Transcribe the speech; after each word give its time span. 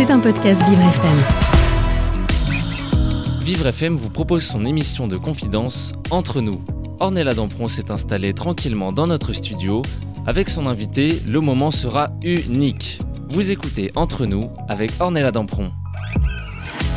C'est 0.00 0.10
un 0.10 0.18
podcast 0.18 0.66
Vivre 0.66 0.80
FM. 0.80 1.18
Vivre 3.42 3.66
FM 3.66 3.94
vous 3.94 4.08
propose 4.08 4.42
son 4.42 4.64
émission 4.64 5.06
de 5.06 5.18
confidence 5.18 5.92
Entre 6.10 6.40
nous. 6.40 6.62
Ornella 7.00 7.34
Dampron 7.34 7.68
s'est 7.68 7.90
installée 7.90 8.32
tranquillement 8.32 8.92
dans 8.92 9.06
notre 9.06 9.34
studio. 9.34 9.82
Avec 10.26 10.48
son 10.48 10.66
invité, 10.66 11.20
le 11.28 11.40
moment 11.40 11.70
sera 11.70 12.12
unique. 12.22 13.02
Vous 13.28 13.52
écoutez 13.52 13.92
Entre 13.94 14.24
nous 14.24 14.48
avec 14.70 14.90
Ornella 15.00 15.32
Dampron. 15.32 15.70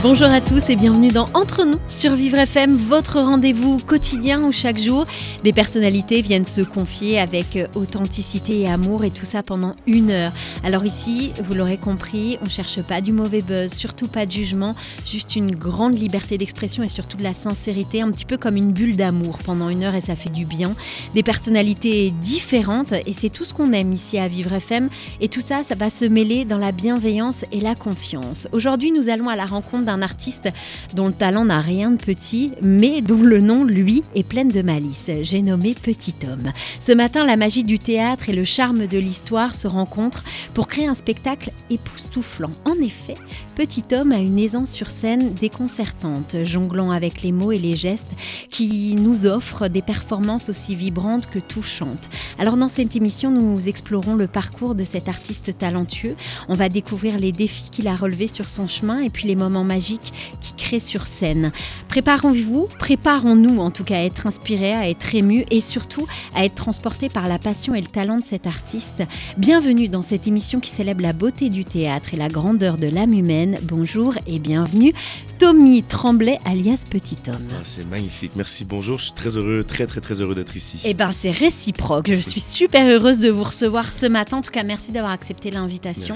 Bonjour 0.03 0.27
à 0.27 0.41
tous 0.41 0.69
et 0.69 0.75
bienvenue 0.75 1.11
dans 1.11 1.29
Entre 1.33 1.63
nous 1.63 1.79
sur 1.87 2.11
Vivre 2.15 2.37
FM, 2.37 2.75
votre 2.75 3.21
rendez-vous 3.21 3.77
quotidien 3.77 4.43
où 4.43 4.51
chaque 4.51 4.77
jour 4.77 5.05
des 5.45 5.53
personnalités 5.53 6.21
viennent 6.21 6.43
se 6.43 6.59
confier 6.59 7.21
avec 7.21 7.57
authenticité 7.73 8.59
et 8.59 8.67
amour 8.67 9.05
et 9.05 9.11
tout 9.11 9.23
ça 9.23 9.43
pendant 9.43 9.77
une 9.87 10.11
heure. 10.11 10.33
Alors 10.65 10.83
ici, 10.83 11.31
vous 11.45 11.53
l'aurez 11.53 11.77
compris, 11.77 12.37
on 12.45 12.49
cherche 12.49 12.81
pas 12.81 12.99
du 12.99 13.13
mauvais 13.13 13.41
buzz, 13.41 13.71
surtout 13.73 14.07
pas 14.07 14.25
de 14.25 14.31
jugement, 14.33 14.75
juste 15.05 15.37
une 15.37 15.55
grande 15.55 15.97
liberté 15.97 16.37
d'expression 16.37 16.83
et 16.83 16.89
surtout 16.89 17.15
de 17.15 17.23
la 17.23 17.33
sincérité, 17.33 18.01
un 18.01 18.11
petit 18.11 18.25
peu 18.25 18.35
comme 18.35 18.57
une 18.57 18.73
bulle 18.73 18.97
d'amour 18.97 19.37
pendant 19.37 19.69
une 19.69 19.85
heure 19.85 19.95
et 19.95 20.01
ça 20.01 20.17
fait 20.17 20.29
du 20.29 20.43
bien. 20.43 20.75
Des 21.15 21.23
personnalités 21.23 22.11
différentes 22.21 22.91
et 22.91 23.13
c'est 23.13 23.29
tout 23.29 23.45
ce 23.45 23.53
qu'on 23.53 23.71
aime 23.71 23.93
ici 23.93 24.17
à 24.17 24.27
Vivre 24.27 24.51
FM 24.51 24.89
et 25.21 25.29
tout 25.29 25.39
ça, 25.39 25.63
ça 25.63 25.75
va 25.75 25.89
se 25.89 26.03
mêler 26.03 26.43
dans 26.43 26.57
la 26.57 26.73
bienveillance 26.73 27.45
et 27.53 27.61
la 27.61 27.73
confiance. 27.73 28.49
Aujourd'hui, 28.51 28.91
nous 28.91 29.07
allons 29.07 29.29
à 29.29 29.37
la 29.37 29.45
rencontre 29.45 29.85
d'un 29.85 29.92
un 29.93 30.01
artiste 30.01 30.49
dont 30.93 31.07
le 31.07 31.13
talent 31.13 31.45
n'a 31.45 31.61
rien 31.61 31.91
de 31.91 31.97
petit, 31.97 32.51
mais 32.61 33.01
dont 33.01 33.21
le 33.21 33.39
nom, 33.39 33.63
lui, 33.63 34.03
est 34.15 34.27
plein 34.27 34.45
de 34.45 34.61
malice. 34.61 35.09
J'ai 35.21 35.41
nommé 35.41 35.73
Petit 35.73 36.15
Homme. 36.27 36.51
Ce 36.79 36.91
matin, 36.91 37.25
la 37.25 37.37
magie 37.37 37.63
du 37.63 37.79
théâtre 37.79 38.29
et 38.29 38.33
le 38.33 38.43
charme 38.43 38.87
de 38.87 38.97
l'histoire 38.97 39.55
se 39.55 39.67
rencontrent 39.67 40.23
pour 40.53 40.67
créer 40.67 40.87
un 40.87 40.95
spectacle 40.95 41.51
époustouflant. 41.69 42.51
En 42.65 42.75
effet, 42.81 43.15
Petit 43.55 43.83
Homme 43.93 44.11
a 44.11 44.17
une 44.17 44.39
aisance 44.39 44.71
sur 44.71 44.89
scène 44.89 45.33
déconcertante, 45.33 46.35
jonglant 46.43 46.91
avec 46.91 47.21
les 47.21 47.31
mots 47.31 47.51
et 47.51 47.57
les 47.57 47.75
gestes 47.75 48.13
qui 48.49 48.95
nous 48.95 49.25
offrent 49.25 49.67
des 49.67 49.81
performances 49.81 50.49
aussi 50.49 50.75
vibrantes 50.75 51.29
que 51.29 51.39
touchantes. 51.39 52.09
Alors 52.39 52.57
dans 52.57 52.67
cette 52.67 52.95
émission, 52.95 53.29
nous 53.29 53.69
explorons 53.69 54.15
le 54.15 54.27
parcours 54.27 54.73
de 54.75 54.83
cet 54.83 55.07
artiste 55.07 55.57
talentueux. 55.57 56.15
On 56.47 56.55
va 56.55 56.69
découvrir 56.69 57.17
les 57.17 57.31
défis 57.31 57.69
qu'il 57.71 57.87
a 57.87 57.95
relevés 57.95 58.27
sur 58.27 58.49
son 58.49 58.67
chemin 58.67 59.01
et 59.01 59.09
puis 59.09 59.27
les 59.27 59.35
moments 59.35 59.63
magiques 59.63 59.82
qui 59.83 60.53
crée 60.57 60.79
sur 60.79 61.07
scène. 61.07 61.51
Préparons-vous, 61.89 62.67
préparons-nous 62.79 63.59
en 63.59 63.69
tout 63.69 63.83
cas 63.83 63.97
à 63.97 64.03
être 64.03 64.25
inspirés, 64.27 64.73
à 64.73 64.89
être 64.89 65.13
émus 65.13 65.45
et 65.51 65.61
surtout 65.61 66.07
à 66.35 66.45
être 66.45 66.55
transportés 66.55 67.09
par 67.09 67.27
la 67.27 67.37
passion 67.37 67.75
et 67.75 67.81
le 67.81 67.87
talent 67.87 68.17
de 68.17 68.25
cet 68.25 68.47
artiste. 68.47 69.03
Bienvenue 69.37 69.89
dans 69.89 70.01
cette 70.01 70.27
émission 70.27 70.59
qui 70.59 70.71
célèbre 70.71 71.01
la 71.01 71.13
beauté 71.13 71.49
du 71.49 71.65
théâtre 71.65 72.13
et 72.13 72.17
la 72.17 72.29
grandeur 72.29 72.77
de 72.77 72.87
l'âme 72.87 73.13
humaine. 73.13 73.59
Bonjour 73.63 74.15
et 74.25 74.39
bienvenue. 74.39 74.93
Tommy 75.39 75.83
Tremblay 75.83 76.37
alias 76.45 76.85
Petit 76.89 77.17
Homme. 77.27 77.47
Ah, 77.51 77.61
c'est 77.63 77.85
magnifique, 77.89 78.31
merci, 78.35 78.63
bonjour, 78.63 78.97
je 78.99 79.05
suis 79.05 79.13
très 79.13 79.35
heureux, 79.35 79.65
très 79.67 79.85
très 79.87 79.99
très 79.99 80.21
heureux 80.21 80.35
d'être 80.35 80.55
ici. 80.55 80.79
Eh 80.85 80.93
bien 80.93 81.11
c'est 81.11 81.31
réciproque, 81.31 82.07
je 82.07 82.21
suis 82.21 82.39
super 82.39 82.87
heureuse 82.87 83.19
de 83.19 83.29
vous 83.29 83.43
recevoir 83.43 83.91
ce 83.91 84.05
matin, 84.05 84.37
en 84.37 84.41
tout 84.41 84.51
cas 84.51 84.63
merci 84.63 84.93
d'avoir 84.93 85.11
accepté 85.11 85.51
l'invitation. 85.51 86.15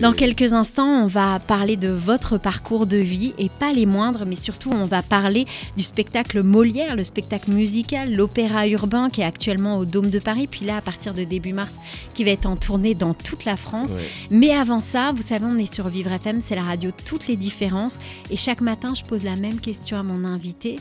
Dans 0.00 0.12
quelques 0.12 0.52
instants, 0.52 1.02
on 1.04 1.06
va 1.08 1.40
parler 1.40 1.76
de 1.76 1.88
votre 1.88 2.38
parcours 2.38 2.86
de 2.86 2.91
vie 2.96 3.34
et 3.38 3.48
pas 3.48 3.72
les 3.72 3.86
moindres, 3.86 4.24
mais 4.26 4.36
surtout 4.36 4.70
on 4.70 4.84
va 4.84 5.02
parler 5.02 5.46
du 5.76 5.82
spectacle 5.82 6.42
Molière, 6.42 6.96
le 6.96 7.04
spectacle 7.04 7.50
musical, 7.50 8.12
l'opéra 8.14 8.66
urbain 8.68 9.10
qui 9.10 9.20
est 9.20 9.24
actuellement 9.24 9.78
au 9.78 9.84
Dôme 9.84 10.10
de 10.10 10.18
Paris, 10.18 10.46
puis 10.46 10.64
là 10.64 10.76
à 10.78 10.80
partir 10.80 11.14
de 11.14 11.24
début 11.24 11.52
mars 11.52 11.72
qui 12.14 12.24
va 12.24 12.30
être 12.30 12.46
en 12.46 12.56
tournée 12.56 12.94
dans 12.94 13.14
toute 13.14 13.44
la 13.44 13.56
France. 13.56 13.94
Mais 14.30 14.50
avant 14.50 14.80
ça, 14.80 15.12
vous 15.12 15.22
savez, 15.22 15.44
on 15.46 15.58
est 15.58 15.72
sur 15.72 15.88
Vivre 15.88 16.12
FM, 16.12 16.40
c'est 16.40 16.54
la 16.56 16.62
radio 16.62 16.90
Toutes 17.04 17.28
les 17.28 17.36
différences 17.36 17.98
et 18.30 18.36
chaque 18.36 18.60
matin 18.60 18.94
je 18.94 19.04
pose 19.04 19.24
la 19.24 19.36
même 19.36 19.60
question 19.60 19.96
à 19.96 20.02
mon 20.02 20.24
invité. 20.24 20.78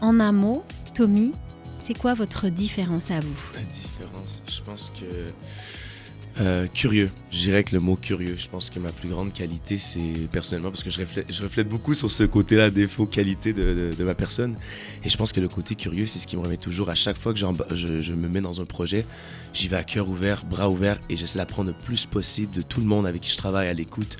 En 0.00 0.20
un 0.20 0.32
mot, 0.32 0.64
Tommy, 0.94 1.32
c'est 1.80 1.96
quoi 1.96 2.14
votre 2.14 2.48
différence 2.48 3.10
à 3.10 3.20
vous? 3.20 3.50
La 3.54 3.62
différence, 3.62 4.42
je 4.46 4.60
pense 4.60 4.92
que 5.00 5.32
euh, 6.40 6.66
curieux, 6.72 7.10
je 7.32 7.38
dirais 7.38 7.64
que 7.64 7.74
le 7.74 7.80
mot 7.80 7.96
curieux, 7.96 8.36
je 8.38 8.48
pense 8.48 8.70
que 8.70 8.78
ma 8.78 8.92
plus 8.92 9.08
grande 9.08 9.32
qualité, 9.32 9.78
c'est 9.78 10.28
personnellement, 10.30 10.70
parce 10.70 10.84
que 10.84 10.90
je 10.90 11.42
reflète, 11.42 11.68
beaucoup 11.68 11.94
sur 11.94 12.10
ce 12.10 12.22
côté-là, 12.22 12.70
défaut, 12.70 13.06
qualité 13.06 13.52
de, 13.52 13.90
de, 13.96 14.04
ma 14.04 14.14
personne. 14.14 14.54
Et 15.04 15.08
je 15.08 15.16
pense 15.16 15.32
que 15.32 15.40
le 15.40 15.48
côté 15.48 15.74
curieux, 15.74 16.06
c'est 16.06 16.20
ce 16.20 16.26
qui 16.26 16.36
me 16.36 16.42
remet 16.42 16.56
toujours 16.56 16.90
à 16.90 16.94
chaque 16.94 17.18
fois 17.18 17.32
que 17.32 17.40
je, 17.40 18.00
je, 18.00 18.12
me 18.12 18.28
mets 18.28 18.40
dans 18.40 18.60
un 18.60 18.64
projet, 18.64 19.04
j'y 19.52 19.66
vais 19.66 19.76
à 19.76 19.84
cœur 19.84 20.08
ouvert, 20.08 20.44
bras 20.44 20.70
ouverts, 20.70 21.00
et 21.10 21.16
j'essaie 21.16 21.38
d'apprendre 21.38 21.70
le 21.70 21.76
plus 21.84 22.06
possible 22.06 22.54
de 22.54 22.62
tout 22.62 22.80
le 22.80 22.86
monde 22.86 23.06
avec 23.06 23.22
qui 23.22 23.30
je 23.30 23.36
travaille 23.36 23.68
à 23.68 23.74
l'écoute. 23.74 24.16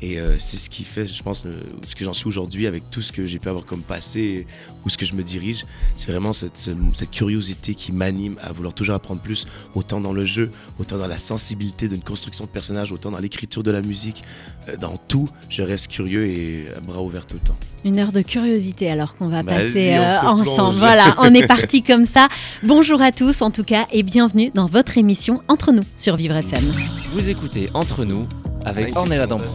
Et 0.00 0.18
euh, 0.18 0.36
c'est 0.38 0.56
ce 0.56 0.70
qui 0.70 0.84
fait, 0.84 1.06
je 1.06 1.22
pense, 1.22 1.46
ce 1.86 1.94
que 1.94 2.04
j'en 2.04 2.12
suis 2.12 2.28
aujourd'hui 2.28 2.66
avec 2.66 2.88
tout 2.90 3.02
ce 3.02 3.10
que 3.10 3.24
j'ai 3.24 3.38
pu 3.38 3.48
avoir 3.48 3.64
comme 3.64 3.82
passé 3.82 4.46
ou 4.84 4.90
ce 4.90 4.96
que 4.96 5.04
je 5.04 5.14
me 5.14 5.22
dirige. 5.22 5.64
C'est 5.94 6.10
vraiment 6.10 6.32
cette, 6.32 6.70
cette, 6.94 7.10
curiosité 7.10 7.74
qui 7.74 7.90
m'anime 7.90 8.36
à 8.40 8.52
vouloir 8.52 8.74
toujours 8.74 8.94
apprendre 8.94 9.20
plus, 9.20 9.46
autant 9.74 10.00
dans 10.00 10.12
le 10.12 10.24
jeu, 10.24 10.50
autant 10.78 10.98
dans 10.98 11.08
la 11.08 11.18
sensibilité 11.18 11.88
d'une 11.88 12.02
construction 12.02 12.44
de 12.44 12.50
personnage, 12.50 12.92
autant 12.92 13.10
dans 13.10 13.18
l'écriture 13.18 13.62
de 13.62 13.70
la 13.72 13.82
musique. 13.82 14.22
Euh, 14.68 14.76
dans 14.76 14.96
tout, 14.96 15.28
je 15.48 15.62
reste 15.62 15.88
curieux 15.88 16.26
et 16.26 16.66
à 16.76 16.80
bras 16.80 17.02
ouverts 17.02 17.26
tout 17.26 17.36
le 17.42 17.48
temps. 17.48 17.58
Une 17.84 17.98
heure 17.98 18.12
de 18.12 18.22
curiosité 18.22 18.90
alors 18.90 19.14
qu'on 19.14 19.28
va 19.28 19.42
passer 19.42 19.94
euh, 19.94 20.20
ensemble. 20.22 20.78
Voilà, 20.78 21.14
on 21.18 21.32
est 21.34 21.46
parti 21.46 21.82
comme 21.82 22.06
ça. 22.06 22.28
Bonjour 22.62 23.02
à 23.02 23.12
tous 23.12 23.42
en 23.42 23.50
tout 23.50 23.64
cas 23.64 23.86
et 23.92 24.02
bienvenue 24.02 24.50
dans 24.54 24.66
votre 24.66 24.98
émission 24.98 25.42
Entre 25.48 25.72
nous 25.72 25.84
sur 25.94 26.16
Vivre 26.16 26.36
FM. 26.36 26.64
Vous 27.12 27.30
écoutez 27.30 27.70
Entre 27.74 28.04
nous 28.04 28.26
avec 28.68 28.96
Ornella 28.96 29.26
Dampron. 29.26 29.48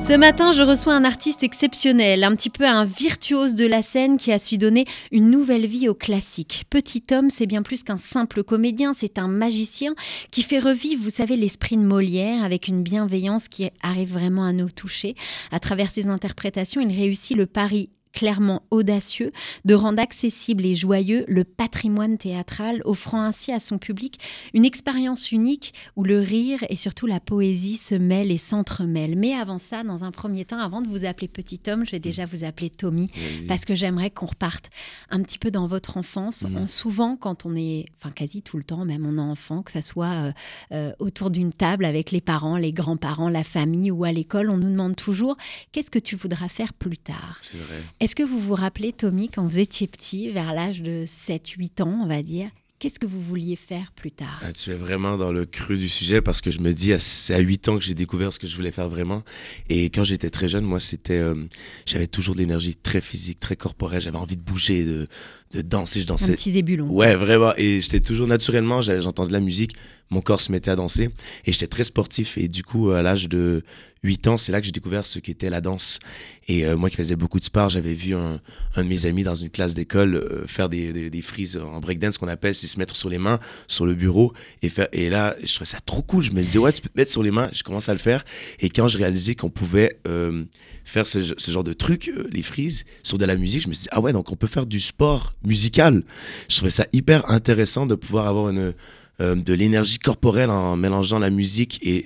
Ce 0.00 0.16
matin, 0.16 0.52
je 0.52 0.62
reçois 0.62 0.94
un 0.94 1.04
artiste 1.04 1.42
exceptionnel, 1.42 2.24
un 2.24 2.34
petit 2.34 2.50
peu 2.50 2.66
un 2.66 2.84
virtuose 2.84 3.54
de 3.54 3.66
la 3.66 3.82
scène 3.82 4.18
qui 4.18 4.32
a 4.32 4.38
su 4.38 4.58
donner 4.58 4.84
une 5.12 5.30
nouvelle 5.30 5.66
vie 5.66 5.88
au 5.88 5.94
classique. 5.94 6.64
Petit 6.68 7.02
homme, 7.10 7.30
c'est 7.30 7.46
bien 7.46 7.62
plus 7.62 7.82
qu'un 7.82 7.96
simple 7.96 8.44
comédien, 8.44 8.92
c'est 8.92 9.18
un 9.18 9.28
magicien 9.28 9.94
qui 10.30 10.42
fait 10.42 10.58
revivre, 10.58 11.02
vous 11.02 11.10
savez, 11.10 11.36
l'esprit 11.36 11.76
de 11.76 11.82
Molière 11.82 12.44
avec 12.44 12.68
une 12.68 12.82
bienveillance 12.82 13.48
qui 13.48 13.70
arrive 13.82 14.12
vraiment 14.12 14.44
à 14.44 14.52
nous 14.52 14.70
toucher. 14.70 15.14
À 15.50 15.58
travers 15.58 15.90
ses 15.90 16.08
interprétations, 16.08 16.82
il 16.82 16.94
réussit 16.94 17.36
le 17.36 17.46
pari 17.46 17.88
clairement 18.14 18.62
audacieux 18.70 19.32
de 19.64 19.74
rendre 19.74 20.00
accessible 20.00 20.64
et 20.64 20.74
joyeux 20.74 21.24
le 21.28 21.44
patrimoine 21.44 22.16
théâtral, 22.16 22.80
offrant 22.84 23.22
ainsi 23.22 23.52
à 23.52 23.60
son 23.60 23.78
public 23.78 24.18
une 24.54 24.64
expérience 24.64 25.32
unique 25.32 25.74
où 25.96 26.04
le 26.04 26.20
rire 26.20 26.64
et 26.68 26.76
surtout 26.76 27.06
la 27.06 27.20
poésie 27.20 27.76
se 27.76 27.94
mêlent 27.94 28.30
et 28.30 28.38
s'entremêlent. 28.38 29.16
Mais 29.16 29.34
avant 29.34 29.58
ça, 29.58 29.82
dans 29.82 30.04
un 30.04 30.10
premier 30.10 30.44
temps, 30.44 30.58
avant 30.58 30.80
de 30.80 30.88
vous 30.88 31.04
appeler 31.04 31.28
petit 31.28 31.60
homme, 31.68 31.84
je 31.84 31.90
vais 31.90 31.98
déjà 31.98 32.24
vous 32.24 32.44
appeler 32.44 32.70
Tommy, 32.70 33.10
parce 33.48 33.64
que 33.64 33.74
j'aimerais 33.74 34.10
qu'on 34.10 34.26
reparte 34.26 34.70
un 35.10 35.22
petit 35.22 35.38
peu 35.38 35.50
dans 35.50 35.66
votre 35.66 35.96
enfance. 35.96 36.44
Mhm. 36.44 36.68
souvent, 36.68 37.16
quand 37.16 37.46
on 37.46 37.56
est, 37.56 37.86
enfin 37.96 38.10
quasi 38.10 38.42
tout 38.42 38.56
le 38.56 38.64
temps, 38.64 38.84
même 38.84 39.06
on 39.06 39.18
est 39.18 39.20
enfant, 39.20 39.62
que 39.62 39.72
ça 39.72 39.82
soit 39.82 40.06
euh, 40.06 40.32
euh, 40.72 40.92
autour 40.98 41.30
d'une 41.30 41.52
table 41.52 41.84
avec 41.84 42.10
les 42.10 42.20
parents, 42.20 42.56
les 42.56 42.72
grands-parents, 42.72 43.28
la 43.28 43.44
famille 43.44 43.90
ou 43.90 44.04
à 44.04 44.12
l'école, 44.12 44.50
on 44.50 44.56
nous 44.56 44.70
demande 44.70 44.96
toujours 44.96 45.36
qu'est-ce 45.72 45.90
que 45.90 45.98
tu 45.98 46.16
voudras 46.16 46.48
faire 46.48 46.72
plus 46.72 46.98
tard? 46.98 47.38
C'est 47.40 47.56
vrai. 47.56 47.82
Est-ce 48.04 48.14
que 48.14 48.22
vous 48.22 48.38
vous 48.38 48.54
rappelez, 48.54 48.92
Tommy, 48.92 49.30
quand 49.30 49.46
vous 49.46 49.58
étiez 49.58 49.86
petit, 49.86 50.28
vers 50.28 50.52
l'âge 50.52 50.82
de 50.82 51.06
7-8 51.06 51.82
ans, 51.84 52.00
on 52.02 52.06
va 52.06 52.22
dire, 52.22 52.50
Qu'est-ce 52.84 52.98
que 52.98 53.06
vous 53.06 53.22
vouliez 53.22 53.56
faire 53.56 53.92
plus 53.92 54.10
tard? 54.10 54.40
Ah, 54.42 54.52
Tu 54.52 54.70
es 54.70 54.74
vraiment 54.74 55.16
dans 55.16 55.32
le 55.32 55.46
creux 55.46 55.78
du 55.78 55.88
sujet 55.88 56.20
parce 56.20 56.42
que 56.42 56.50
je 56.50 56.58
me 56.58 56.74
dis, 56.74 56.92
c'est 56.98 57.32
à 57.32 57.38
8 57.38 57.68
ans 57.70 57.78
que 57.78 57.82
j'ai 57.82 57.94
découvert 57.94 58.30
ce 58.30 58.38
que 58.38 58.46
je 58.46 58.54
voulais 58.54 58.72
faire 58.72 58.90
vraiment. 58.90 59.22
Et 59.70 59.84
quand 59.86 60.04
j'étais 60.04 60.28
très 60.28 60.48
jeune, 60.48 60.64
moi, 60.64 60.80
c'était, 60.80 61.14
euh, 61.14 61.46
j'avais 61.86 62.08
toujours 62.08 62.34
de 62.34 62.40
l'énergie 62.40 62.76
très 62.76 63.00
physique, 63.00 63.40
très 63.40 63.56
corporelle. 63.56 64.02
J'avais 64.02 64.18
envie 64.18 64.36
de 64.36 64.42
bouger, 64.42 64.84
de, 64.84 65.06
de 65.54 65.62
danser. 65.62 66.00
Je 66.00 66.06
dansais. 66.06 66.32
Un 66.32 66.34
petit 66.34 66.52
zébulon. 66.52 66.86
Ouais, 66.88 67.14
vraiment. 67.14 67.52
Et 67.56 67.80
j'étais 67.80 68.00
toujours 68.00 68.26
naturellement, 68.26 68.82
j'entendais 68.82 69.28
de 69.28 69.32
la 69.32 69.40
musique, 69.40 69.76
mon 70.10 70.20
corps 70.20 70.40
se 70.40 70.52
mettait 70.52 70.70
à 70.70 70.76
danser. 70.76 71.10
Et 71.46 71.52
j'étais 71.52 71.66
très 71.66 71.84
sportif. 71.84 72.36
Et 72.36 72.48
du 72.48 72.62
coup, 72.62 72.90
à 72.90 73.02
l'âge 73.02 73.28
de 73.28 73.62
8 74.02 74.28
ans, 74.28 74.36
c'est 74.36 74.52
là 74.52 74.60
que 74.60 74.66
j'ai 74.66 74.72
découvert 74.72 75.06
ce 75.06 75.18
qu'était 75.18 75.50
la 75.50 75.60
danse. 75.60 75.98
Et 76.46 76.66
euh, 76.66 76.76
moi 76.76 76.90
qui 76.90 76.96
faisais 76.96 77.16
beaucoup 77.16 77.40
de 77.40 77.44
sport, 77.44 77.70
j'avais 77.70 77.94
vu 77.94 78.14
un, 78.14 78.40
un, 78.76 78.84
de 78.84 78.88
mes 78.88 79.06
amis 79.06 79.22
dans 79.22 79.34
une 79.34 79.48
classe 79.48 79.74
d'école 79.74 80.16
euh, 80.16 80.46
faire 80.46 80.68
des, 80.68 80.92
des, 80.92 81.08
des, 81.08 81.22
frises 81.22 81.56
en 81.56 81.80
breakdance, 81.80 82.18
qu'on 82.18 82.28
appelle, 82.28 82.54
c'est 82.54 82.66
se 82.66 82.78
mettre 82.78 82.96
sur 82.96 83.08
les 83.08 83.18
mains, 83.18 83.38
sur 83.66 83.86
le 83.86 83.94
bureau. 83.94 84.32
Et, 84.62 84.68
faire, 84.68 84.88
et 84.92 85.08
là, 85.08 85.36
je 85.42 85.52
trouvais 85.54 85.64
ça 85.64 85.78
trop 85.84 86.02
cool. 86.02 86.22
Je 86.22 86.32
me 86.32 86.42
disais, 86.42 86.58
ouais, 86.58 86.72
tu 86.72 86.82
peux 86.82 86.90
te 86.90 86.98
mettre 86.98 87.10
sur 87.10 87.22
les 87.22 87.30
mains. 87.30 87.48
Je 87.52 87.62
commence 87.62 87.88
à 87.88 87.92
le 87.92 87.98
faire. 87.98 88.24
Et 88.60 88.68
quand 88.68 88.88
je 88.88 88.98
réalisais 88.98 89.34
qu'on 89.34 89.50
pouvait 89.50 89.98
euh, 90.06 90.44
faire 90.84 91.06
ce, 91.06 91.34
ce, 91.36 91.50
genre 91.50 91.64
de 91.64 91.72
truc, 91.72 92.12
les 92.30 92.42
frises, 92.42 92.84
sur 93.02 93.18
de 93.18 93.24
la 93.24 93.36
musique, 93.36 93.62
je 93.62 93.68
me 93.68 93.74
suis 93.74 93.84
dit, 93.84 93.88
ah 93.92 94.00
ouais, 94.00 94.12
donc 94.12 94.30
on 94.30 94.36
peut 94.36 94.46
faire 94.46 94.66
du 94.66 94.80
sport 94.80 95.32
musical. 95.44 96.02
Je 96.48 96.56
trouvais 96.56 96.70
ça 96.70 96.86
hyper 96.92 97.30
intéressant 97.30 97.86
de 97.86 97.94
pouvoir 97.94 98.26
avoir 98.26 98.50
une 98.50 98.74
euh, 99.20 99.36
de 99.36 99.54
l'énergie 99.54 100.00
corporelle 100.00 100.50
en 100.50 100.76
mélangeant 100.76 101.20
la 101.20 101.30
musique 101.30 101.78
et 101.86 102.04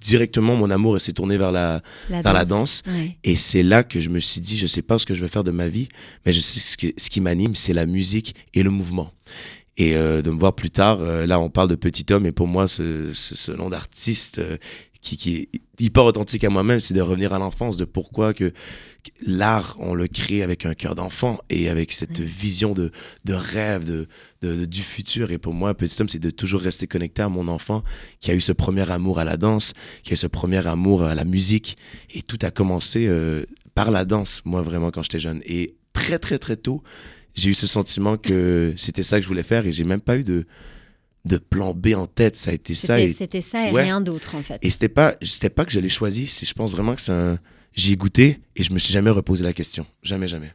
directement 0.00 0.56
mon 0.56 0.68
amour 0.68 1.00
s'est 1.00 1.12
tourné 1.12 1.36
vers 1.36 1.52
la, 1.52 1.80
vers 2.08 2.24
danse. 2.24 2.34
la 2.34 2.44
danse. 2.44 2.82
Et 3.22 3.36
c'est 3.36 3.62
là 3.62 3.84
que 3.84 4.00
je 4.00 4.08
me 4.08 4.18
suis 4.18 4.40
dit, 4.40 4.58
je 4.58 4.66
sais 4.66 4.82
pas 4.82 4.98
ce 4.98 5.06
que 5.06 5.14
je 5.14 5.20
vais 5.20 5.28
faire 5.28 5.44
de 5.44 5.52
ma 5.52 5.68
vie, 5.68 5.86
mais 6.26 6.32
je 6.32 6.40
sais 6.40 6.58
ce, 6.58 6.76
que, 6.76 6.88
ce 6.96 7.08
qui 7.08 7.20
m'anime, 7.20 7.54
c'est 7.54 7.72
la 7.72 7.86
musique 7.86 8.34
et 8.52 8.64
le 8.64 8.70
mouvement. 8.70 9.12
Et 9.76 9.94
euh, 9.94 10.22
de 10.22 10.30
me 10.30 10.40
voir 10.40 10.56
plus 10.56 10.72
tard, 10.72 10.98
euh, 11.02 11.24
là 11.24 11.38
on 11.38 11.50
parle 11.50 11.68
de 11.68 11.76
petit 11.76 12.12
homme, 12.12 12.26
et 12.26 12.32
pour 12.32 12.48
moi 12.48 12.66
ce, 12.66 13.12
ce, 13.12 13.52
nom 13.52 13.68
d'artiste 13.68 14.40
qui, 15.02 15.16
qui 15.16 15.36
est 15.36 15.48
hyper 15.78 16.04
authentique 16.04 16.44
à 16.44 16.50
moi-même, 16.50 16.80
c'est 16.80 16.92
de 16.94 17.00
revenir 17.00 17.32
à 17.32 17.38
l'enfance, 17.38 17.76
de 17.78 17.86
pourquoi 17.86 18.34
que, 18.34 18.50
que 18.50 19.10
l'art, 19.26 19.76
on 19.80 19.94
le 19.94 20.08
crée 20.08 20.42
avec 20.42 20.66
un 20.66 20.74
cœur 20.74 20.94
d'enfant 20.94 21.38
et 21.48 21.68
avec 21.70 21.90
cette 21.92 22.20
vision 22.20 22.72
de, 22.74 22.92
de 23.24 23.32
rêve, 23.34 23.86
de, 23.86 24.06
de- 24.42 24.56
de- 24.56 24.64
du 24.66 24.82
futur. 24.82 25.30
Et 25.30 25.38
pour 25.38 25.54
moi, 25.54 25.72
Petit 25.74 26.02
Homme, 26.02 26.08
c'est 26.08 26.18
de 26.18 26.30
toujours 26.30 26.60
rester 26.60 26.86
connecté 26.86 27.22
à 27.22 27.28
mon 27.30 27.48
enfant 27.48 27.82
qui 28.20 28.30
a 28.30 28.34
eu 28.34 28.40
ce 28.42 28.52
premier 28.52 28.90
amour 28.90 29.18
à 29.18 29.24
la 29.24 29.36
danse, 29.38 29.72
qui 30.02 30.12
a 30.12 30.14
eu 30.14 30.16
ce 30.16 30.26
premier 30.26 30.66
amour 30.66 31.02
à 31.04 31.14
la 31.14 31.24
musique. 31.24 31.78
Et 32.14 32.20
tout 32.22 32.38
a 32.42 32.50
commencé 32.50 33.06
euh, 33.06 33.46
par 33.74 33.90
la 33.90 34.04
danse, 34.04 34.42
moi, 34.44 34.60
vraiment, 34.60 34.90
quand 34.90 35.02
j'étais 35.02 35.20
jeune. 35.20 35.40
Et 35.46 35.76
très, 35.94 36.18
très, 36.18 36.38
très 36.38 36.56
tôt, 36.56 36.82
j'ai 37.34 37.48
eu 37.48 37.54
ce 37.54 37.66
sentiment 37.66 38.18
que 38.18 38.74
c'était 38.76 39.02
ça 39.04 39.16
que 39.16 39.22
je 39.22 39.28
voulais 39.28 39.44
faire 39.44 39.66
et 39.66 39.72
j'ai 39.72 39.84
même 39.84 40.00
pas 40.02 40.18
eu 40.18 40.24
de, 40.24 40.46
de 41.24 41.36
plan 41.38 41.74
B 41.74 41.88
en 41.96 42.06
tête. 42.06 42.36
Ça 42.36 42.50
a 42.50 42.54
été 42.54 42.74
ça. 42.74 42.96
C'était 42.98 43.10
Et, 43.10 43.12
c'était 43.12 43.40
ça 43.40 43.68
et 43.68 43.72
Ouais. 43.72 43.82
rien 43.84 44.00
d'autre 44.00 44.34
en 44.34 44.42
fait. 44.42 44.58
et 44.62 44.70
c'était 44.70 44.88
pas, 44.88 45.14
c'était 45.22 45.50
pas 45.50 45.64
que 45.64 45.72
je 45.72 45.80
l'ai 45.80 45.88
choisi, 45.88 46.26
c'est, 46.26 46.46
je 46.46 46.54
pense 46.54 46.72
vraiment 46.72 46.94
que 46.94 47.00
c'est 47.00 47.12
un. 47.12 47.38
J'y 47.74 47.92
ai 47.92 47.96
goûté 47.96 48.40
et 48.56 48.62
je 48.64 48.72
me 48.72 48.78
suis 48.80 48.92
jamais 48.92 49.10
reposé 49.10 49.44
la 49.44 49.52
question. 49.52 49.86
Jamais, 50.02 50.26
jamais. 50.26 50.52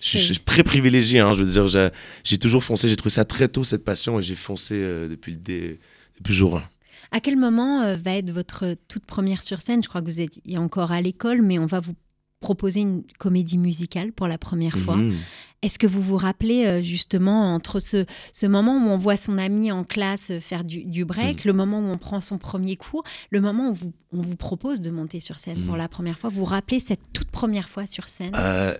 Je 0.00 0.06
suis, 0.08 0.18
C'est- 0.18 0.24
je 0.26 0.32
suis 0.34 0.42
très 0.44 0.62
privilégié, 0.62 1.20
hein, 1.20 1.32
je 1.34 1.42
veux 1.42 1.50
dire, 1.50 1.90
j'ai, 2.24 2.38
toujours 2.38 2.64
foncé, 2.64 2.88
j'ai 2.88 2.96
trouvé 2.96 3.10
ça 3.10 3.24
très 3.24 3.48
tôt, 3.48 3.64
cette 3.64 3.84
passion, 3.84 4.18
et 4.18 4.22
j'ai 4.22 4.34
foncé 4.34 4.74
euh, 4.74 5.08
depuis, 5.08 5.32
le 5.32 5.38
dé- 5.38 5.78
depuis 6.18 6.34
jour 6.34 6.56
1. 6.58 6.64
À 7.12 7.20
quel 7.20 7.36
moment 7.36 7.82
euh, 7.82 7.96
va 7.96 8.12
être 8.16 8.30
votre 8.30 8.76
toute 8.88 9.04
première 9.06 9.42
sur 9.42 9.60
scène? 9.62 9.82
Je 9.82 9.88
crois 9.88 10.00
que 10.02 10.06
vous 10.06 10.20
êtes 10.20 10.38
encore 10.56 10.92
à 10.92 11.00
l'école, 11.00 11.42
mais 11.42 11.58
on 11.58 11.66
va 11.66 11.80
vous 11.80 11.94
proposer 12.40 12.80
une 12.80 13.02
comédie 13.18 13.58
musicale 13.58 14.12
pour 14.12 14.26
la 14.28 14.38
première 14.38 14.78
fois. 14.78 14.96
Mhm. 14.96 15.16
Est-ce 15.62 15.78
que 15.78 15.86
vous 15.86 16.00
vous 16.00 16.16
rappelez 16.16 16.64
euh, 16.64 16.82
justement 16.82 17.54
entre 17.54 17.80
ce, 17.80 18.06
ce 18.32 18.46
moment 18.46 18.76
où 18.78 18.88
on 18.88 18.96
voit 18.96 19.16
son 19.18 19.36
ami 19.36 19.70
en 19.70 19.84
classe 19.84 20.30
euh, 20.30 20.40
faire 20.40 20.64
du, 20.64 20.84
du 20.84 21.04
break, 21.04 21.44
le 21.44 21.52
moment 21.52 21.80
où 21.80 21.90
on 21.90 21.98
prend 21.98 22.20
son 22.22 22.38
premier 22.38 22.76
cours, 22.76 23.04
le 23.30 23.40
moment 23.42 23.68
où 23.70 23.74
vous- 23.74 23.92
on 24.12 24.22
vous 24.22 24.36
propose 24.36 24.80
de 24.80 24.90
monter 24.90 25.20
sur 25.20 25.38
scène 25.38 25.60
pour 25.66 25.76
la 25.76 25.86
première 25.88 26.18
fois? 26.18 26.30
Vous 26.30 26.38
vous 26.40 26.44
rappelez 26.46 26.80
cette 26.80 27.12
toute 27.12 27.30
première 27.30 27.68
fois 27.68 27.86
sur 27.86 28.08
scène? 28.08 28.32
Euh, 28.36 28.74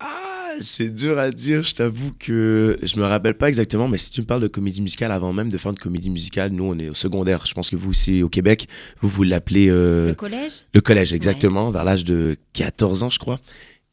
ah, 0.00 0.52
c'est 0.60 0.88
dur 0.94 1.18
à 1.18 1.30
dire, 1.30 1.62
je 1.62 1.74
t'avoue 1.74 2.12
que 2.18 2.78
je 2.82 2.98
me 2.98 3.04
rappelle 3.04 3.34
pas 3.36 3.48
exactement, 3.48 3.86
mais 3.88 3.98
si 3.98 4.10
tu 4.10 4.20
me 4.22 4.26
parles 4.26 4.40
de 4.42 4.48
comédie 4.48 4.80
musicale, 4.80 5.12
avant 5.12 5.32
même 5.34 5.50
de 5.50 5.58
faire 5.58 5.72
une 5.72 5.78
comédie 5.78 6.10
musicale, 6.10 6.52
nous 6.52 6.64
on 6.64 6.78
est 6.78 6.88
au 6.88 6.94
secondaire. 6.94 7.44
Je 7.44 7.52
pense 7.52 7.68
que 7.68 7.76
vous 7.76 7.90
aussi 7.90 8.22
au 8.22 8.28
Québec, 8.30 8.66
vous 9.02 9.08
vous 9.10 9.24
l'appelez 9.24 9.68
euh, 9.68 10.08
Le 10.08 10.14
collège? 10.14 10.52
le 10.72 10.80
collège, 10.80 11.12
exactement, 11.12 11.70
vers 11.70 11.84
l'âge 11.84 12.04
de 12.04 12.36
14 12.54 13.02
ans, 13.02 13.10
je 13.10 13.18
crois. 13.18 13.40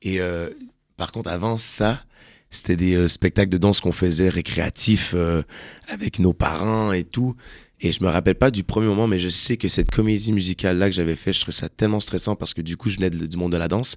Et 0.01 0.21
euh, 0.21 0.49
par 0.97 1.11
contre, 1.11 1.29
avant 1.29 1.57
ça, 1.57 2.01
c'était 2.51 2.75
des 2.75 2.93
euh, 2.95 3.07
spectacles 3.07 3.49
de 3.49 3.57
danse 3.57 3.79
qu'on 3.79 3.91
faisait 3.91 4.29
récréatifs 4.29 5.13
euh, 5.15 5.41
avec 5.87 6.19
nos 6.19 6.33
parents 6.33 6.91
et 6.93 7.03
tout. 7.03 7.35
Et 7.83 7.91
je 7.91 8.03
me 8.03 8.09
rappelle 8.09 8.35
pas 8.35 8.51
du 8.51 8.63
premier 8.63 8.85
moment, 8.85 9.07
mais 9.07 9.17
je 9.17 9.29
sais 9.29 9.57
que 9.57 9.67
cette 9.67 9.89
comédie 9.89 10.31
musicale-là 10.33 10.87
que 10.87 10.95
j'avais 10.95 11.15
fait, 11.15 11.33
je 11.33 11.39
trouvais 11.41 11.55
ça 11.57 11.67
tellement 11.67 11.99
stressant 11.99 12.35
parce 12.35 12.53
que 12.53 12.61
du 12.61 12.77
coup, 12.77 12.89
je 12.91 12.97
venais 12.97 13.09
de- 13.09 13.25
du 13.25 13.37
monde 13.37 13.51
de 13.53 13.57
la 13.57 13.67
danse. 13.67 13.95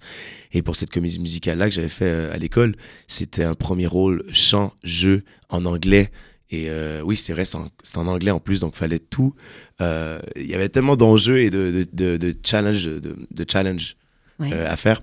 Et 0.52 0.62
pour 0.62 0.74
cette 0.76 0.88
comédie 0.88 1.20
musicale-là 1.20 1.68
que 1.68 1.74
j'avais 1.74 1.90
fait 1.90 2.06
euh, 2.06 2.32
à 2.32 2.38
l'école, 2.38 2.76
c'était 3.08 3.44
un 3.44 3.52
premier 3.54 3.86
rôle 3.86 4.24
chant, 4.32 4.72
jeu 4.84 5.22
en 5.50 5.66
anglais. 5.66 6.10
Et 6.50 6.70
euh, 6.70 7.02
oui, 7.04 7.16
c'est 7.16 7.32
vrai, 7.34 7.44
c'est 7.44 7.58
en, 7.98 8.06
anglais 8.06 8.30
en 8.30 8.40
plus, 8.40 8.60
donc 8.60 8.74
fallait 8.76 9.00
tout. 9.00 9.34
euh, 9.82 10.18
Il 10.36 10.46
y 10.46 10.54
avait 10.54 10.68
tellement 10.70 10.96
d'enjeux 10.96 11.38
et 11.40 11.50
de, 11.50 11.70
de, 11.70 11.86
de, 11.92 12.16
de 12.16 12.34
challenge, 12.42 12.84
de, 12.86 13.16
de 13.30 13.44
challenge 13.50 13.96
Ouais. 14.40 14.50
euh, 14.52 14.68
à 14.70 14.76
faire. 14.76 15.02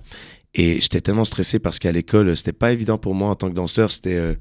Et 0.54 0.80
j'étais 0.80 1.00
tellement 1.00 1.24
stressé 1.24 1.58
parce 1.58 1.78
qu'à 1.78 1.92
l'école, 1.92 2.36
c'était 2.36 2.52
pas 2.52 2.72
évident 2.72 2.98
pour 2.98 3.14
moi 3.14 3.30
en 3.30 3.34
tant 3.34 3.48
que 3.48 3.54
danseur. 3.54 3.90
C'était 3.90 4.36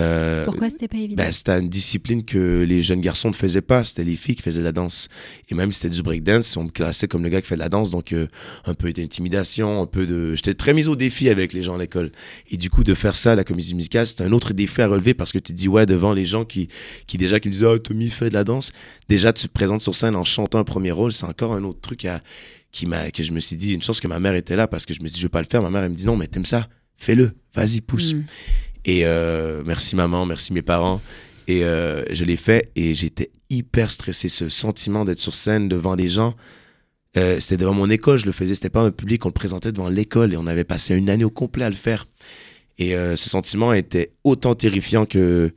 euh, 0.00 0.44
Pourquoi 0.44 0.70
c'était 0.70 0.88
pas 0.88 0.96
évident 0.96 1.22
ben, 1.22 1.32
c'était 1.32 1.58
une 1.58 1.68
discipline 1.68 2.24
que 2.24 2.64
les 2.66 2.82
jeunes 2.82 3.00
garçons 3.00 3.28
ne 3.28 3.34
faisaient 3.34 3.60
pas. 3.60 3.84
C'était 3.84 4.04
les 4.04 4.16
filles 4.16 4.34
qui 4.34 4.42
faisaient 4.42 4.60
de 4.60 4.64
la 4.64 4.72
danse. 4.72 5.08
Et 5.48 5.54
même 5.54 5.70
si 5.70 5.80
c'était 5.80 5.94
du 5.94 6.02
breakdance, 6.02 6.56
on 6.56 6.64
me 6.64 6.68
classait 6.70 7.06
comme 7.06 7.22
le 7.22 7.28
gars 7.28 7.40
qui 7.40 7.46
fait 7.46 7.54
de 7.54 7.60
la 7.60 7.68
danse. 7.68 7.92
Donc, 7.92 8.12
euh, 8.12 8.26
un 8.64 8.74
peu 8.74 8.92
d'intimidation, 8.92 9.82
un 9.82 9.86
peu 9.86 10.06
de. 10.06 10.34
J'étais 10.34 10.54
très 10.54 10.74
mis 10.74 10.88
au 10.88 10.96
défi 10.96 11.28
avec 11.28 11.52
les 11.52 11.62
gens 11.62 11.76
à 11.76 11.78
l'école. 11.78 12.10
Et 12.50 12.56
du 12.56 12.70
coup, 12.70 12.82
de 12.82 12.94
faire 12.94 13.14
ça, 13.14 13.36
la 13.36 13.44
comédie 13.44 13.74
musicale, 13.74 14.06
c'était 14.06 14.24
un 14.24 14.32
autre 14.32 14.52
défi 14.52 14.82
à 14.82 14.88
relever 14.88 15.14
parce 15.14 15.32
que 15.32 15.38
tu 15.38 15.52
te 15.52 15.56
dis, 15.56 15.68
ouais, 15.68 15.86
devant 15.86 16.12
les 16.12 16.24
gens 16.24 16.44
qui, 16.44 16.68
qui 17.06 17.16
déjà 17.16 17.38
qui 17.38 17.48
me 17.48 17.52
disaient, 17.52 17.66
oh, 17.66 17.78
Tommy 17.78 18.10
fait 18.10 18.30
de 18.30 18.34
la 18.34 18.44
danse. 18.44 18.72
Déjà, 19.08 19.32
tu 19.32 19.46
te 19.46 19.52
présentes 19.52 19.82
sur 19.82 19.94
scène 19.94 20.16
en 20.16 20.24
chantant 20.24 20.58
un 20.58 20.64
premier 20.64 20.90
rôle. 20.90 21.12
C'est 21.12 21.26
encore 21.26 21.52
un 21.52 21.62
autre 21.62 21.80
truc 21.80 22.04
à, 22.04 22.20
qui 22.72 22.86
m'a, 22.86 23.10
que 23.10 23.22
je 23.22 23.32
me 23.32 23.40
suis 23.40 23.56
dit, 23.56 23.72
une 23.72 23.82
chance 23.82 24.00
que 24.00 24.08
ma 24.08 24.18
mère 24.18 24.34
était 24.34 24.56
là 24.56 24.66
parce 24.66 24.84
que 24.84 24.92
je 24.92 25.00
me 25.00 25.06
suis 25.06 25.14
dit, 25.14 25.20
je 25.20 25.26
vais 25.26 25.30
pas 25.30 25.40
le 25.40 25.46
faire. 25.48 25.62
Ma 25.62 25.70
mère, 25.70 25.84
elle 25.84 25.90
me 25.90 25.94
dit, 25.94 26.06
non, 26.06 26.16
mais 26.16 26.26
t'aimes 26.26 26.44
ça, 26.44 26.68
fais-le, 26.96 27.32
vas-y, 27.54 27.80
pousse. 27.80 28.14
Mm. 28.14 28.24
Et 28.84 29.06
euh, 29.06 29.62
merci 29.64 29.96
maman, 29.96 30.26
merci 30.26 30.52
mes 30.52 30.62
parents. 30.62 31.00
Et 31.46 31.64
euh, 31.64 32.04
je 32.10 32.24
l'ai 32.24 32.36
fait 32.36 32.70
et 32.74 32.94
j'étais 32.94 33.30
hyper 33.50 33.90
stressé. 33.90 34.28
Ce 34.28 34.48
sentiment 34.48 35.04
d'être 35.04 35.18
sur 35.18 35.34
scène 35.34 35.68
devant 35.68 35.96
des 35.96 36.08
gens, 36.08 36.34
euh, 37.16 37.38
c'était 37.38 37.58
devant 37.58 37.74
mon 37.74 37.90
école, 37.90 38.18
je 38.18 38.26
le 38.26 38.32
faisais. 38.32 38.54
C'était 38.54 38.70
pas 38.70 38.82
un 38.82 38.90
public, 38.90 39.24
on 39.24 39.28
le 39.28 39.34
présentait 39.34 39.72
devant 39.72 39.88
l'école 39.88 40.32
et 40.32 40.36
on 40.36 40.46
avait 40.46 40.64
passé 40.64 40.94
une 40.94 41.10
année 41.10 41.24
au 41.24 41.30
complet 41.30 41.64
à 41.64 41.70
le 41.70 41.76
faire. 41.76 42.06
Et 42.78 42.96
euh, 42.96 43.16
ce 43.16 43.30
sentiment 43.30 43.72
était 43.72 44.12
autant 44.24 44.54
terrifiant 44.54 45.06
que. 45.06 45.52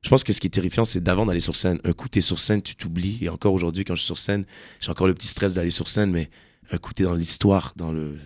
Je 0.00 0.10
pense 0.10 0.22
que 0.22 0.32
ce 0.32 0.40
qui 0.40 0.46
est 0.46 0.50
terrifiant, 0.50 0.84
c'est 0.84 1.02
d'avant 1.02 1.26
d'aller 1.26 1.40
sur 1.40 1.56
scène. 1.56 1.80
Un 1.82 1.92
coup, 1.92 2.08
t'es 2.08 2.20
sur 2.20 2.38
scène, 2.38 2.62
tu 2.62 2.76
t'oublies. 2.76 3.18
Et 3.20 3.28
encore 3.28 3.52
aujourd'hui, 3.52 3.84
quand 3.84 3.96
je 3.96 4.00
suis 4.00 4.06
sur 4.06 4.18
scène, 4.18 4.44
j'ai 4.80 4.90
encore 4.90 5.08
le 5.08 5.14
petit 5.14 5.26
stress 5.26 5.54
d'aller 5.54 5.72
sur 5.72 5.88
scène, 5.88 6.12
mais 6.12 6.30
un 6.70 6.78
coup, 6.78 6.92
t'es 6.92 7.02
dans 7.02 7.14
l'histoire, 7.14 7.72
dans 7.76 7.90
le. 7.90 8.16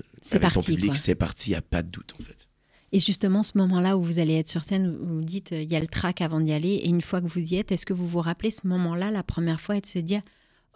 Ton 0.53 0.61
public, 0.61 0.97
c'est 0.97 1.15
parti, 1.15 1.53
y 1.53 1.55
a 1.55 1.63
pas 1.63 1.83
de 1.83 1.89
doute 1.89 2.15
en 2.21 2.23
fait. 2.23 2.47
Et 2.93 3.01
justement, 3.01 3.43
ce 3.43 3.57
moment-là 3.59 3.97
où 3.97 4.03
vous 4.03 4.19
allez 4.19 4.35
être 4.35 4.49
sur 4.51 4.65
scène, 4.65 4.95
vous 5.01 5.17
vous 5.17 5.25
dites, 5.25 5.53
euh, 5.53 5.63
il 5.63 5.71
y 5.73 5.77
a 5.77 5.81
le 5.81 5.87
track 5.87 6.21
avant 6.21 6.41
d'y 6.41 6.53
aller, 6.53 6.75
et 6.75 6.89
une 6.89 7.01
fois 7.01 7.21
que 7.23 7.27
vous 7.27 7.41
y 7.55 7.57
êtes, 7.57 7.73
est-ce 7.73 7.87
que 7.87 7.95
vous 7.95 8.07
vous 8.07 8.21
rappelez 8.21 8.51
ce 8.51 8.67
moment-là, 8.67 9.11
la 9.11 9.23
première 9.23 9.61
fois, 9.61 9.77
et 9.77 9.81
de 9.81 9.87
se 9.87 9.99
dire, 9.99 10.21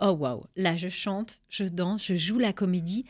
oh 0.00 0.10
waouh, 0.10 0.44
là 0.56 0.76
je 0.76 0.88
chante, 0.88 1.40
je 1.50 1.64
danse, 1.64 2.04
je 2.06 2.16
joue 2.16 2.38
la 2.38 2.52
comédie, 2.54 3.04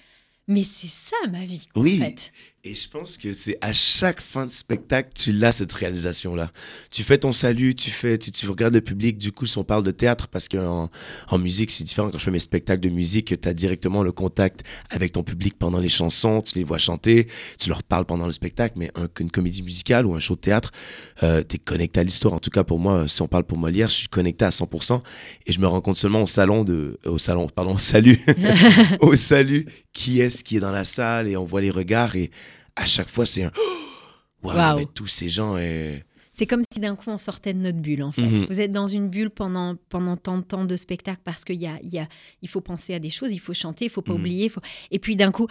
mais 0.49 0.63
c'est 0.65 0.89
ça 0.89 1.17
ma 1.31 1.45
vie, 1.45 1.67
Oui. 1.77 2.01
en 2.03 2.05
fait. 2.07 2.33
Et 2.69 2.75
je 2.75 2.89
pense 2.89 3.17
que 3.17 3.33
c'est 3.33 3.59
à 3.61 3.73
chaque 3.73 4.21
fin 4.21 4.45
de 4.45 4.51
spectacle, 4.51 5.11
tu 5.15 5.31
l'as 5.31 5.53
cette 5.53 5.73
réalisation-là. 5.73 6.51
Tu 6.91 7.05
fais 7.05 7.17
ton 7.17 7.31
salut, 7.31 7.77
tu 7.77 7.93
fais, 7.93 8.19
tu, 8.19 8.33
tu 8.33 8.49
regardes 8.49 8.75
le 8.75 8.81
public. 8.81 9.19
Du 9.19 9.31
coup, 9.31 9.47
si 9.47 9.57
on 9.57 9.63
parle 9.63 9.85
de 9.85 9.93
théâtre, 9.93 10.27
parce 10.27 10.49
qu'en 10.49 10.91
en 11.29 11.39
musique, 11.39 11.71
c'est 11.71 11.85
différent. 11.85 12.11
Quand 12.11 12.19
je 12.19 12.25
fais 12.25 12.33
mes 12.33 12.41
spectacles 12.41 12.81
de 12.81 12.89
musique, 12.89 13.41
tu 13.41 13.49
as 13.49 13.55
directement 13.55 14.03
le 14.03 14.11
contact 14.11 14.65
avec 14.91 15.13
ton 15.13 15.23
public 15.23 15.55
pendant 15.57 15.79
les 15.79 15.89
chansons. 15.89 16.43
Tu 16.43 16.57
les 16.59 16.65
vois 16.65 16.79
chanter, 16.79 17.29
tu 17.61 17.69
leur 17.69 17.85
parles 17.85 18.05
pendant 18.05 18.27
le 18.27 18.33
spectacle. 18.33 18.75
Mais 18.77 18.91
un- 18.97 19.07
une 19.21 19.31
comédie 19.31 19.63
musicale 19.63 20.05
ou 20.05 20.17
un 20.17 20.19
show 20.19 20.35
de 20.35 20.41
théâtre, 20.41 20.73
tu 21.21 21.27
es 21.27 21.59
connecté 21.65 22.01
à 22.01 22.03
l'histoire. 22.03 22.35
En 22.35 22.41
tout 22.41 22.51
cas, 22.51 22.65
pour 22.65 22.81
moi, 22.81 23.07
si 23.07 23.23
on 23.23 23.29
parle 23.29 23.45
pour 23.45 23.59
Molière, 23.59 23.89
je 23.91 23.95
suis 23.95 24.09
connecté 24.09 24.45
à 24.45 24.51
100%. 24.51 25.05
Et 25.47 25.53
je 25.53 25.61
me 25.61 25.69
rends 25.69 25.81
compte 25.81 25.99
seulement 25.99 26.25
au 26.25 26.27
salon 26.27 26.65
de, 26.65 26.99
au 27.07 27.19
salon, 27.19 27.47
pardon, 27.49 27.75
au 27.75 27.79
salut, 27.79 28.19
au 29.01 29.15
salut, 29.15 29.67
qui 29.93 30.21
est-ce 30.21 30.43
qui 30.43 30.57
est 30.57 30.61
dans 30.61 30.73
la 30.73 30.85
salle 30.85 31.29
et 31.29 31.37
on 31.37 31.45
voit 31.45 31.61
les 31.61 31.71
regards 31.71 32.17
et 32.17 32.33
à 32.77 32.85
chaque 32.87 33.09
fois 33.09 33.27
c'est 33.27 33.43
un 33.45 33.53
wow, 34.43 34.53
Waouh. 34.55 34.79
mais 34.79 34.87
tous 34.87 35.07
ces 35.09 35.29
gens 35.29 35.57
et 35.59 36.05
C'est 36.33 36.47
comme 36.47 36.63
si 36.71 36.79
d'un 36.81 36.95
coup 36.97 37.09
on 37.11 37.19
sortait 37.19 37.55
de 37.55 37.59
notre 37.61 37.79
bulle, 37.79 38.03
en 38.03 38.13
fait. 38.13 38.21
Mhm. 38.23 38.47
Vous 38.51 38.61
êtes 38.61 38.71
dans 38.73 38.87
une 38.87 39.09
bulle 39.09 39.31
pendant, 39.31 39.77
pendant 39.89 40.17
tant 40.19 40.37
de 40.39 40.43
temps 40.45 40.65
de 40.67 40.77
spectacle 40.77 41.21
parce 41.25 41.45
qu'il 41.45 41.57
y 41.57 41.67
a, 41.67 41.79
y 41.83 41.99
a, 41.99 42.07
il 42.43 42.49
faut 42.49 42.61
penser 42.61 42.93
à 42.95 42.99
des 42.99 43.09
choses, 43.11 43.33
il 43.33 43.39
faut 43.41 43.55
chanter, 43.55 43.87
il 43.87 43.91
faut 43.91 44.03
pas 44.03 44.13
Mhm. 44.13 44.21
oublier. 44.21 44.49
Faut... 44.51 44.61
Et 44.91 44.99
puis 44.99 45.17
d'un 45.17 45.33
coup, 45.33 45.47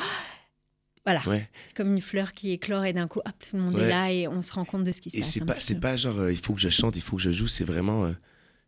voilà, 1.05 1.21
ouais 1.27 1.49
comme 1.75 1.91
une 1.93 2.01
fleur 2.01 2.31
qui 2.33 2.51
éclore 2.51 2.85
et 2.85 2.93
d'un 2.93 3.07
coup, 3.07 3.19
hop, 3.25 3.33
tout 3.49 3.55
le 3.57 3.61
monde 3.63 3.77
est 3.79 3.87
là 3.89 4.11
et 4.11 4.27
on 4.27 4.41
se 4.41 4.51
rend 4.53 4.63
compte 4.65 4.83
de 4.83 4.91
ce 4.91 5.01
qui 5.01 5.09
se 5.09 5.17
et 5.17 5.21
passe. 5.21 5.31
c'est 5.31 5.45
pas 5.45 5.53
petit 5.53 5.63
c'est 5.63 5.73
peu. 5.75 5.79
pas 5.81 5.97
genre 5.97 6.19
euh, 6.19 6.31
il 6.31 6.37
faut 6.37 6.53
que 6.53 6.61
je 6.61 6.69
chante 6.69 6.95
il 6.95 7.01
faut 7.01 7.17
que 7.17 7.21
je 7.23 7.31
joue 7.31 7.47
c'est 7.47 7.63
vraiment 7.65 8.05
euh, 8.05 8.11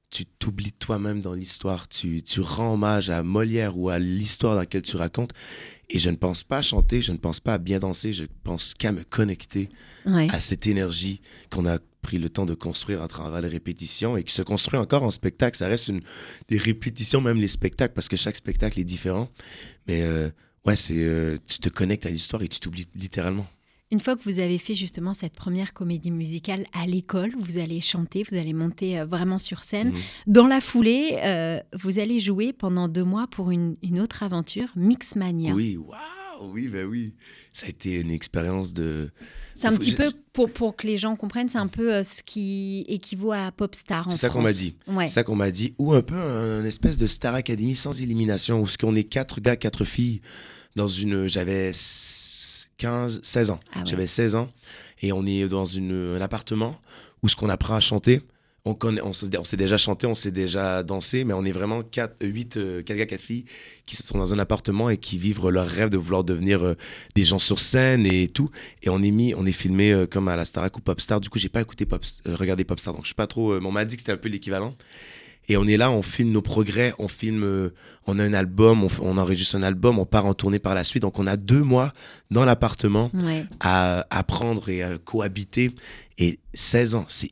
tu 0.09 0.25
t'oublies 0.25 0.71
toi-même 0.71 1.19
dans 1.21 1.33
l'histoire 1.33 1.87
tu, 1.89 2.23
tu 2.23 2.39
rends 2.41 2.73
hommage 2.73 3.09
à 3.09 3.23
Molière 3.23 3.77
ou 3.77 3.89
à 3.89 3.99
l'histoire 3.99 4.53
dans 4.53 4.59
laquelle 4.61 4.81
tu 4.81 4.95
racontes 4.95 5.31
et 5.89 5.99
je 5.99 6.09
ne 6.09 6.15
pense 6.15 6.43
pas 6.43 6.59
à 6.59 6.61
chanter 6.61 7.01
je 7.01 7.11
ne 7.11 7.17
pense 7.17 7.39
pas 7.41 7.55
à 7.55 7.57
bien 7.57 7.79
danser 7.79 8.13
je 8.13 8.23
pense 8.43 8.73
qu'à 8.73 8.91
me 8.91 9.03
connecter 9.03 9.69
Ouais. 10.05 10.27
à 10.31 10.39
cette 10.39 10.65
énergie 10.67 11.19
qu'on 11.49 11.65
a 11.65 11.79
pris 12.01 12.17
le 12.17 12.29
temps 12.29 12.45
de 12.45 12.53
construire 12.53 13.01
à 13.01 13.09
travers 13.09 13.41
les 13.41 13.49
répétitions 13.49 14.15
et 14.15 14.23
qui 14.23 14.33
se 14.33 14.41
construit 14.41 14.79
encore 14.79 15.03
en 15.03 15.11
spectacle. 15.11 15.57
Ça 15.57 15.67
reste 15.67 15.89
une, 15.89 15.99
des 16.47 16.57
répétitions, 16.57 17.19
même 17.19 17.41
les 17.41 17.49
spectacles, 17.49 17.93
parce 17.93 18.07
que 18.07 18.15
chaque 18.15 18.37
spectacle 18.37 18.79
est 18.79 18.85
différent. 18.85 19.29
Mais 19.85 20.03
euh, 20.03 20.29
ouais, 20.65 20.77
c'est 20.77 20.95
euh, 20.95 21.35
tu 21.45 21.57
te 21.59 21.67
connectes 21.67 22.05
à 22.05 22.09
l'histoire 22.09 22.41
et 22.41 22.47
tu 22.47 22.61
t'oublies 22.61 22.87
littéralement. 22.95 23.45
Une 23.89 24.01
fois 24.01 24.17
que 24.17 24.23
vous 24.29 24.39
avez 24.39 24.57
fait 24.57 24.75
justement 24.75 25.13
cette 25.13 25.33
première 25.33 25.73
comédie 25.73 26.11
musicale 26.11 26.65
à 26.73 26.85
l'école, 26.85 27.31
vous 27.39 27.57
allez 27.57 27.79
chanter, 27.79 28.25
vous 28.29 28.35
allez 28.35 28.51
monter 28.51 28.99
euh, 28.99 29.05
vraiment 29.05 29.37
sur 29.37 29.63
scène. 29.63 29.91
Mhm. 29.91 30.01
Dans 30.27 30.47
la 30.47 30.59
foulée, 30.59 31.19
euh, 31.23 31.61
vous 31.73 31.97
allez 31.97 32.19
jouer 32.19 32.51
pendant 32.51 32.89
deux 32.89 33.05
mois 33.05 33.27
pour 33.27 33.49
une, 33.49 33.77
une 33.81 34.01
autre 34.01 34.23
aventure, 34.23 34.67
Mixmania. 34.75 35.53
Oui, 35.53 35.77
waouh, 35.77 36.51
oui, 36.51 36.67
ben 36.67 36.85
oui. 36.85 37.13
Ça 37.53 37.67
a 37.67 37.69
été 37.69 37.95
une 37.95 38.11
expérience 38.11 38.73
de. 38.73 39.09
C'est 39.55 39.67
un 39.67 39.77
petit 39.77 39.95
peu, 39.95 40.11
pour, 40.33 40.51
pour 40.51 40.75
que 40.75 40.85
les 40.85 40.97
gens 40.97 41.15
comprennent, 41.15 41.49
c'est 41.49 41.57
un 41.57 41.67
peu 41.67 41.95
euh, 41.95 42.03
ce 42.03 42.21
qui 42.21 42.85
équivaut 42.89 43.31
à 43.31 43.51
Popstar 43.51 44.05
en 44.05 44.11
C'est 44.11 44.17
ça 44.17 44.29
qu'on 44.29 44.41
m'a 44.41 44.51
dit. 44.51 44.75
Ouais. 44.87 45.07
C'est 45.07 45.13
ça 45.13 45.23
qu'on 45.23 45.35
m'a 45.35 45.49
dit. 45.49 45.73
Ou 45.79 45.93
un 45.93 46.01
peu 46.01 46.15
un 46.15 46.65
espèce 46.65 46.97
de 46.97 47.07
Star 47.07 47.35
Academy 47.35 47.73
sans 47.73 48.01
élimination, 48.01 48.61
où 48.61 48.67
ce 48.67 48.77
qu'on 48.77 48.95
est 48.95 49.05
quatre 49.05 49.39
gars, 49.39 49.55
quatre 49.55 49.85
filles, 49.85 50.19
dans 50.75 50.87
une. 50.87 51.27
J'avais 51.27 51.71
15, 52.77 53.21
16 53.23 53.51
ans. 53.51 53.59
Ah 53.73 53.79
ouais. 53.79 53.85
J'avais 53.85 54.07
16 54.07 54.35
ans. 54.35 54.49
Et 55.01 55.11
on 55.11 55.25
est 55.25 55.47
dans 55.47 55.65
une, 55.65 56.15
un 56.15 56.21
appartement 56.21 56.79
où 57.23 57.29
ce 57.29 57.35
qu'on 57.35 57.49
apprend 57.49 57.75
à 57.75 57.79
chanter. 57.79 58.21
on, 58.65 58.73
connaît, 58.73 59.01
on, 59.01 59.13
s'est, 59.13 59.29
déjà 59.57 59.77
chanté, 59.77 60.07
on 60.07 60.15
s'est 60.15 60.31
déjà 60.31 60.83
dansé, 60.83 61.23
mais 61.23 61.33
on 61.33 61.45
est 61.45 61.51
vraiment 61.51 61.83
4, 61.83 62.17
8, 62.21 62.83
4 62.83 62.97
gars, 62.97 63.05
4 63.05 63.21
filles 63.21 63.45
qui 63.85 63.95
sont 63.95 64.17
dans 64.17 64.33
un 64.33 64.39
appartement 64.39 64.89
et 64.89 64.97
qui 64.97 65.17
vivent 65.17 65.47
leur 65.47 65.67
rêve 65.67 65.89
de 65.89 65.97
vouloir 65.97 66.23
devenir 66.23 66.63
euh, 66.63 66.77
des 67.15 67.23
gens 67.23 67.39
sur 67.39 67.59
scène 67.59 68.05
et 68.05 68.27
tout. 68.27 68.49
Et 68.83 68.89
on 68.89 69.01
est 69.01 69.11
mis, 69.11 69.33
on 69.33 69.45
est 69.45 69.51
filmé 69.51 69.91
euh, 69.93 70.05
comme 70.05 70.27
à 70.27 70.35
la 70.35 70.45
Starac 70.45 70.75
ou 70.77 70.81
Popstar. 70.81 71.21
Du 71.21 71.29
coup, 71.29 71.39
j'ai 71.39 71.49
pas 71.49 71.61
écouté 71.61 71.85
Pop, 71.85 72.03
euh, 72.27 72.35
regardé 72.35 72.65
Popstar, 72.65 72.93
donc 72.93 73.03
je 73.03 73.07
suis 73.07 73.15
pas 73.15 73.27
trop. 73.27 73.55
on 73.55 73.71
m'a 73.71 73.85
dit 73.85 73.95
que 73.95 74.01
c'était 74.01 74.11
un 74.11 74.17
peu 74.17 74.29
l'équivalent. 74.29 74.75
Et 75.47 75.57
on 75.57 75.65
est 75.65 75.77
là, 75.77 75.91
on 75.91 76.01
filme 76.01 76.31
nos 76.31 76.41
progrès, 76.41 76.93
on 76.99 77.07
filme, 77.07 77.71
on 78.05 78.19
a 78.19 78.23
un 78.23 78.33
album, 78.33 78.87
on, 79.01 79.17
enregistre 79.17 79.55
un 79.55 79.63
album, 79.63 79.97
on 79.99 80.05
part 80.05 80.25
en 80.25 80.33
tournée 80.33 80.59
par 80.59 80.75
la 80.75 80.83
suite. 80.83 81.03
Donc 81.03 81.19
on 81.19 81.27
a 81.27 81.37
deux 81.37 81.61
mois 81.61 81.93
dans 82.31 82.43
l'appartement 82.43 83.11
à 83.59 84.05
apprendre 84.09 84.69
et 84.69 84.83
à 84.83 84.97
cohabiter. 84.97 85.71
Et 86.17 86.39
16 86.53 86.95
ans, 86.95 87.05
c'est 87.07 87.31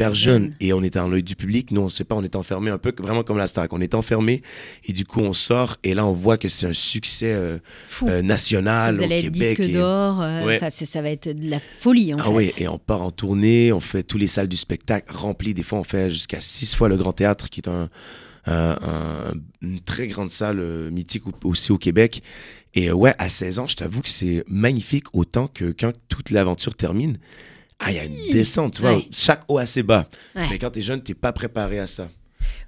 hyper 0.00 0.14
jeune. 0.14 0.54
Et 0.60 0.72
on 0.72 0.82
était 0.82 0.98
dans 0.98 1.08
l'œil 1.08 1.22
du 1.22 1.36
public. 1.36 1.70
Nous, 1.70 1.80
on 1.80 1.84
ne 1.84 1.90
sait 1.90 2.04
pas, 2.04 2.14
on 2.14 2.22
est 2.22 2.36
enfermé 2.36 2.70
un 2.70 2.78
peu 2.78 2.92
vraiment 2.98 3.22
comme 3.22 3.38
la 3.38 3.46
star. 3.46 3.66
On 3.70 3.80
est 3.80 3.94
enfermé 3.94 4.42
et 4.84 4.92
du 4.92 5.04
coup, 5.04 5.20
on 5.20 5.32
sort 5.32 5.76
et 5.84 5.94
là, 5.94 6.06
on 6.06 6.12
voit 6.12 6.38
que 6.38 6.48
c'est 6.48 6.66
un 6.66 6.72
succès 6.72 7.32
euh, 7.32 7.58
euh, 8.04 8.22
national 8.22 8.96
vous 8.96 9.02
allez 9.02 9.18
au 9.18 9.22
Québec. 9.22 9.60
disque 9.60 9.72
d'or. 9.72 10.20
Euh, 10.22 10.58
ça 10.70 11.02
va 11.02 11.10
être 11.10 11.28
de 11.28 11.48
la 11.48 11.60
folie 11.60 12.14
en 12.14 12.18
ah 12.18 12.24
fait. 12.24 12.30
oui, 12.30 12.52
et 12.58 12.68
on 12.68 12.78
part 12.78 13.02
en 13.02 13.10
tournée, 13.10 13.72
on 13.72 13.80
fait 13.80 14.02
toutes 14.02 14.20
les 14.20 14.26
salles 14.26 14.48
du 14.48 14.56
spectacle 14.56 15.14
remplies. 15.14 15.54
Des 15.54 15.62
fois, 15.62 15.78
on 15.78 15.84
fait 15.84 16.10
jusqu'à 16.10 16.40
six 16.40 16.74
fois 16.74 16.88
le 16.88 16.96
Grand 16.96 17.12
Théâtre, 17.12 17.48
qui 17.48 17.60
est 17.60 17.68
un, 17.68 17.88
une 19.62 19.80
très 19.80 20.06
grande 20.08 20.30
salle 20.30 20.90
mythique 20.90 21.24
aussi 21.44 21.72
au 21.72 21.78
Québec. 21.78 22.22
Et 22.74 22.92
ouais, 22.92 23.14
à 23.18 23.28
16 23.28 23.58
ans, 23.58 23.66
je 23.66 23.76
t'avoue 23.76 24.00
que 24.00 24.08
c'est 24.08 24.44
magnifique 24.48 25.06
autant 25.12 25.48
que 25.48 25.74
quand 25.76 25.92
toute 26.08 26.30
l'aventure 26.30 26.76
termine. 26.76 27.18
Ah, 27.80 27.90
il 27.90 27.96
y 27.96 27.98
a 27.98 28.04
une 28.04 28.32
descente, 28.32 28.74
tu 28.74 28.82
vois. 28.82 29.00
Chaque 29.10 29.42
haut 29.48 29.58
assez 29.58 29.82
bas. 29.82 30.08
Mais 30.34 30.58
quand 30.58 30.70
tu 30.70 30.78
es 30.78 30.82
jeune, 30.82 31.02
tu 31.02 31.12
n'es 31.12 31.14
pas 31.14 31.32
préparé 31.32 31.78
à 31.78 31.86
ça. 31.86 32.08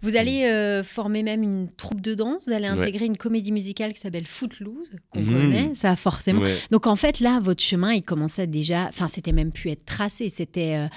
Vous 0.03 0.17
allez 0.17 0.45
euh, 0.45 0.83
former 0.83 1.23
même 1.23 1.43
une 1.45 1.69
troupe 1.73 2.01
de 2.01 2.15
danse, 2.15 2.43
vous 2.47 2.53
allez 2.53 2.67
intégrer 2.67 3.07
une 3.07 3.17
comédie 3.17 3.53
musicale 3.53 3.93
qui 3.93 4.01
s'appelle 4.01 4.27
Footloose, 4.27 4.89
qu'on 5.11 5.21
mmh. 5.21 5.33
connaît, 5.33 5.75
ça 5.75 5.95
forcément. 5.95 6.43
Donc 6.73 6.89
en 6.89 6.97
fait, 6.97 7.21
là, 7.21 7.41
votre 7.41 7.63
chemin, 7.63 7.93
il 7.93 8.03
commençait 8.03 8.49
déjà, 8.49 8.89
enfin, 8.89 9.07
c'était 9.07 9.33
même 9.33 9.53
pu 9.53 9.71
être 9.71 9.85
tracé, 9.85 10.29
c'était. 10.29 10.77
Euh, 10.77 10.89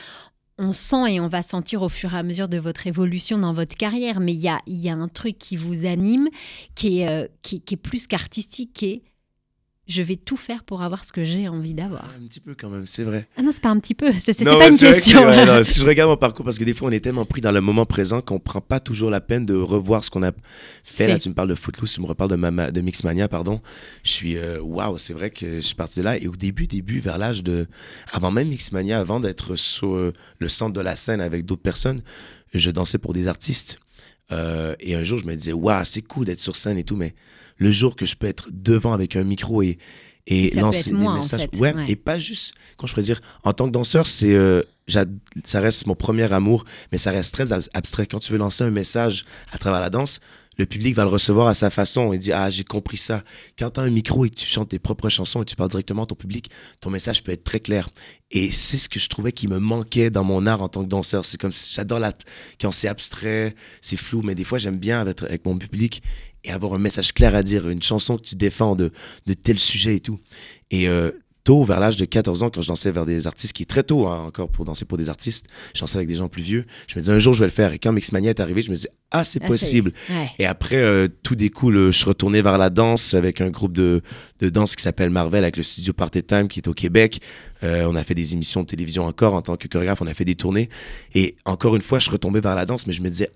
on 0.58 0.72
sent 0.72 1.16
et 1.16 1.20
on 1.20 1.28
va 1.28 1.44
sentir 1.44 1.82
au 1.82 1.90
fur 1.90 2.14
et 2.14 2.18
à 2.18 2.24
mesure 2.24 2.48
de 2.48 2.58
votre 2.58 2.88
évolution 2.88 3.38
dans 3.38 3.54
votre 3.54 3.76
carrière, 3.76 4.22
mais 4.22 4.34
il 4.34 4.40
y 4.40 4.48
a, 4.48 4.62
y 4.68 4.90
a 4.90 4.94
un 4.94 5.10
truc 5.10 5.38
qui 5.38 5.58
vous 5.58 5.86
anime, 5.86 6.30
qui 6.76 7.02
est, 7.02 7.10
euh, 7.10 7.28
qui, 7.42 7.60
qui 7.60 7.74
est 7.74 7.78
plus 7.78 8.08
qu'artistique, 8.08 8.72
qui 8.74 8.86
est 8.86 9.02
je 9.88 10.02
vais 10.02 10.16
tout 10.16 10.38
faire 10.38 10.64
pour 10.64 10.82
avoir 10.82 11.04
ce 11.06 11.14
que 11.14 11.24
j'ai 11.24 11.48
envie 11.48 11.74
d'avoir. 11.74 12.06
Un 12.18 12.28
petit 12.28 12.40
peu 12.40 12.56
quand 12.58 12.70
même, 12.70 12.86
c'est 12.86 13.04
vrai. 13.04 13.28
Ah 13.38 13.42
non, 13.42 13.52
c'est 13.52 13.62
pas 13.62 13.70
un 13.70 13.80
petit 13.80 13.94
peu, 13.94 14.12
c'était 14.14 14.44
pas 14.44 14.70
une 14.70 14.78
question. 14.78 15.22
si 15.64 15.80
je 15.80 15.86
regarde 15.86 16.10
mon 16.10 16.18
parcours, 16.18 16.44
parce 16.44 16.58
que 16.58 16.64
des 16.64 16.74
fois 16.74 16.90
on 16.90 16.92
est 16.92 17.00
tellement 17.00 17.26
pris 17.26 17.42
dans 17.42 17.52
le 17.52 17.62
moment 17.62 17.86
présent 17.86 18.22
qu'on 18.22 18.40
prend 18.40 18.62
pas 18.62 18.80
toujours 18.80 19.10
la 19.10 19.22
peine 19.22 19.46
de 19.46 19.54
revoir 19.54 20.04
ce 20.04 20.10
qu'on 20.10 20.24
a 20.24 20.32
fait. 20.84 21.08
Là, 21.08 21.20
tu 21.20 21.30
me 21.30 21.34
parles 21.34 21.50
de 21.50 21.56
Footloose, 21.56 21.94
tu 21.94 22.02
me 22.02 22.08
reparles 22.08 22.32
de, 22.32 22.36
Mama, 22.36 22.72
de 22.72 22.82
Mixmania, 22.82 23.28
pardon. 23.28 23.62
Je 24.04 24.12
suis, 24.12 24.38
euh, 24.38 24.60
waouh, 24.62 24.98
c'est 24.98 25.14
vrai 25.14 25.30
que 25.30 25.56
je 25.56 25.62
suis 25.62 25.76
parti 25.76 26.00
de 26.00 26.06
là. 26.06 26.18
Et 26.18 26.28
au 26.28 26.36
début, 26.36 26.68
début, 26.68 27.00
vers 27.00 27.18
l'âge 27.18 27.44
de, 27.44 27.68
avant 28.12 28.32
même 28.32 28.48
Mixmania, 28.48 29.00
avant 29.00 29.20
d'être 29.20 29.56
sur 29.56 29.96
euh, 29.96 30.14
le 30.40 30.50
centre 30.50 30.74
de 30.74 30.82
la 30.82 30.96
scène 30.96 31.22
avec 31.22 31.46
d'autres 31.46 31.62
personnes, 31.62 32.02
je 32.54 32.72
dansais 32.72 32.98
pour 32.98 33.14
des 33.14 33.28
artistes. 33.28 33.80
Euh, 34.32 34.76
et 34.80 34.96
un 34.96 35.04
jour, 35.04 35.20
je 35.20 35.26
me 35.26 35.36
disais, 35.36 35.54
waouh, 35.54 35.86
c'est 35.86 36.02
cool 36.02 36.26
d'être 36.26 36.40
sur 36.40 36.56
scène 36.56 36.78
et 36.78 36.84
tout, 36.84 36.96
mais 36.96 37.14
le 37.58 37.72
jour 37.72 37.96
que 37.96 38.06
je 38.06 38.16
peux 38.16 38.28
être 38.28 38.50
devant 38.52 38.94
avec 38.94 39.16
un 39.16 39.24
micro 39.24 39.62
et, 39.62 39.78
et 40.28 40.50
lancer 40.56 40.92
des 40.92 40.98
messages. 40.98 41.48
ouais, 41.58 41.74
et 41.88 41.96
pas 41.96 42.20
juste, 42.20 42.54
quand 42.78 42.88
je 42.88 42.94
pourrais 42.94 43.06
dire, 43.06 43.22
en 43.44 43.54
tant 43.54 43.68
que 43.68 43.72
danseur, 43.72 44.08
c'est, 44.08 44.34
euh, 44.34 44.64
ça 44.88 45.60
reste 45.60 45.88
mon 45.88 45.96
premier 45.96 46.32
amour, 46.34 46.66
mais 46.92 46.98
ça 46.98 47.12
reste 47.12 47.34
très 47.34 47.52
abstrait. 47.52 48.08
Quand 48.08 48.20
tu 48.20 48.32
veux 48.32 48.38
lancer 48.38 48.64
un 48.64 48.72
message 48.72 49.24
à 49.52 49.58
travers 49.58 49.80
la 49.80 49.90
danse, 49.90 50.20
le 50.58 50.66
public 50.66 50.96
va 50.96 51.04
le 51.04 51.10
recevoir 51.10 51.48
à 51.48 51.54
sa 51.54 51.70
façon 51.70 52.14
et 52.14 52.18
dit 52.18 52.32
Ah, 52.32 52.50
j'ai 52.50 52.64
compris 52.64 52.98
ça. 52.98 53.24
Quand 53.60 53.72
tu 53.72 53.80
as 53.80 53.84
un 53.84 53.90
micro 53.90 54.26
et 54.26 54.30
que 54.30 54.36
tu 54.36 54.46
chantes 54.46 54.70
tes 54.70 54.80
propres 54.80 55.10
chansons 55.10 55.42
et 55.42 55.46
tu 55.46 55.56
parles 55.56 55.70
directement 55.70 56.04
à 56.04 56.06
ton 56.06 56.16
public, 56.16 56.50
ton 56.82 56.90
message 56.90 57.24
peut 57.24 57.32
être 57.32 57.44
très 57.44 57.60
clair. 57.60 57.90
Et 58.32 58.52
c'est 58.52 58.78
ce 58.78 58.90
que 58.90 59.00
je 59.00 59.10
trouvais 59.10 59.32
qui 59.32 59.48
me 59.48 59.60
manquait 59.60 60.10
dans 60.10 60.24
mon 60.24 60.46
art 60.46 60.62
en 60.62 60.70
tant 60.70 60.84
que 60.84 60.90
danseur. 60.90 61.26
C'est 61.26 61.40
comme 61.40 61.52
j'adore 61.52 62.00
la... 62.00 62.14
quand 62.60 62.72
c'est 62.72 62.88
abstrait, 62.88 63.56
c'est 63.82 63.98
flou, 63.98 64.22
mais 64.24 64.36
des 64.36 64.46
fois 64.46 64.58
j'aime 64.58 64.78
bien 64.78 65.06
être 65.06 65.26
avec 65.26 65.46
mon 65.46 65.58
public 65.58 66.02
et 66.46 66.52
avoir 66.52 66.74
un 66.74 66.80
message 66.80 67.14
clair 67.14 67.36
à 67.36 67.44
dire, 67.44 67.68
une 67.68 67.84
chanson 67.84 68.18
que 68.18 68.24
tu 68.24 68.36
défends 68.36 68.76
de, 68.76 68.92
de 69.26 69.34
tel 69.34 69.60
sujet 69.60 69.96
et 69.96 70.00
tout. 70.00 70.20
Et 70.72 70.88
euh, 70.88 71.12
tôt, 71.44 71.64
vers 71.64 71.80
l'âge 71.80 71.96
de 71.96 72.06
14 72.06 72.44
ans, 72.44 72.50
quand 72.50 72.62
je 72.62 72.68
dansais 72.68 72.92
vers 72.92 73.06
des 73.06 73.28
artistes, 73.28 73.54
qui 73.54 73.64
est 73.64 73.68
très 73.68 73.84
tôt 73.84 74.08
hein, 74.08 74.26
encore 74.28 74.50
pour 74.50 74.66
danser 74.66 74.84
pour 74.84 74.98
des 74.98 75.10
artistes, 75.10 75.46
je 75.74 75.80
dansais 75.80 75.98
avec 75.98 76.08
des 76.08 76.16
gens 76.16 76.28
plus 76.28 76.42
vieux, 76.42 76.66
je 76.88 76.96
me 76.96 77.02
disais 77.02 77.14
un 77.14 77.20
jour 77.20 77.34
je 77.34 77.40
vais 77.40 77.46
le 77.46 77.52
faire. 77.52 77.72
Et 77.72 77.80
quand 77.80 77.92
Mixmania 77.92 78.32
est 78.32 78.40
arrivé, 78.40 78.62
je 78.62 78.70
me 78.70 78.76
disais 78.76 78.90
ah 79.12 79.24
c'est 79.24 79.42
ah, 79.44 79.48
possible. 79.48 79.94
Et 80.40 80.46
après 80.46 80.78
euh, 80.78 81.08
tout 81.24 81.36
découle, 81.36 81.92
je 81.92 82.06
retournais 82.06 82.42
vers 82.42 82.58
la 82.58 82.70
danse 82.70 83.14
avec 83.14 83.42
un 83.42 83.50
groupe 83.50 83.74
de, 83.74 84.02
de 84.40 84.50
danse 84.50 84.76
qui 84.76 84.84
s'appelle 84.84 85.12
Marvel 85.12 85.44
avec 85.44 85.58
le 85.58 85.64
studio 85.64 85.94
Party 85.94 86.24
Time 86.24 86.48
qui 86.48 86.60
est 86.60 86.68
au 86.68 86.74
Québec. 86.74 87.22
Euh, 87.64 87.86
on 87.88 87.96
a 87.96 88.04
fait 88.04 88.16
des 88.16 88.34
émissions 88.34 88.62
de 88.62 88.68
télévision 88.68 89.06
encore 89.06 89.36
en 89.36 89.42
tant 89.42 89.56
que 89.56 89.68
chorégraphe, 89.68 90.02
on 90.02 90.08
a 90.08 90.14
fait 90.14 90.26
des 90.26 90.36
tournées. 90.36 90.70
Et 91.14 91.36
encore 91.46 91.76
une 91.76 91.82
fois, 91.82 92.00
je 92.00 92.10
retombais 92.10 92.42
vers 92.42 92.56
la 92.56 92.66
danse, 92.66 92.88
mais 92.88 92.94
je 92.94 93.02
me 93.02 93.10
disais 93.10 93.30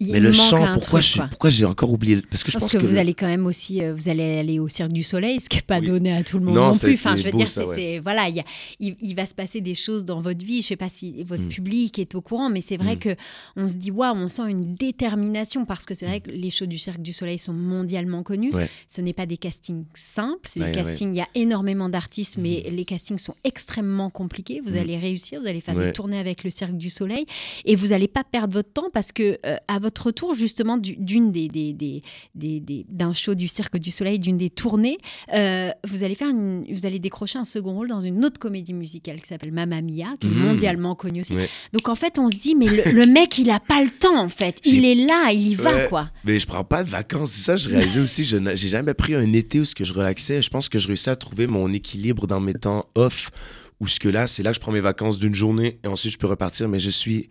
mais 0.00 0.20
le 0.20 0.32
chant, 0.32 0.74
pourquoi, 0.74 1.00
pourquoi 1.28 1.50
j'ai 1.50 1.64
encore 1.64 1.92
oublié 1.92 2.22
Parce 2.30 2.42
que 2.42 2.50
je 2.50 2.58
pense 2.58 2.72
que, 2.72 2.78
vous 2.78 2.96
allez 2.96 3.14
quand 3.14 3.26
même 3.26 3.46
aussi, 3.46 3.82
euh, 3.82 3.94
vous 3.94 4.08
allez 4.08 4.38
aller 4.38 4.58
au 4.58 4.68
Cirque 4.68 4.92
du 4.92 5.02
Soleil, 5.02 5.40
ce 5.40 5.48
qui 5.48 5.58
n'est 5.58 5.62
pas 5.62 5.80
donné 5.80 6.12
à 6.12 6.24
tout 6.24 6.38
le 6.38 6.44
monde 6.44 6.54
non, 6.54 6.72
plus. 6.72 6.94
Enfin, 6.94 7.16
je 7.16 7.22
veux 7.22 7.32
dire, 7.32 7.48
c'est 7.48 7.98
voilà, 7.98 8.28
il, 8.28 8.96
il, 9.00 9.14
va 9.14 9.26
se 9.26 9.34
passer 9.34 9.60
des 9.60 9.74
choses 9.74 10.04
dans 10.04 10.22
votre 10.22 10.44
vie. 10.44 10.62
Je 10.62 10.66
ne 10.66 10.68
sais 10.68 10.76
pas 10.76 10.88
si 10.88 11.22
votre 11.22 11.42
mm. 11.42 11.48
public 11.48 11.98
est 11.98 12.14
au 12.14 12.22
courant, 12.22 12.48
mais 12.48 12.62
c'est 12.62 12.78
vrai 12.78 12.96
mm. 12.96 12.98
que 12.98 13.16
on 13.56 13.68
se 13.68 13.74
dit 13.74 13.90
waouh, 13.90 14.16
on 14.16 14.28
sent 14.28 14.48
une 14.48 14.74
détermination 14.74 15.66
parce 15.66 15.84
que 15.84 15.94
c'est 15.94 16.06
vrai 16.06 16.18
mm. 16.18 16.22
que 16.22 16.30
les 16.30 16.50
shows 16.50 16.66
du 16.66 16.78
Cirque 16.78 17.02
du 17.02 17.12
Soleil 17.12 17.38
sont 17.38 17.52
mondialement 17.52 18.22
connus. 18.22 18.52
Ce 18.88 19.00
n'est 19.00 19.12
pas 19.12 19.26
des 19.26 19.36
castings 19.36 19.84
simples, 19.94 20.48
c'est 20.52 20.60
des 20.60 20.72
castings. 20.72 21.14
Il 21.14 21.18
y 21.18 21.22
a 21.22 21.28
énormément 21.34 21.88
d'artistes, 21.88 22.36
mais 22.38 22.66
les 22.70 22.84
castings 22.84 23.18
sont 23.18 23.34
extrêmement 23.44 24.08
compliqués. 24.08 24.62
Vous 24.64 24.76
allez 24.76 24.96
réussir, 24.96 25.40
vous 25.40 25.46
allez 25.46 25.60
faire 25.60 25.74
des 25.74 25.92
tournées 25.92 26.18
avec 26.18 26.42
le 26.44 26.50
Cirque 26.50 26.76
du 26.76 26.88
Soleil 26.90 27.26
et 27.64 27.76
vous 27.76 27.88
n'allez 27.88 28.08
pas 28.08 28.24
perdre 28.24 28.54
votre 28.54 28.72
temps 28.72 28.88
parce 28.92 29.12
que 29.12 29.38
euh, 29.44 29.56
à 29.68 29.78
votre 29.78 29.89
votre 29.90 30.06
retour 30.06 30.34
justement 30.34 30.78
d'une 30.78 31.32
des, 31.32 31.48
des, 31.48 32.02
des, 32.34 32.86
d'un 32.88 33.12
show 33.12 33.34
du 33.34 33.48
Cirque 33.48 33.76
du 33.76 33.90
Soleil, 33.90 34.18
d'une 34.20 34.38
des 34.38 34.50
tournées, 34.50 34.98
euh, 35.34 35.70
vous 35.84 36.04
allez 36.04 36.14
faire 36.14 36.28
une, 36.28 36.64
vous 36.72 36.86
allez 36.86 37.00
décrocher 37.00 37.38
un 37.38 37.44
second 37.44 37.74
rôle 37.74 37.88
dans 37.88 38.00
une 38.00 38.24
autre 38.24 38.38
comédie 38.38 38.72
musicale 38.72 39.20
qui 39.20 39.26
s'appelle 39.26 39.52
Mamma 39.52 39.82
Mia, 39.82 40.16
qui 40.20 40.28
est 40.28 40.30
mmh. 40.30 40.34
mondialement 40.34 40.94
connue 40.94 41.22
aussi. 41.22 41.34
Donc 41.72 41.88
en 41.88 41.96
fait, 41.96 42.18
on 42.18 42.30
se 42.30 42.36
dit 42.36 42.54
mais 42.54 42.66
le, 42.66 43.06
mec 43.06 43.36
il 43.38 43.50
a 43.50 43.58
pas 43.58 43.82
le 43.82 43.90
temps 43.90 44.18
en 44.18 44.28
fait, 44.28 44.60
il 44.64 44.84
est 44.84 44.94
là, 44.94 45.32
il 45.32 45.48
y 45.48 45.54
va 45.56 45.86
quoi. 45.86 46.10
Mais 46.24 46.38
je 46.38 46.46
prends 46.46 46.64
pas 46.64 46.84
de 46.84 46.90
vacances, 46.90 47.32
c'est 47.32 47.42
ça 47.42 47.56
je 47.56 47.68
réalisais 47.68 48.00
aussi. 48.00 48.24
Je 48.24 48.36
n'ai 48.36 48.56
jamais 48.56 48.94
pris 48.94 49.14
un 49.16 49.32
été 49.32 49.58
où 49.60 49.64
ce 49.64 49.74
que 49.74 49.84
je 49.84 49.92
relaxais. 49.92 50.40
Je 50.40 50.50
pense 50.50 50.68
que 50.68 50.78
je 50.78 50.86
réussis 50.86 51.10
à 51.10 51.16
trouver 51.16 51.48
mon 51.48 51.72
équilibre 51.72 52.26
dans 52.28 52.40
mes 52.40 52.54
temps 52.54 52.86
off. 52.94 53.30
Ou 53.80 53.88
ce 53.88 53.98
que 53.98 54.08
là, 54.08 54.26
c'est 54.26 54.42
là 54.42 54.50
que 54.50 54.56
je 54.56 54.60
prends 54.60 54.72
mes 54.72 54.80
vacances 54.80 55.18
d'une 55.18 55.34
journée 55.34 55.80
et 55.82 55.88
ensuite 55.88 56.12
je 56.12 56.18
peux 56.18 56.26
repartir. 56.26 56.68
Mais 56.68 56.78
je 56.78 56.90
suis 56.90 57.30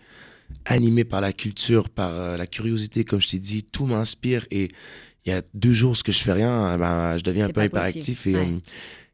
animé 0.66 1.04
par 1.04 1.22
la 1.22 1.34
culture, 1.34 1.90
par 1.90 2.14
euh, 2.14 2.38
la 2.38 2.48
curiosité, 2.48 3.04
comme 3.04 3.22
je 3.22 3.28
t'ai 3.28 3.40
dit, 3.40 3.64
tout 3.64 3.86
m'inspire. 3.86 4.46
Et 4.52 4.70
il 5.26 5.30
y 5.30 5.32
a 5.32 5.42
deux 5.54 5.74
jours, 5.74 5.98
ce 5.98 6.04
que 6.04 6.12
je 6.12 6.20
fais 6.20 6.34
rien, 6.34 6.78
ben, 6.78 7.18
je 7.18 7.24
deviens 7.24 7.48
un 7.48 7.50
peu 7.50 7.64
hyperactif. 7.64 8.28
Et, 8.28 8.36
euh, 8.36 8.60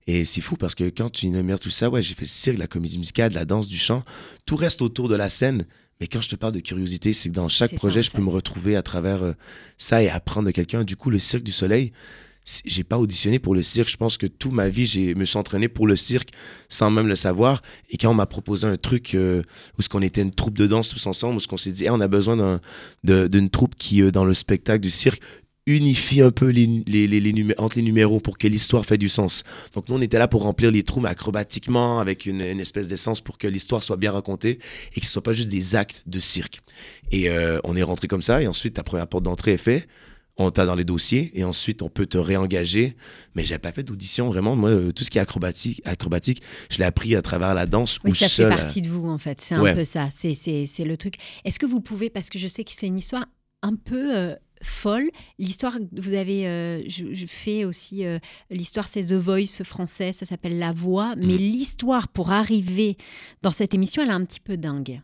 et 0.07 0.25
c'est 0.25 0.41
fou 0.41 0.55
parce 0.55 0.75
que 0.75 0.83
quand 0.85 1.09
tu 1.09 1.25
énumères 1.25 1.59
tout 1.59 1.69
ça, 1.69 1.89
ouais, 1.89 2.01
j'ai 2.01 2.13
fait 2.13 2.25
le 2.25 2.27
cirque, 2.27 2.57
la 2.57 2.67
comédie 2.67 2.97
musicale, 2.97 3.33
la 3.33 3.45
danse, 3.45 3.67
du 3.67 3.77
chant. 3.77 4.03
Tout 4.45 4.55
reste 4.55 4.81
autour 4.81 5.09
de 5.09 5.15
la 5.15 5.29
scène. 5.29 5.65
Mais 6.01 6.07
quand 6.07 6.21
je 6.21 6.27
te 6.29 6.35
parle 6.35 6.53
de 6.53 6.59
curiosité, 6.59 7.13
c'est 7.13 7.29
que 7.29 7.33
dans 7.33 7.47
chaque 7.47 7.73
projet, 7.75 8.01
je 8.01 8.11
peux 8.11 8.21
me 8.21 8.29
retrouver 8.29 8.75
à 8.75 8.83
travers 8.83 9.23
euh, 9.23 9.33
ça 9.77 10.03
et 10.03 10.09
apprendre 10.09 10.47
de 10.47 10.51
quelqu'un. 10.51 10.83
Du 10.83 10.97
coup, 10.97 11.09
le 11.09 11.19
Cirque 11.19 11.43
du 11.43 11.53
Soleil, 11.53 11.93
j'ai 12.65 12.83
pas 12.83 12.97
auditionné 12.97 13.39
pour 13.39 13.55
le 13.55 13.63
cirque. 13.63 13.89
Je 13.89 13.97
pense 13.97 14.17
que 14.17 14.27
toute 14.27 14.53
ma 14.53 14.69
vie, 14.69 14.85
j'ai 14.85 15.15
me 15.15 15.25
suis 15.25 15.37
entraîné 15.37 15.67
pour 15.67 15.87
le 15.87 15.95
cirque 15.95 16.29
sans 16.69 16.91
même 16.91 17.07
le 17.07 17.15
savoir. 17.15 17.61
Et 17.89 17.97
quand 17.97 18.11
on 18.11 18.13
m'a 18.13 18.27
proposé 18.27 18.67
un 18.67 18.77
truc 18.77 19.15
euh, 19.15 19.41
où 19.77 19.81
ce 19.81 19.89
qu'on 19.89 20.01
était 20.01 20.21
une 20.21 20.33
troupe 20.33 20.57
de 20.57 20.67
danse 20.67 20.89
tous 20.89 21.07
ensemble, 21.07 21.37
où 21.37 21.39
ce 21.39 21.47
qu'on 21.47 21.57
s'est 21.57 21.71
dit, 21.71 21.89
on 21.89 21.99
a 21.99 22.07
besoin 22.07 22.59
d'une 23.03 23.49
troupe 23.49 23.75
qui, 23.75 24.01
euh, 24.01 24.11
dans 24.11 24.25
le 24.25 24.33
spectacle 24.33 24.81
du 24.81 24.91
cirque, 24.91 25.21
unifie 25.67 26.21
un 26.21 26.29
peu 26.29 26.49
les, 26.49 26.83
les, 26.85 27.07
les, 27.07 27.55
entre 27.57 27.77
les 27.77 27.81
numéros 27.81 28.19
pour 28.19 28.37
que 28.37 28.47
l'histoire 28.47 28.85
fait 28.85 28.99
du 28.99 29.09
sens. 29.09 29.43
Donc 29.73 29.89
nous, 29.89 29.95
on 29.95 30.01
était 30.01 30.19
là 30.19 30.27
pour 30.27 30.43
remplir 30.43 30.69
les 30.69 30.83
trous, 30.83 31.03
acrobatiquement, 31.05 31.99
avec 31.99 32.27
une, 32.27 32.41
espèce 32.41 32.87
d'essence 32.87 33.21
pour 33.21 33.39
que 33.39 33.47
l'histoire 33.47 33.81
soit 33.81 33.97
bien 33.97 34.11
racontée 34.11 34.59
et 34.95 34.99
que 34.99 35.05
ce 35.07 35.11
soit 35.11 35.23
pas 35.23 35.33
juste 35.33 35.49
des 35.49 35.75
actes 35.75 36.03
de 36.05 36.19
cirque. 36.19 36.61
Et 37.11 37.29
euh, 37.29 37.59
on 37.63 37.75
est 37.75 37.81
rentré 37.81 38.07
comme 38.07 38.21
ça, 38.21 38.43
et 38.43 38.47
ensuite, 38.47 38.75
ta 38.75 38.83
première 38.83 39.07
porte 39.07 39.23
d'entrée 39.23 39.53
est 39.53 39.57
faite 39.57 39.87
on 40.37 40.51
t'a 40.51 40.65
dans 40.65 40.75
les 40.75 40.83
dossiers 40.83 41.31
et 41.33 41.43
ensuite 41.43 41.81
on 41.81 41.89
peut 41.89 42.05
te 42.05 42.17
réengager. 42.17 42.95
Mais 43.35 43.45
j'ai 43.45 43.57
pas 43.57 43.71
fait 43.71 43.83
d'audition 43.83 44.27
vraiment. 44.27 44.55
Moi, 44.55 44.69
euh, 44.69 44.91
tout 44.91 45.03
ce 45.03 45.09
qui 45.09 45.17
est 45.17 45.21
acrobatique, 45.21 45.81
acrobatique 45.85 46.41
je 46.69 46.77
l'ai 46.79 46.83
appris 46.83 47.15
à 47.15 47.21
travers 47.21 47.53
la 47.53 47.65
danse 47.65 47.99
oui, 48.03 48.15
ça 48.15 48.27
fait 48.27 48.49
partie 48.49 48.81
de 48.81 48.89
vous 48.89 49.07
en 49.07 49.17
fait. 49.17 49.41
C'est 49.41 49.55
un 49.55 49.73
peu 49.73 49.85
ça. 49.85 50.09
C'est 50.11 50.85
le 50.85 50.97
truc. 50.97 51.15
Est-ce 51.43 51.59
que 51.59 51.65
vous 51.65 51.81
pouvez, 51.81 52.09
parce 52.09 52.29
que 52.29 52.39
je 52.39 52.47
sais 52.47 52.63
que 52.63 52.71
c'est 52.71 52.87
une 52.87 52.99
histoire 52.99 53.25
un 53.61 53.75
peu 53.75 54.15
euh, 54.15 54.35
folle. 54.61 55.09
L'histoire, 55.39 55.77
vous 55.91 56.13
avez, 56.13 56.47
euh, 56.47 56.81
je, 56.87 57.25
fais 57.25 57.65
aussi, 57.65 58.03
l'histoire 58.49 58.87
c'est 58.87 59.05
The 59.05 59.13
Voice 59.13 59.63
français, 59.63 60.11
ça 60.11 60.25
s'appelle 60.25 60.59
La 60.59 60.71
Voix, 60.71 61.15
mais 61.17 61.33
mhm. 61.33 61.37
l'histoire 61.37 62.07
pour 62.07 62.31
arriver 62.31 62.97
dans 63.41 63.51
cette 63.51 63.73
émission, 63.73 64.03
elle 64.03 64.09
est 64.09 64.13
un 64.13 64.25
petit 64.25 64.39
peu 64.39 64.57
dingue. 64.57 65.01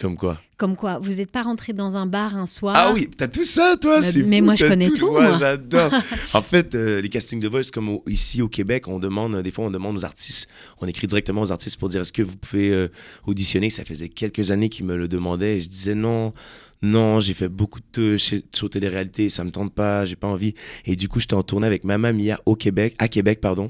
Comme 0.00 0.16
quoi 0.16 0.40
Comme 0.56 0.76
quoi, 0.76 0.98
vous 1.00 1.14
n'êtes 1.14 1.30
pas 1.32 1.42
rentré 1.42 1.72
dans 1.72 1.96
un 1.96 2.06
bar 2.06 2.36
un 2.36 2.46
soir. 2.46 2.74
Ah 2.76 2.92
oui, 2.92 3.08
t'as 3.16 3.26
tout 3.26 3.44
ça, 3.44 3.76
toi 3.80 3.98
Mais- 4.00 4.10
c'est 4.12 4.22
mais 4.22 4.38
fou, 4.38 4.44
moi, 4.44 4.54
je 4.54 4.66
connais 4.66 4.90
tout, 4.90 5.06
Ouais, 5.08 5.28
moi. 5.28 5.38
j'adore. 5.38 5.90
en 6.34 6.42
fait, 6.42 6.74
euh, 6.76 7.00
les 7.00 7.08
castings 7.08 7.40
de 7.40 7.48
voice, 7.48 7.70
comme 7.72 7.88
au- 7.88 8.04
ici 8.06 8.40
au 8.40 8.48
Québec, 8.48 8.86
on 8.86 9.00
demande, 9.00 9.42
des 9.42 9.50
fois, 9.50 9.64
on 9.64 9.70
demande 9.72 9.96
aux 9.96 10.04
artistes, 10.04 10.46
on 10.80 10.86
écrit 10.86 11.08
directement 11.08 11.42
aux 11.42 11.50
artistes 11.50 11.76
pour 11.78 11.88
dire 11.88 12.02
est-ce 12.02 12.12
que 12.12 12.22
vous 12.22 12.36
pouvez 12.36 12.70
euh, 12.72 12.88
auditionner? 13.26 13.70
Ça 13.70 13.84
faisait 13.84 14.08
quelques 14.08 14.52
années 14.52 14.68
qu'ils 14.68 14.86
me 14.86 14.96
le 14.96 15.08
demandaient 15.08 15.58
et 15.58 15.60
je 15.60 15.68
disais 15.68 15.94
non. 15.96 16.32
Non, 16.80 17.18
j'ai 17.20 17.34
fait 17.34 17.48
beaucoup 17.48 17.80
de 17.94 18.16
shows 18.18 18.68
télé-réalité, 18.68 19.30
ça 19.30 19.42
me 19.42 19.50
tente 19.50 19.74
pas, 19.74 20.04
j'ai 20.04 20.14
pas 20.14 20.28
envie. 20.28 20.54
Et 20.86 20.94
du 20.94 21.08
coup, 21.08 21.18
j'étais 21.18 21.34
en 21.34 21.42
tournée 21.42 21.66
avec 21.66 21.82
Mamma 21.82 22.12
Mia 22.12 22.38
au 22.46 22.54
Québec, 22.54 22.94
à 23.00 23.08
Québec, 23.08 23.40
pardon. 23.40 23.68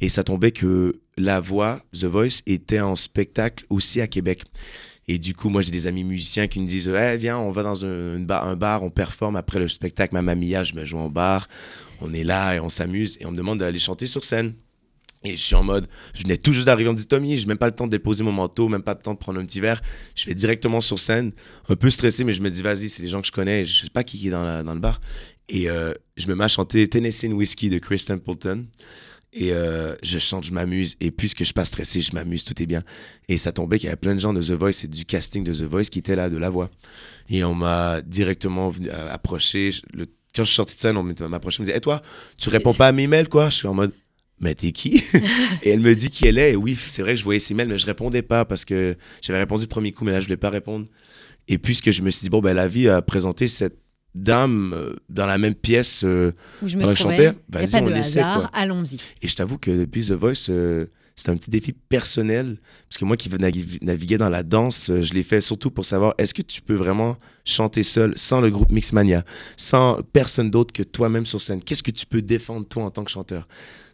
Et 0.00 0.08
ça 0.08 0.24
tombait 0.24 0.50
que 0.50 0.98
La 1.16 1.38
Voix, 1.38 1.80
The 1.92 2.06
Voice, 2.06 2.40
était 2.48 2.80
en 2.80 2.96
spectacle 2.96 3.66
aussi 3.70 4.00
à 4.00 4.08
Québec. 4.08 4.42
Et 5.12 5.18
du 5.18 5.34
coup, 5.34 5.48
moi, 5.48 5.60
j'ai 5.60 5.72
des 5.72 5.88
amis 5.88 6.04
musiciens 6.04 6.46
qui 6.46 6.60
me 6.60 6.68
disent 6.68 6.88
Eh, 6.88 7.16
Viens, 7.16 7.36
on 7.36 7.50
va 7.50 7.64
dans 7.64 7.84
un, 7.84 8.20
bar, 8.20 8.84
on 8.84 8.90
performe 8.90 9.34
après 9.34 9.58
le 9.58 9.66
spectacle 9.66 10.14
Mamma 10.14 10.36
Mia, 10.36 10.62
je 10.62 10.72
me 10.74 10.84
joue 10.84 10.98
en 10.98 11.08
bar, 11.08 11.48
on 12.00 12.14
est 12.14 12.22
là 12.22 12.54
et 12.54 12.60
on 12.60 12.68
s'amuse. 12.68 13.18
Et 13.20 13.26
on 13.26 13.32
me 13.32 13.36
demande 13.36 13.58
d'aller 13.58 13.80
chanter 13.80 14.06
sur 14.06 14.22
scène. 14.22 14.54
Et 15.24 15.32
je 15.32 15.42
suis 15.42 15.56
en 15.56 15.64
mode, 15.64 15.88
je 16.14 16.22
venais 16.22 16.36
tout 16.36 16.52
juste 16.52 16.66
d'arriver, 16.66 16.88
on 16.88 16.92
dit 16.92 17.08
Tommy, 17.08 17.36
j'ai 17.36 17.46
même 17.46 17.58
pas 17.58 17.66
le 17.66 17.74
temps 17.74 17.86
de 17.86 17.90
déposer 17.90 18.22
mon 18.22 18.30
manteau, 18.30 18.68
même 18.68 18.84
pas 18.84 18.94
le 18.94 19.00
temps 19.00 19.14
de 19.14 19.18
prendre 19.18 19.40
un 19.40 19.44
petit 19.44 19.58
verre. 19.58 19.82
Je 20.14 20.26
vais 20.26 20.34
directement 20.34 20.80
sur 20.80 21.00
scène, 21.00 21.32
un 21.68 21.74
peu 21.74 21.90
stressé, 21.90 22.22
mais 22.22 22.32
je 22.32 22.40
me 22.40 22.48
dis, 22.48 22.62
vas-y, 22.62 22.88
c'est 22.88 23.02
les 23.02 23.08
gens 23.08 23.20
que 23.20 23.26
je 23.26 23.32
connais, 23.32 23.64
je 23.64 23.82
sais 23.82 23.90
pas 23.90 24.04
qui 24.04 24.28
est 24.28 24.30
dans 24.30 24.62
le 24.62 24.80
bar. 24.80 25.00
Et 25.48 25.68
euh, 25.68 25.92
je 26.16 26.28
me 26.28 26.36
mets 26.36 26.44
à 26.44 26.48
chanter 26.48 26.88
Tennessee 26.88 27.24
Whiskey 27.24 27.68
de 27.68 27.78
Chris 27.80 28.04
Templeton. 28.06 28.66
Et 29.32 29.52
euh, 29.52 29.94
je 30.02 30.18
chante, 30.18 30.44
je 30.44 30.52
m'amuse. 30.52 30.96
Et 31.00 31.10
puisque 31.10 31.40
je 31.40 31.44
suis 31.44 31.54
pas 31.54 31.64
stressé, 31.64 32.00
je 32.00 32.12
m'amuse, 32.14 32.44
tout 32.44 32.60
est 32.62 32.66
bien. 32.66 32.82
Et 33.28 33.38
ça 33.38 33.52
tombait 33.52 33.78
qu'il 33.78 33.86
y 33.86 33.88
avait 33.88 33.96
plein 33.96 34.14
de 34.14 34.20
gens 34.20 34.32
de 34.32 34.42
The 34.42 34.50
Voice 34.52 34.84
et 34.84 34.88
du 34.88 35.04
casting 35.04 35.44
de 35.44 35.54
The 35.54 35.62
Voice 35.62 35.84
qui 35.84 36.00
étaient 36.00 36.16
là, 36.16 36.28
de 36.28 36.36
la 36.36 36.50
voix. 36.50 36.68
Et 37.28 37.44
on 37.44 37.54
m'a 37.54 38.00
directement 38.02 38.70
venu, 38.70 38.88
euh, 38.90 39.12
approché. 39.12 39.70
Le- 39.94 40.06
quand 40.34 40.42
je 40.44 40.48
suis 40.48 40.56
sorti 40.56 40.74
de 40.74 40.80
scène, 40.80 40.96
on 40.96 41.02
m'a 41.04 41.36
approché, 41.36 41.58
on 41.60 41.62
me 41.62 41.66
disait, 41.66 41.78
et 41.78 41.80
toi, 41.80 42.02
tu 42.38 42.48
réponds 42.48 42.74
pas 42.74 42.88
à 42.88 42.92
mes 42.92 43.06
mails, 43.06 43.28
quoi? 43.28 43.50
Je 43.50 43.56
suis 43.56 43.68
en 43.68 43.74
mode, 43.74 43.92
mais 44.40 44.54
t'es 44.54 44.72
qui? 44.72 45.02
Et 45.62 45.70
elle 45.70 45.80
me 45.80 45.94
dit 45.94 46.10
qui 46.10 46.26
elle 46.26 46.38
est. 46.38 46.52
Et 46.52 46.56
oui, 46.56 46.76
c'est 46.88 47.02
vrai 47.02 47.12
que 47.14 47.18
je 47.20 47.24
voyais 47.24 47.40
ses 47.40 47.54
mails, 47.54 47.68
mais 47.68 47.78
je 47.78 47.86
répondais 47.86 48.22
pas 48.22 48.44
parce 48.44 48.64
que 48.64 48.96
j'avais 49.22 49.38
répondu 49.40 49.64
le 49.64 49.68
premier 49.68 49.92
coup, 49.92 50.04
mais 50.04 50.12
là, 50.12 50.20
je 50.20 50.26
voulais 50.26 50.36
pas 50.36 50.50
répondre. 50.50 50.86
Et 51.48 51.58
puisque 51.58 51.90
je 51.90 52.02
me 52.02 52.10
suis 52.10 52.22
dit, 52.22 52.30
bon, 52.30 52.40
ben, 52.40 52.54
la 52.54 52.68
vie 52.68 52.88
a 52.88 53.02
présenté 53.02 53.48
cette 53.48 53.78
dame 54.14 54.72
euh, 54.74 54.94
dans 55.08 55.26
la 55.26 55.38
même 55.38 55.54
pièce. 55.54 56.02
euh, 56.04 56.32
Où 56.62 56.68
je 56.68 56.76
me 56.76 56.86
trouvais. 56.94 57.28
a 57.28 57.34
vas-y, 57.48 57.76
on 57.82 57.86
de 57.88 57.94
essaie. 57.94 58.22
Allons-y. 58.52 58.96
Et 59.22 59.28
je 59.28 59.34
t'avoue 59.36 59.58
que 59.58 59.70
depuis 59.70 60.06
The 60.06 60.12
Voice, 60.12 60.48
euh, 60.48 60.86
c'est 61.16 61.28
un 61.28 61.36
petit 61.36 61.50
défi 61.50 61.72
personnel. 61.72 62.58
Parce 62.88 62.98
que 62.98 63.04
moi 63.04 63.16
qui 63.16 63.28
naviguais 63.28 63.78
naviguer 63.82 64.18
dans 64.18 64.28
la 64.28 64.42
danse, 64.42 64.90
je 65.00 65.14
l'ai 65.14 65.22
fait 65.22 65.40
surtout 65.40 65.70
pour 65.70 65.84
savoir 65.84 66.14
est-ce 66.18 66.34
que 66.34 66.42
tu 66.42 66.62
peux 66.62 66.74
vraiment 66.74 67.16
chanter 67.44 67.82
seul, 67.82 68.14
sans 68.16 68.40
le 68.40 68.50
groupe 68.50 68.72
Mixmania, 68.72 69.24
sans 69.56 70.00
personne 70.12 70.50
d'autre 70.50 70.72
que 70.72 70.82
toi-même 70.82 71.26
sur 71.26 71.40
scène? 71.40 71.62
Qu'est-ce 71.62 71.82
que 71.82 71.90
tu 71.90 72.06
peux 72.06 72.22
défendre 72.22 72.66
toi 72.66 72.84
en 72.84 72.90
tant 72.90 73.04
que 73.04 73.10
chanteur? 73.10 73.46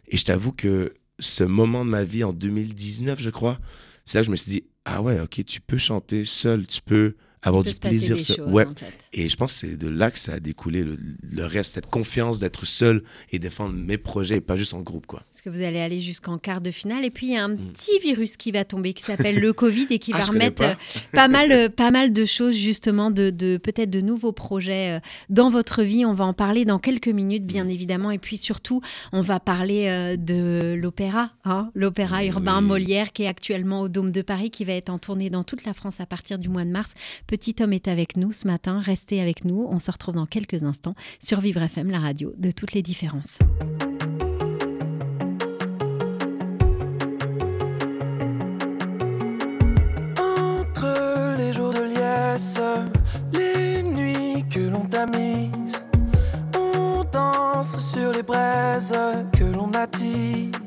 Et 0.07 0.17
je 0.17 0.25
t'avoue 0.25 0.53
que 0.53 0.93
ce 1.19 1.43
moment 1.43 1.83
de 1.83 1.89
ma 1.89 2.03
vie 2.03 2.23
en 2.23 2.31
2019, 2.33 3.19
je 3.19 3.29
crois, 3.29 3.59
c'est 4.05 4.17
là 4.17 4.21
que 4.21 4.27
je 4.27 4.31
me 4.31 4.35
suis 4.35 4.51
dit 4.51 4.63
ah 4.85 5.01
ouais, 5.01 5.19
ok, 5.19 5.43
tu 5.45 5.59
peux 5.59 5.77
chanter 5.77 6.23
seul, 6.23 6.65
tu 6.65 6.79
peux 6.81 7.15
avoir 7.41 7.63
du 7.63 7.73
plaisir 7.73 8.17
choses, 8.17 8.39
Ouais. 8.47 8.65
en 8.65 8.73
fait. 8.75 8.93
Et 9.13 9.29
je 9.29 9.35
pense 9.37 9.53
que 9.53 9.59
c'est 9.67 9.77
de 9.77 9.87
là 9.87 10.11
que 10.11 10.19
ça 10.19 10.33
a 10.33 10.39
découlé 10.39 10.83
le, 10.83 10.97
le 11.21 11.45
reste, 11.45 11.73
cette 11.73 11.85
confiance 11.87 12.39
d'être 12.39 12.65
seul 12.65 13.03
et 13.31 13.39
défendre 13.39 13.73
mes 13.75 13.97
projets 13.97 14.35
et 14.37 14.41
pas 14.41 14.57
juste 14.57 14.73
en 14.73 14.81
groupe, 14.81 15.05
quoi. 15.05 15.23
Parce 15.31 15.41
que 15.41 15.49
vous 15.49 15.61
allez 15.61 15.79
aller 15.79 16.01
jusqu'en 16.01 16.37
quart 16.37 16.61
de 16.61 16.71
finale. 16.71 17.05
Et 17.05 17.09
puis, 17.09 17.27
il 17.27 17.33
y 17.33 17.37
a 17.37 17.43
un 17.43 17.49
Mm. 17.49 17.71
petit 17.73 17.99
virus 18.03 18.37
qui 18.37 18.51
va 18.51 18.65
tomber 18.65 18.93
qui 18.93 19.03
s'appelle 19.03 19.39
le 19.39 19.53
Covid 19.53 19.87
et 19.91 19.99
qui 19.99 20.11
Ah, 20.13 20.19
va 20.19 20.25
remettre 20.25 20.55
pas. 20.55 20.71
euh, 20.71 20.75
pas 21.13 21.27
mal, 21.27 21.51
euh, 21.51 21.69
pas 21.69 21.91
mal 21.91 22.11
de 22.11 22.25
choses, 22.25 22.55
justement, 22.55 23.11
de, 23.11 23.29
de 23.29 23.57
peut-être 23.57 23.89
de 23.89 24.01
nouveaux 24.01 24.31
projets 24.33 24.97
euh, 24.97 24.99
dans 25.29 25.49
votre 25.49 25.83
vie. 25.83 26.05
On 26.05 26.13
va 26.13 26.25
en 26.25 26.33
parler 26.33 26.65
dans 26.65 26.79
quelques 26.79 27.07
minutes, 27.07 27.45
bien 27.45 27.63
Mm. 27.65 27.69
évidemment. 27.69 28.11
Et 28.11 28.17
puis 28.19 28.37
surtout, 28.37 28.81
on 29.13 29.21
va 29.21 29.39
parler 29.39 30.15
de 30.17 30.73
l'opéra, 30.77 31.31
hein, 31.45 31.69
l'opéra 31.75 32.25
urbain 32.25 32.61
Molière 32.61 33.13
qui 33.13 33.23
est 33.23 33.27
actuellement 33.27 33.81
au 33.81 33.87
Dôme 33.89 34.11
de 34.11 34.21
Paris, 34.21 34.49
qui 34.49 34.65
va 34.65 34.73
être 34.73 34.89
en 34.89 34.97
tournée 34.99 35.29
dans 35.29 35.43
toute 35.43 35.63
la 35.65 35.73
France 35.73 35.99
à 35.99 36.05
partir 36.05 36.39
du 36.39 36.49
mois 36.49 36.65
de 36.65 36.69
mars. 36.71 36.93
Petit 37.27 37.36
homme 37.61 37.73
est 37.73 37.87
avec 37.87 38.17
nous 38.17 38.31
ce 38.31 38.47
matin. 38.47 38.79
Restez 38.79 39.21
avec 39.21 39.45
nous. 39.45 39.67
On 39.69 39.79
se 39.79 39.91
retrouve 39.91 40.15
dans 40.15 40.25
quelques 40.25 40.63
instants 40.63 40.95
sur 41.19 41.39
Vivre 41.39 41.61
FM, 41.61 41.89
la 41.89 41.99
radio 41.99 42.33
de 42.37 42.51
toutes 42.51 42.73
les 42.73 42.81
différences. 42.81 43.39
Entre 50.19 51.37
les 51.37 51.53
jours 51.53 51.73
de 51.73 51.83
liesse, 51.83 52.59
les 53.33 53.83
nuits 53.83 54.45
que 54.49 54.59
l'on 54.59 54.85
tamise, 54.85 55.85
on 56.55 57.03
danse 57.11 57.79
sur 57.93 58.11
les 58.11 58.23
braises 58.23 58.93
que 59.37 59.43
l'on 59.43 59.71
attise. 59.73 60.66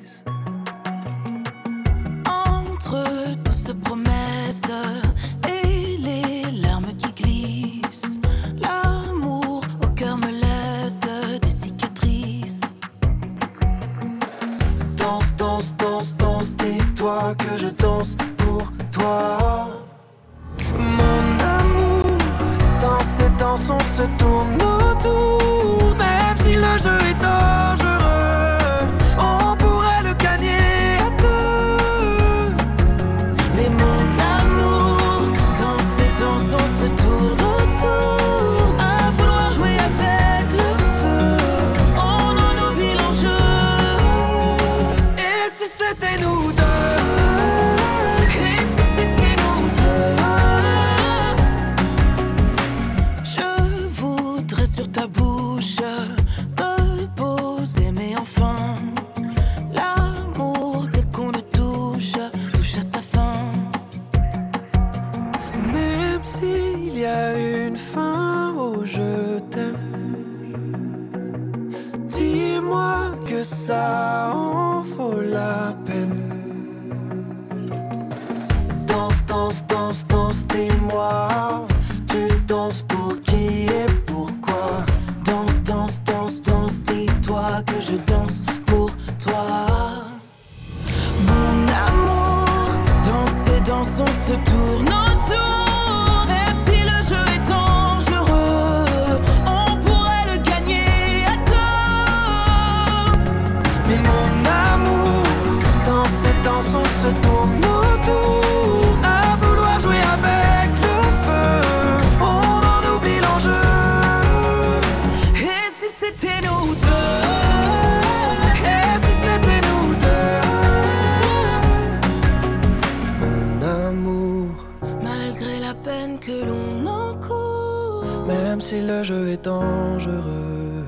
Si 128.70 128.80
le 128.82 129.02
jeu 129.02 129.30
est 129.30 129.44
dangereux, 129.44 130.84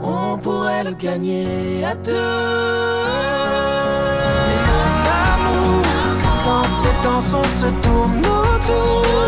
on 0.00 0.38
pourrait 0.38 0.84
le 0.84 0.92
gagner 0.92 1.84
à 1.84 1.94
deux. 1.96 2.12
Mais 4.46 4.60
mon 4.70 4.90
amour, 5.32 5.82
dans 6.46 6.66
ces 6.78 6.96
danses 7.04 7.34
on 7.42 7.46
se 7.60 7.68
tourne 7.84 8.24
autour. 8.40 9.23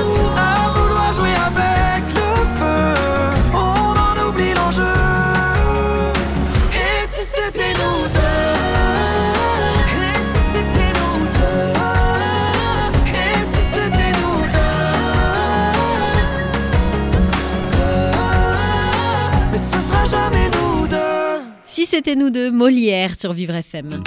Nous 22.15 22.31
deux, 22.31 22.51
Molière 22.51 23.19
sur 23.19 23.33
Vivre 23.33 23.55
FM. 23.55 24.03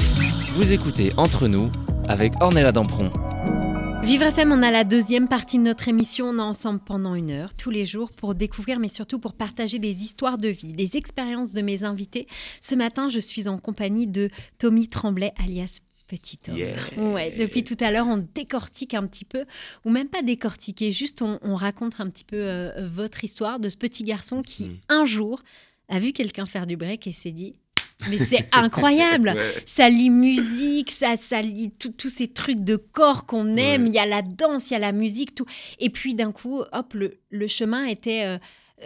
Vous 0.54 0.74
écoutez 0.74 1.12
Entre 1.18 1.48
nous 1.48 1.70
avec 2.08 2.34
Ornella 2.40 2.72
Dampron. 2.72 3.12
Vivre 4.04 4.24
FM, 4.24 4.52
on 4.54 4.64
a 4.64 4.72
la 4.72 4.86
deuxième 4.86 5.28
partie 5.28 5.58
de 5.58 5.64
notre 5.64 5.88
émission. 5.90 6.28
On 6.28 6.38
est 6.38 6.42
ensemble 6.42 6.80
pendant 6.80 7.14
une 7.16 7.32
heure, 7.32 7.54
tous 7.54 7.70
les 7.70 7.86
jours, 7.86 8.12
pour 8.12 8.36
découvrir, 8.36 8.80
mais 8.80 8.88
surtout 8.88 9.20
pour 9.20 9.34
partager 9.34 9.80
des 9.80 10.04
histoires 10.04 10.38
de 10.38 10.48
vie, 10.48 10.74
des 10.74 10.96
expériences 10.96 11.52
de 11.54 11.62
mes 11.62 11.84
invités. 11.84 12.28
Ce 12.62 12.74
matin, 12.76 13.10
je 13.10 13.20
suis 13.20 13.48
en 13.50 13.58
compagnie 13.60 14.08
de 14.08 14.30
Tommy 14.58 14.88
Tremblay, 14.88 15.34
alias 15.44 15.80
Petit 16.08 16.40
homme. 16.48 16.58
Yeah. 16.58 16.76
Ouais, 16.98 17.36
depuis 17.38 17.64
tout 17.64 17.78
à 17.80 17.92
l'heure, 17.92 18.08
on 18.08 18.26
décortique 18.34 18.96
un 18.96 19.06
petit 19.06 19.26
peu, 19.26 19.46
ou 19.86 19.92
même 19.92 20.08
pas 20.08 20.24
décortiquer, 20.24 20.92
juste 20.92 21.22
on, 21.22 21.38
on 21.44 21.54
raconte 21.54 22.00
un 22.00 22.10
petit 22.10 22.24
peu 22.24 22.38
euh, 22.40 22.88
votre 22.88 23.24
histoire 23.24 23.60
de 23.60 23.70
ce 23.70 23.78
petit 23.78 24.04
garçon 24.04 24.42
qui, 24.42 24.70
Mm. 24.70 24.78
un 24.90 25.06
jour, 25.06 25.44
a 25.88 26.00
vu 26.00 26.12
quelqu'un 26.12 26.48
faire 26.48 26.66
du 26.66 26.78
break 26.78 27.06
et 27.06 27.14
s'est 27.14 27.32
dit 27.32 27.54
Mais 28.10 28.18
c'est 28.18 28.48
incroyable 28.54 29.30
Ouais. 29.36 29.54
ça 29.66 29.90
lie 29.90 30.10
musique, 30.10 30.92
ça, 30.92 31.16
ça 31.18 31.42
lie 31.42 31.72
tous 31.72 32.10
ces 32.10 32.28
trucs 32.30 32.64
de 32.64 32.76
corps 32.78 33.26
qu'on 33.26 33.56
aime. 33.58 33.84
Ouais. 33.84 33.90
Il 33.90 33.94
y 33.96 34.00
a 34.00 34.06
la 34.06 34.22
danse, 34.22 34.70
il 34.70 34.74
y 34.74 34.76
a 34.76 34.80
la 34.80 34.92
musique, 34.92 35.36
tout. 35.36 35.46
Et 35.80 35.90
puis 35.90 36.14
d'un 36.16 36.32
coup, 36.32 36.62
hop, 36.72 36.94
le, 36.94 37.20
le 37.30 37.48
chemin 37.48 37.84
était 37.86 38.24
euh, 38.26 38.38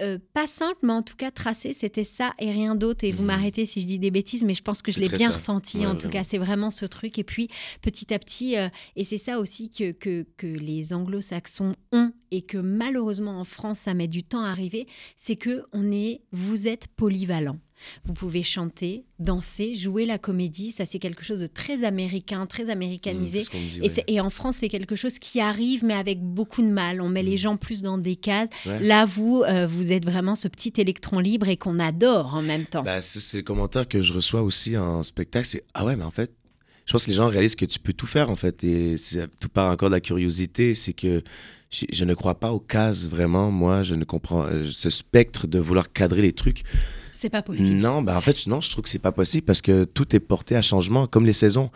euh, 0.02 0.18
pas 0.34 0.48
simple, 0.48 0.80
mais 0.82 0.94
en 0.94 1.04
tout 1.04 1.16
cas 1.16 1.30
tracé. 1.30 1.74
C'était 1.74 2.04
ça 2.04 2.34
et 2.40 2.52
rien 2.52 2.74
d'autre. 2.74 3.04
Et 3.04 3.12
vous 3.12 3.22
Mhm. 3.22 3.28
m'arrêtez 3.28 3.68
si 3.68 3.82
je 3.82 3.86
dis 3.86 4.00
des 4.00 4.10
bêtises, 4.10 4.44
mais 4.44 4.56
je 4.56 4.64
pense 4.64 4.82
que 4.82 4.92
je 4.92 5.00
l'ai 5.00 5.10
bien 5.10 5.30
ça. 5.30 5.36
ressenti. 5.36 5.78
Ouais, 5.80 5.86
en 5.86 5.96
tout 5.96 6.10
cas, 6.10 6.24
c'est 6.24 6.40
vraiment 6.40 6.72
ce 6.72 6.86
truc. 6.88 7.20
Et 7.20 7.24
puis 7.24 7.50
petit 7.84 8.12
à 8.14 8.18
petit, 8.18 8.58
euh, 8.58 8.70
et 8.96 9.04
c'est 9.04 9.20
ça 9.20 9.40
aussi 9.40 9.70
que, 9.70 9.92
que, 9.92 10.26
que 10.38 10.48
les 10.48 10.92
anglo-saxons 10.94 11.76
ont 11.92 12.12
et 12.32 12.42
que 12.42 12.58
malheureusement 12.58 13.40
en 13.40 13.44
France, 13.44 13.80
ça 13.82 13.94
met 13.94 14.08
du 14.08 14.24
temps 14.24 14.44
à 14.44 14.50
arriver, 14.50 14.88
c'est 15.18 15.36
que 15.36 15.66
on 15.72 15.92
est, 15.92 16.22
vous 16.32 16.68
êtes 16.68 16.88
polyvalent. 16.88 17.60
Vous 18.06 18.14
pouvez 18.14 18.44
chanter, 18.44 19.04
danser, 19.20 19.76
jouer 19.76 20.06
la 20.06 20.18
comédie. 20.18 20.72
Ça, 20.72 20.86
c'est 20.86 21.00
quelque 21.00 21.24
chose 21.24 21.40
de 21.40 21.48
très 21.48 21.84
américain, 21.84 22.46
très 22.46 22.66
Mm, 22.66 22.70
américanisé. 22.70 23.44
ce 23.44 23.50
dit, 23.52 23.78
Et, 23.80 23.82
ouais. 23.82 23.90
c'est- 23.90 24.04
et 24.08 24.20
en 24.22 24.30
France, 24.30 24.58
c'est 24.58 24.70
quelque 24.70 24.96
chose 24.96 25.20
qui 25.20 25.40
arrive, 25.42 25.84
mais 25.84 25.94
avec 25.94 26.22
beaucoup 26.22 26.62
de 26.62 26.68
mal. 26.70 27.02
On 27.02 27.10
met 27.10 27.24
les 27.24 27.34
Mm. 27.36 27.38
gens 27.38 27.58
plus 27.58 27.82
dans 27.82 27.98
des 27.98 28.16
cases. 28.16 28.50
Ouais. 28.66 28.80
Là, 28.80 29.06
vous, 29.06 29.44
euh, 29.46 29.68
vous 29.68 29.92
êtes 29.92 30.06
vraiment 30.06 30.36
ce 30.36 30.48
petit 30.48 30.74
électron 30.78 31.20
libre 31.20 31.50
et 31.50 31.58
qu'on 31.58 31.80
adore 31.80 32.34
en 32.36 32.42
même 32.42 32.66
temps. 32.66 32.84
Bah, 32.84 33.02
c'est 33.02 33.20
c'est 33.20 33.38
le 33.38 33.44
commentaire 33.44 33.88
que 33.88 34.02
je 34.02 34.14
reçois 34.14 34.42
aussi 34.44 34.78
en 34.78 35.04
spectacle, 35.04 35.46
c'est 35.48 35.64
ah 35.74 35.84
ouais, 35.86 35.96
mais 35.96 36.04
en 36.06 36.12
fait, 36.12 36.32
je 36.86 36.92
pense 36.94 37.06
que 37.06 37.12
les 37.12 37.18
gens 37.18 37.28
réalisent 37.28 37.56
que 37.56 37.66
tu 37.66 37.80
peux 37.80 37.94
tout 37.94 38.08
faire 38.08 38.30
en 38.30 38.36
fait, 38.36 38.64
et 38.64 38.96
tout 39.40 39.50
part 39.50 39.72
encore 39.72 39.90
de 39.90 39.96
la 39.96 40.02
curiosité, 40.02 40.74
c'est 40.76 40.94
que 40.94 41.22
je, 41.74 41.86
je 41.92 42.06
ne 42.06 42.14
crois 42.14 42.36
pas 42.36 42.52
aux 42.52 42.60
cases 42.60 43.08
vraiment, 43.08 43.52
moi, 43.52 43.84
je 43.84 43.96
ne 43.96 44.04
comprends 44.04 44.46
euh, 44.46 44.66
ce 44.70 44.90
spectre 44.90 45.48
de 45.48 45.60
vouloir 45.60 45.92
cadrer 45.92 46.22
les 46.22 46.34
trucs. 46.34 46.64
c'est 47.12 47.30
pas 47.30 47.42
possible. 47.42 47.78
Non, 47.78 48.02
bah 48.02 48.16
en 48.16 48.22
fait, 48.22 48.46
non, 48.48 48.62
je 48.62 48.70
trouve 48.70 48.84
que 48.84 48.90
c'est 48.90 49.00
pas 49.00 49.12
possible 49.12 49.46
parce 49.46 49.62
que 49.62 49.84
tout 49.84 50.16
est 50.16 50.20
porté 50.20 50.56
à 50.56 50.62
changement, 50.62 51.08
comme 51.08 51.26
les 51.26 51.34
saisons. 51.34 51.72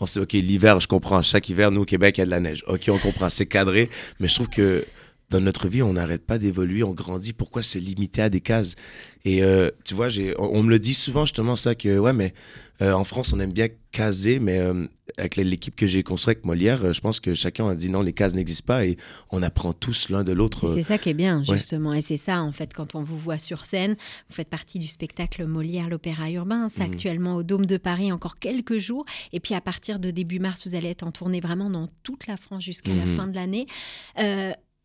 On 0.00 0.06
sait, 0.06 0.20
ok, 0.20 0.32
l'hiver, 0.34 0.80
je 0.80 0.86
comprends. 0.86 1.22
Chaque 1.22 1.48
hiver, 1.48 1.70
nous 1.70 1.82
au 1.82 1.84
Québec, 1.84 2.18
il 2.18 2.20
y 2.20 2.22
a 2.22 2.26
de 2.26 2.30
la 2.30 2.40
neige. 2.40 2.62
Ok, 2.66 2.88
on 2.88 2.98
comprend, 2.98 3.28
c'est 3.28 3.46
cadré. 3.46 3.90
Mais 4.20 4.28
je 4.28 4.34
trouve 4.34 4.48
que 4.48 4.84
dans 5.30 5.40
notre 5.40 5.68
vie, 5.68 5.82
on 5.82 5.92
n'arrête 5.92 6.24
pas 6.24 6.38
d'évoluer, 6.38 6.82
on 6.82 6.94
grandit. 6.94 7.32
Pourquoi 7.32 7.62
se 7.62 7.78
limiter 7.78 8.22
à 8.22 8.30
des 8.30 8.40
cases? 8.40 8.76
Et 9.24 9.42
euh, 9.42 9.70
tu 9.84 9.94
vois, 9.94 10.08
on, 10.38 10.58
on 10.58 10.62
me 10.62 10.70
le 10.70 10.78
dit 10.78 10.94
souvent 10.94 11.24
justement 11.26 11.54
ça 11.56 11.74
que 11.74 11.98
ouais, 11.98 12.12
mais 12.14 12.32
euh, 12.80 12.92
en 12.92 13.04
France, 13.04 13.32
on 13.34 13.40
aime 13.40 13.52
bien 13.52 13.66
caser, 13.90 14.38
mais 14.38 14.58
euh, 14.58 14.86
avec 15.18 15.36
l'équipe 15.36 15.74
que 15.74 15.86
j'ai 15.86 16.02
construite 16.04 16.36
avec 16.38 16.44
Molière, 16.46 16.92
je 16.92 17.00
pense 17.00 17.18
que 17.20 17.34
chacun 17.34 17.68
a 17.68 17.74
dit 17.74 17.90
non, 17.90 18.00
les 18.02 18.12
cases 18.12 18.34
n'existent 18.34 18.66
pas 18.66 18.86
et 18.86 18.96
on 19.30 19.42
apprend 19.42 19.72
tous 19.72 20.08
l'un 20.10 20.22
de 20.24 20.32
l'autre. 20.32 20.72
C'est 20.72 20.82
ça 20.84 20.96
qui 20.96 21.10
est 21.10 21.14
bien, 21.14 21.40
ouais. 21.40 21.56
justement. 21.56 21.92
Et 21.92 22.00
c'est 22.00 22.16
ça, 22.16 22.40
en 22.40 22.52
fait, 22.52 22.72
quand 22.72 22.94
on 22.94 23.02
vous 23.02 23.18
voit 23.18 23.38
sur 23.38 23.66
scène, 23.66 23.96
vous 24.30 24.34
faites 24.34 24.48
partie 24.48 24.78
du 24.78 24.86
spectacle 24.86 25.44
Molière, 25.44 25.88
l'Opéra 25.90 26.30
Urbain. 26.30 26.68
C'est 26.70 26.84
Mhm. 26.86 26.92
actuellement 26.92 27.34
au 27.36 27.42
Dôme 27.42 27.66
de 27.66 27.76
Paris 27.76 28.12
encore 28.12 28.38
quelques 28.38 28.78
jours. 28.78 29.04
Et 29.32 29.40
puis, 29.40 29.54
à 29.54 29.60
partir 29.60 29.98
de 29.98 30.10
début 30.10 30.38
mars, 30.38 30.66
vous 30.66 30.74
allez 30.76 30.88
être 30.88 31.02
en 31.02 31.10
tournée 31.12 31.40
vraiment 31.40 31.68
dans 31.68 31.88
toute 32.04 32.26
la 32.28 32.36
France 32.38 32.62
jusqu'à 32.62 32.94
la 32.94 33.04
Mhm. 33.04 33.16
fin 33.16 33.26
de 33.26 33.34
l'année. 33.34 33.66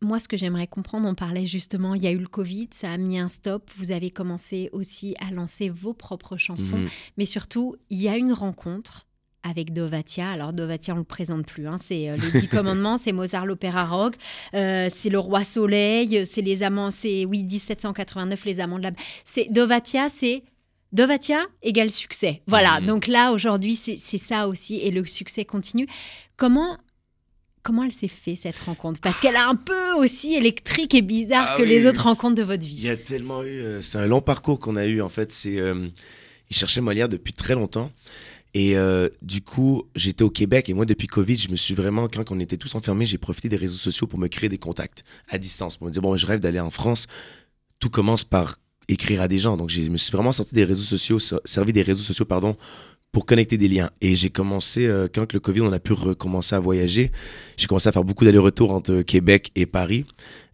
Moi, 0.04 0.20
ce 0.20 0.28
que 0.28 0.36
j'aimerais 0.36 0.66
comprendre, 0.66 1.08
on 1.08 1.14
parlait 1.14 1.46
justement, 1.46 1.94
il 1.94 2.02
y 2.02 2.06
a 2.06 2.10
eu 2.10 2.18
le 2.18 2.26
Covid, 2.28 2.68
ça 2.72 2.90
a 2.92 2.96
mis 2.96 3.18
un 3.18 3.28
stop. 3.28 3.70
Vous 3.78 3.90
avez 3.90 4.10
commencé 4.10 4.68
aussi 4.72 5.14
à 5.18 5.30
lancer 5.32 5.68
vos 5.70 5.94
propres 5.94 6.36
chansons. 6.36 6.78
mhm. 6.78 6.88
Mais 7.16 7.26
surtout, 7.26 7.76
il 7.90 8.00
y 8.00 8.08
a 8.08 8.16
une 8.16 8.32
rencontre 8.32 9.06
avec 9.42 9.72
Dovatia. 9.72 10.30
Alors 10.30 10.52
Dovatia, 10.52 10.94
on 10.94 10.96
ne 10.96 11.00
le 11.02 11.06
présente 11.06 11.46
plus. 11.46 11.66
hein. 11.68 11.76
C'est 11.80 12.08
euh, 12.10 12.16
les 12.16 12.40
Dix 12.40 12.48
Commandements, 12.50 12.96
c'est 12.98 13.12
Mozart 13.12 13.44
l'Opéra 13.46 13.84
Rock, 13.84 14.14
euh, 14.54 14.88
c'est 14.94 15.10
le 15.10 15.18
Roi 15.18 15.44
Soleil, 15.44 16.24
c'est 16.26 16.40
les 16.42 16.62
amants, 16.62 16.90
c'est 16.90 17.24
oui 17.26 17.42
1789 17.44 18.44
les 18.46 18.60
amants 18.60 18.78
de 18.78 18.84
la. 18.84 18.90
C'est 19.24 19.48
Dovatia, 19.50 20.08
c'est 20.08 20.44
Dovatia 20.92 21.44
égale 21.62 21.90
succès. 21.90 22.42
Voilà. 22.46 22.80
Mhm. 22.80 22.86
Donc 22.86 23.06
là 23.06 23.32
aujourd'hui, 23.32 23.74
c'est 23.76 23.98
ça 24.18 24.48
aussi 24.48 24.76
et 24.76 24.90
le 24.90 25.04
succès 25.06 25.44
continue. 25.44 25.86
Comment 26.36 26.78
Comment 27.64 27.82
elle 27.82 27.92
s'est 27.92 28.06
fait 28.08 28.36
cette 28.36 28.58
rencontre? 28.60 29.00
Parce 29.00 29.20
qu'elle 29.20 29.34
est 29.34 29.38
un 29.38 29.56
peu 29.56 29.92
aussi 29.98 30.34
électrique 30.34 30.94
et 30.94 31.02
bizarre 31.02 31.48
Ah 31.52 31.56
que 31.56 31.62
oui, 31.62 31.68
les 31.68 31.86
autres 31.86 32.04
rencontres 32.04 32.36
de 32.36 32.42
votre 32.44 32.62
Il 32.62 32.68
vie. 32.68 32.86
y 32.86 32.90
a 32.90 32.96
tellement 32.96 33.42
eu. 33.42 33.48
euh, 33.60 33.80
c'est 33.80 33.98
un 33.98 34.06
long 34.06 34.20
parcours 34.20 34.60
qu'on 34.60 34.76
a 34.76 34.86
eu 34.86 35.00
en 35.00 35.08
fait. 35.08 35.32
C'est, 35.32 35.58
euh, 35.58 35.88
il 36.50 36.56
cherchait 36.56 36.80
Molière 36.80 37.08
depuis 37.08 37.32
très 37.32 37.54
longtemps. 37.54 37.90
Et 38.56 38.76
euh, 38.76 39.08
du 39.22 39.40
coup, 39.40 39.82
j'étais 39.96 40.22
au 40.22 40.30
Québec 40.30 40.68
et 40.68 40.74
moi, 40.74 40.84
depuis 40.84 41.08
Covid, 41.08 41.36
je 41.38 41.48
me 41.48 41.56
suis 41.56 41.74
vraiment, 41.74 42.06
quand 42.06 42.30
on 42.30 42.38
était 42.38 42.56
tous 42.56 42.74
enfermés, 42.76 43.04
j'ai 43.06 43.18
profité 43.18 43.48
des 43.48 43.56
réseaux 43.56 43.78
sociaux 43.78 44.06
pour 44.06 44.18
me 44.20 44.28
créer 44.28 44.48
des 44.48 44.58
contacts 44.58 45.02
à 45.28 45.38
distance. 45.38 45.76
Pour 45.78 45.88
me 45.88 45.92
dire, 45.92 46.02
bon, 46.02 46.16
je 46.16 46.24
rêve 46.26 46.38
d'aller 46.38 46.60
en 46.60 46.70
France. 46.70 47.06
Tout 47.80 47.90
commence 47.90 48.22
par 48.22 48.58
écrire 48.86 49.22
à 49.22 49.26
des 49.28 49.38
gens. 49.40 49.56
Donc, 49.56 49.70
je 49.70 49.80
me 49.88 49.96
suis 49.96 50.12
vraiment 50.12 50.30
sorti 50.32 50.54
des 50.54 50.64
réseaux 50.64 50.84
sociaux, 50.84 51.18
ser- 51.18 51.40
servi 51.44 51.72
des 51.72 51.82
réseaux 51.82 52.02
sociaux, 52.04 52.26
pardon, 52.26 52.56
pour 53.14 53.24
connecter 53.24 53.56
des 53.56 53.68
liens. 53.68 53.90
Et 54.02 54.16
j'ai 54.16 54.28
commencé, 54.28 54.86
euh, 54.86 55.06
quand 55.12 55.32
le 55.32 55.40
Covid, 55.40 55.62
on 55.62 55.72
a 55.72 55.78
pu 55.78 55.92
recommencer 55.92 56.54
à 56.54 56.58
voyager, 56.58 57.12
j'ai 57.56 57.66
commencé 57.66 57.88
à 57.88 57.92
faire 57.92 58.04
beaucoup 58.04 58.24
d'allers-retours 58.24 58.72
entre 58.72 59.02
Québec 59.02 59.52
et 59.54 59.66
Paris. 59.66 60.04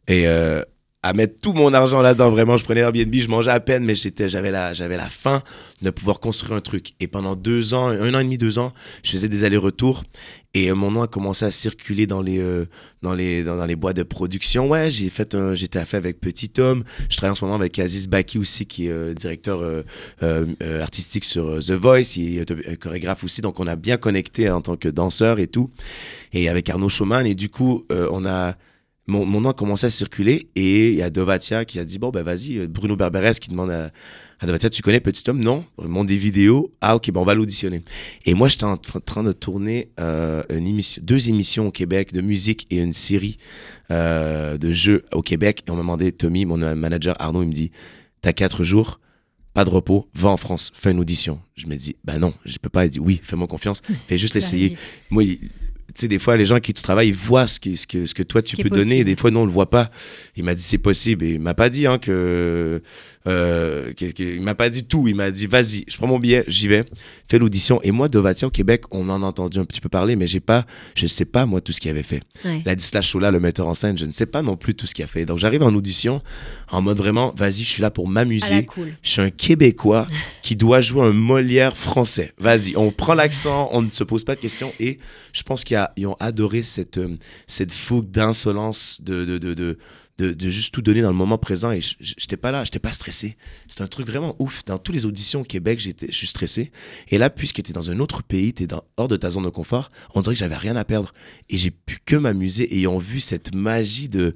Et 0.06 0.28
euh, 0.28 0.62
à 1.02 1.14
mettre 1.14 1.40
tout 1.40 1.54
mon 1.54 1.72
argent 1.72 2.02
là-dedans, 2.02 2.30
vraiment, 2.30 2.58
je 2.58 2.64
prenais 2.64 2.80
Airbnb, 2.80 3.14
je 3.14 3.28
mangeais 3.28 3.50
à 3.50 3.60
peine, 3.60 3.84
mais 3.84 3.94
j'étais, 3.94 4.28
j'avais 4.28 4.50
la, 4.50 4.74
j'avais 4.74 4.98
la 4.98 5.08
faim 5.08 5.42
de 5.80 5.88
pouvoir 5.88 6.20
construire 6.20 6.52
un 6.52 6.60
truc. 6.60 6.90
Et 7.00 7.06
pendant 7.06 7.34
deux 7.34 7.72
ans, 7.72 7.88
un 7.88 8.14
an 8.14 8.18
et 8.18 8.24
demi, 8.24 8.36
deux 8.36 8.58
ans, 8.58 8.74
je 9.02 9.12
faisais 9.12 9.28
des 9.28 9.44
allers-retours. 9.44 10.04
Et 10.52 10.72
mon 10.72 10.90
nom 10.90 11.02
a 11.02 11.06
commencé 11.06 11.44
à 11.44 11.52
circuler 11.52 12.08
dans 12.08 12.22
les, 12.22 12.38
euh, 12.38 12.66
dans 13.02 13.14
les, 13.14 13.44
dans, 13.44 13.64
les 13.64 13.76
boîtes 13.76 13.96
de 13.96 14.02
production. 14.02 14.68
Ouais, 14.68 14.90
j'ai 14.90 15.08
fait 15.08 15.34
un, 15.36 15.54
j'étais 15.54 15.84
fait 15.84 15.96
avec 15.96 16.20
Petit 16.20 16.50
Homme. 16.58 16.82
Je 17.08 17.16
travaille 17.16 17.32
en 17.32 17.34
ce 17.36 17.44
moment 17.44 17.56
avec 17.56 17.78
Aziz 17.78 18.08
Baki 18.08 18.38
aussi, 18.38 18.66
qui 18.66 18.86
est 18.86 18.90
euh, 18.90 19.14
directeur 19.14 19.60
euh, 19.60 19.82
euh, 20.22 20.82
artistique 20.82 21.24
sur 21.24 21.60
The 21.60 21.72
Voice. 21.72 22.16
Il 22.16 22.38
est 22.38 22.76
chorégraphe 22.76 23.22
aussi. 23.22 23.42
Donc, 23.42 23.60
on 23.60 23.66
a 23.68 23.76
bien 23.76 23.96
connecté 23.96 24.50
en 24.50 24.60
tant 24.60 24.76
que 24.76 24.88
danseur 24.88 25.38
et 25.38 25.46
tout. 25.46 25.70
Et 26.32 26.48
avec 26.48 26.68
Arnaud 26.68 26.88
Schumann. 26.88 27.26
Et 27.26 27.36
du 27.36 27.48
coup, 27.48 27.84
on 27.90 28.24
a, 28.26 28.56
mon, 29.06 29.24
mon 29.24 29.40
nom 29.40 29.50
a 29.50 29.54
commencé 29.54 29.86
à 29.86 29.90
circuler 29.90 30.48
et 30.56 30.90
il 30.90 30.96
y 30.96 31.02
a 31.02 31.10
Dovatia 31.10 31.64
qui 31.64 31.78
a 31.78 31.84
dit 31.84 31.98
bon 31.98 32.10
ben 32.10 32.22
vas-y 32.22 32.66
Bruno 32.68 32.94
Berberes 32.96 33.40
qui 33.40 33.50
demande 33.50 33.70
à, 33.70 33.90
à 34.40 34.46
Dovatia 34.46 34.70
tu 34.70 34.83
connais 34.83 35.00
Petit 35.00 35.29
Homme? 35.29 35.40
Non 35.40 35.64
il 35.83 35.88
montre 35.88 36.09
des 36.09 36.16
vidéos 36.16 36.72
ah 36.81 36.96
ok 36.96 37.11
ben 37.12 37.20
on 37.20 37.24
va 37.24 37.35
l'auditionner 37.35 37.83
et 38.26 38.35
moi 38.35 38.48
j'étais 38.48 38.64
en 38.64 38.74
tra- 38.76 39.03
train 39.05 39.22
de 39.22 39.33
tourner 39.33 39.90
euh, 40.00 40.42
une 40.50 40.66
émission 40.66 41.03
deux 41.05 41.29
émissions 41.29 41.66
au 41.68 41.70
Québec 41.70 42.12
de 42.12 42.20
musique 42.20 42.66
et 42.70 42.79
une 42.79 42.94
série 42.94 43.37
euh, 43.90 44.57
de 44.57 44.72
jeux 44.72 45.05
au 45.12 45.22
Québec 45.22 45.62
et 45.66 45.70
on 45.70 45.74
m'a 45.76 45.83
demandé 45.83 46.12
Tommy 46.12 46.44
mon 46.46 46.61
euh, 46.62 46.74
manager 46.74 47.14
Arnaud 47.20 47.42
il 47.42 47.48
me 47.48 47.53
dit 47.55 47.70
t'as 48.22 48.33
quatre 48.33 48.64
jours 48.64 49.00
pas 49.53 49.64
de 49.64 49.70
repos, 49.70 50.09
va 50.14 50.29
en 50.29 50.37
France, 50.37 50.70
fais 50.76 50.92
une 50.92 51.00
audition. 51.00 51.40
Je 51.57 51.66
me 51.66 51.74
dis, 51.74 51.96
bah 52.05 52.18
non, 52.18 52.33
je 52.44 52.57
peux 52.59 52.68
pas. 52.68 52.85
Il 52.87 52.90
dit, 52.90 53.00
oui, 53.00 53.20
fais-moi 53.20 53.48
confiance, 53.48 53.83
fais 54.07 54.16
juste 54.16 54.35
l'essayer. 54.35 54.76
Moi, 55.11 55.24
il- 55.24 55.38
tu 55.40 55.48
sais, 56.03 56.07
des 56.09 56.20
fois, 56.20 56.37
les 56.37 56.46
gens 56.46 56.61
qui 56.61 56.72
tu 56.72 56.85
travailles, 56.85 57.09
ils 57.09 57.14
voient 57.14 57.48
ce 57.48 57.59
que, 57.59 57.74
ce 57.74 57.85
que, 57.85 58.07
ce 58.07 58.14
que 58.14 58.22
toi, 58.22 58.42
Ce 58.42 58.46
tu 58.46 58.57
peux 58.59 58.68
donner. 58.70 58.98
Et 59.00 59.05
des 59.05 59.16
fois, 59.16 59.33
non, 59.33 59.42
on 59.42 59.44
le 59.46 59.50
voit 59.50 59.68
pas. 59.68 59.90
Il 60.37 60.44
m'a 60.44 60.55
dit, 60.55 60.62
c'est 60.62 60.79
possible. 60.79 61.24
Et 61.24 61.33
il 61.33 61.40
m'a 61.40 61.55
pas 61.55 61.68
dit 61.68 61.88
hein, 61.88 61.98
que, 61.98 62.81
euh, 63.26 63.92
que- 63.92 64.06
que- 64.12 64.22
Il 64.37 64.40
m'a 64.42 64.54
pas 64.54 64.70
dit 64.70 64.85
tout. 64.85 65.06
Il 65.09 65.14
m'a 65.14 65.30
dit, 65.30 65.46
vas-y, 65.46 65.85
je 65.88 65.96
prends 65.96 66.06
mon 66.06 66.18
billet, 66.18 66.44
j'y 66.48 66.68
vais, 66.68 66.85
fais 67.28 67.38
l'audition. 67.38 67.80
Et 67.83 67.90
moi, 67.90 68.09
Dovatia, 68.09 68.48
au 68.48 68.50
Québec, 68.50 68.85
on 68.90 69.09
en 69.09 69.22
a 69.22 69.26
entendu 69.26 69.59
un 69.59 69.64
petit 69.64 69.80
peu 69.80 69.88
parler, 69.88 70.16
mais 70.16 70.26
j'ai 70.26 70.40
pas, 70.40 70.66
je 70.94 71.06
sais 71.06 71.24
pas, 71.26 71.44
moi, 71.46 71.61
tout 71.61 71.72
ce 71.72 71.80
qu'il 71.80 71.90
avait 71.90 72.02
fait. 72.02 72.22
Ouais. 72.44 72.62
Ladislas 72.64 73.02
Chola, 73.02 73.30
le 73.30 73.40
metteur 73.40 73.68
en 73.68 73.74
scène, 73.74 73.98
je 73.98 74.06
ne 74.06 74.12
sais 74.12 74.26
pas 74.26 74.42
non 74.42 74.56
plus 74.56 74.74
tout 74.74 74.87
ce 74.87 74.94
qu'il 74.94 75.04
a 75.04 75.09
fait. 75.09 75.26
Donc, 75.26 75.38
j'arrive 75.38 75.62
en 75.62 75.74
audition 75.74 76.22
en 76.70 76.80
mode 76.83 76.96
vraiment, 76.98 77.35
vas-y, 77.37 77.62
je 77.64 77.68
suis 77.70 77.83
là 77.83 77.90
pour 77.90 78.09
m'amuser. 78.09 78.64
cool. 78.66 78.92
Je 79.02 79.11
suis 79.11 79.20
un 79.22 79.30
Québécois 79.30 80.06
qui 80.42 80.56
doit 80.56 80.80
jouer 80.80 81.02
un 81.06 81.12
Molière 81.12 81.76
français. 81.76 82.33
Vas-y, 82.38 82.76
on 82.76 82.90
prend 82.90 83.14
l'accent, 83.14 83.68
on 83.72 83.83
ne 83.83 83.90
se 83.90 84.02
pose 84.04 84.24
pas 84.24 84.35
de 84.35 84.40
questions. 84.40 84.72
Et 84.80 84.98
je 85.33 85.42
pense 85.42 85.62
qu'ils 85.64 86.06
ont 86.06 86.16
adoré 86.20 86.62
cette, 86.62 86.98
euh, 86.98 87.16
cette 87.46 87.72
fougue 87.72 88.11
d'insolence, 88.11 89.00
de, 89.02 89.24
de, 89.24 89.38
de, 89.38 89.54
de, 89.54 89.78
de- 90.24 90.50
juste 90.50 90.72
tout 90.74 90.83
donner 90.83 91.02
dans 91.02 91.11
le 91.11 91.16
moment 91.16 91.38
présent. 91.38 91.70
Et 91.72 91.80
j'étais 92.00 92.37
pas 92.37 92.50
là, 92.50 92.64
j'étais 92.64 92.78
pas 92.78 92.92
stressé. 92.92 93.37
C'est 93.68 93.83
un 93.83 93.87
truc 93.88 94.06
vraiment 94.06 94.37
ouf. 94.38 94.64
Dans 94.64 94.78
toutes 94.78 94.94
les 94.94 95.06
auditions 95.06 95.40
au 95.40 95.44
Québec, 95.44 95.80
je 95.80 96.12
suis 96.12 96.26
stressé. 96.26 96.70
Et 97.09 97.18
là, 97.18 97.30
puisque 97.30 97.62
tu 97.62 97.70
es 97.70 97.72
dans 97.72 97.90
un 97.90 97.98
autre 98.00 98.22
pays, 98.22 98.52
tu 98.52 98.64
es 98.64 98.68
hors 98.96 99.09
de 99.09 99.16
ta 99.16 99.30
zone 99.30 99.44
de 99.44 99.50
confort, 99.50 99.90
on 100.14 100.20
dirait 100.20 100.35
que 100.35 100.38
j'avais 100.40 100.56
rien 100.56 100.76
à 100.76 100.85
perdre. 100.85 101.12
Et 101.48 101.56
j'ai 101.56 101.70
pu 101.70 101.98
que 102.04 102.16
m'amuser. 102.16 102.64
Et 102.64 102.80
ils 102.80 102.87
ont 102.88 102.98
vu 102.98 103.20
cette 103.20 103.54
magie 103.54 104.09
de 104.09 104.35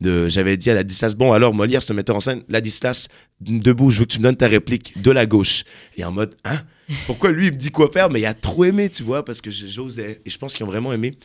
De, 0.00 0.28
j'avais 0.28 0.56
dit 0.56 0.70
à 0.70 0.74
Ladislas, 0.74 1.14
bon, 1.14 1.32
alors 1.32 1.54
Molière, 1.54 1.80
c'est 1.80 1.94
metteur 1.94 2.16
en 2.16 2.20
scène. 2.20 2.42
Ladislas, 2.48 3.06
debout, 3.40 3.90
je 3.92 4.00
veux 4.00 4.04
que 4.06 4.12
tu 4.12 4.18
me 4.18 4.24
donnes 4.24 4.36
ta 4.36 4.48
réplique 4.48 5.00
de 5.00 5.10
la 5.12 5.24
gauche. 5.24 5.62
Et 5.96 6.04
en 6.04 6.10
mode, 6.10 6.34
hein? 6.44 6.60
Pourquoi 7.06 7.32
lui, 7.32 7.46
il 7.46 7.52
me 7.52 7.56
dit 7.56 7.70
quoi 7.70 7.90
faire 7.90 8.10
Mais 8.10 8.20
il 8.20 8.26
a 8.26 8.34
trop 8.34 8.64
aimé, 8.64 8.90
tu 8.90 9.02
vois, 9.02 9.24
parce 9.24 9.40
que 9.40 9.50
j'osais. 9.50 10.20
Et 10.24 10.30
je 10.30 10.38
pense 10.38 10.54
qu'ils 10.54 10.64
ont 10.64 10.68
vraiment 10.68 10.92
aimé. 10.92 11.16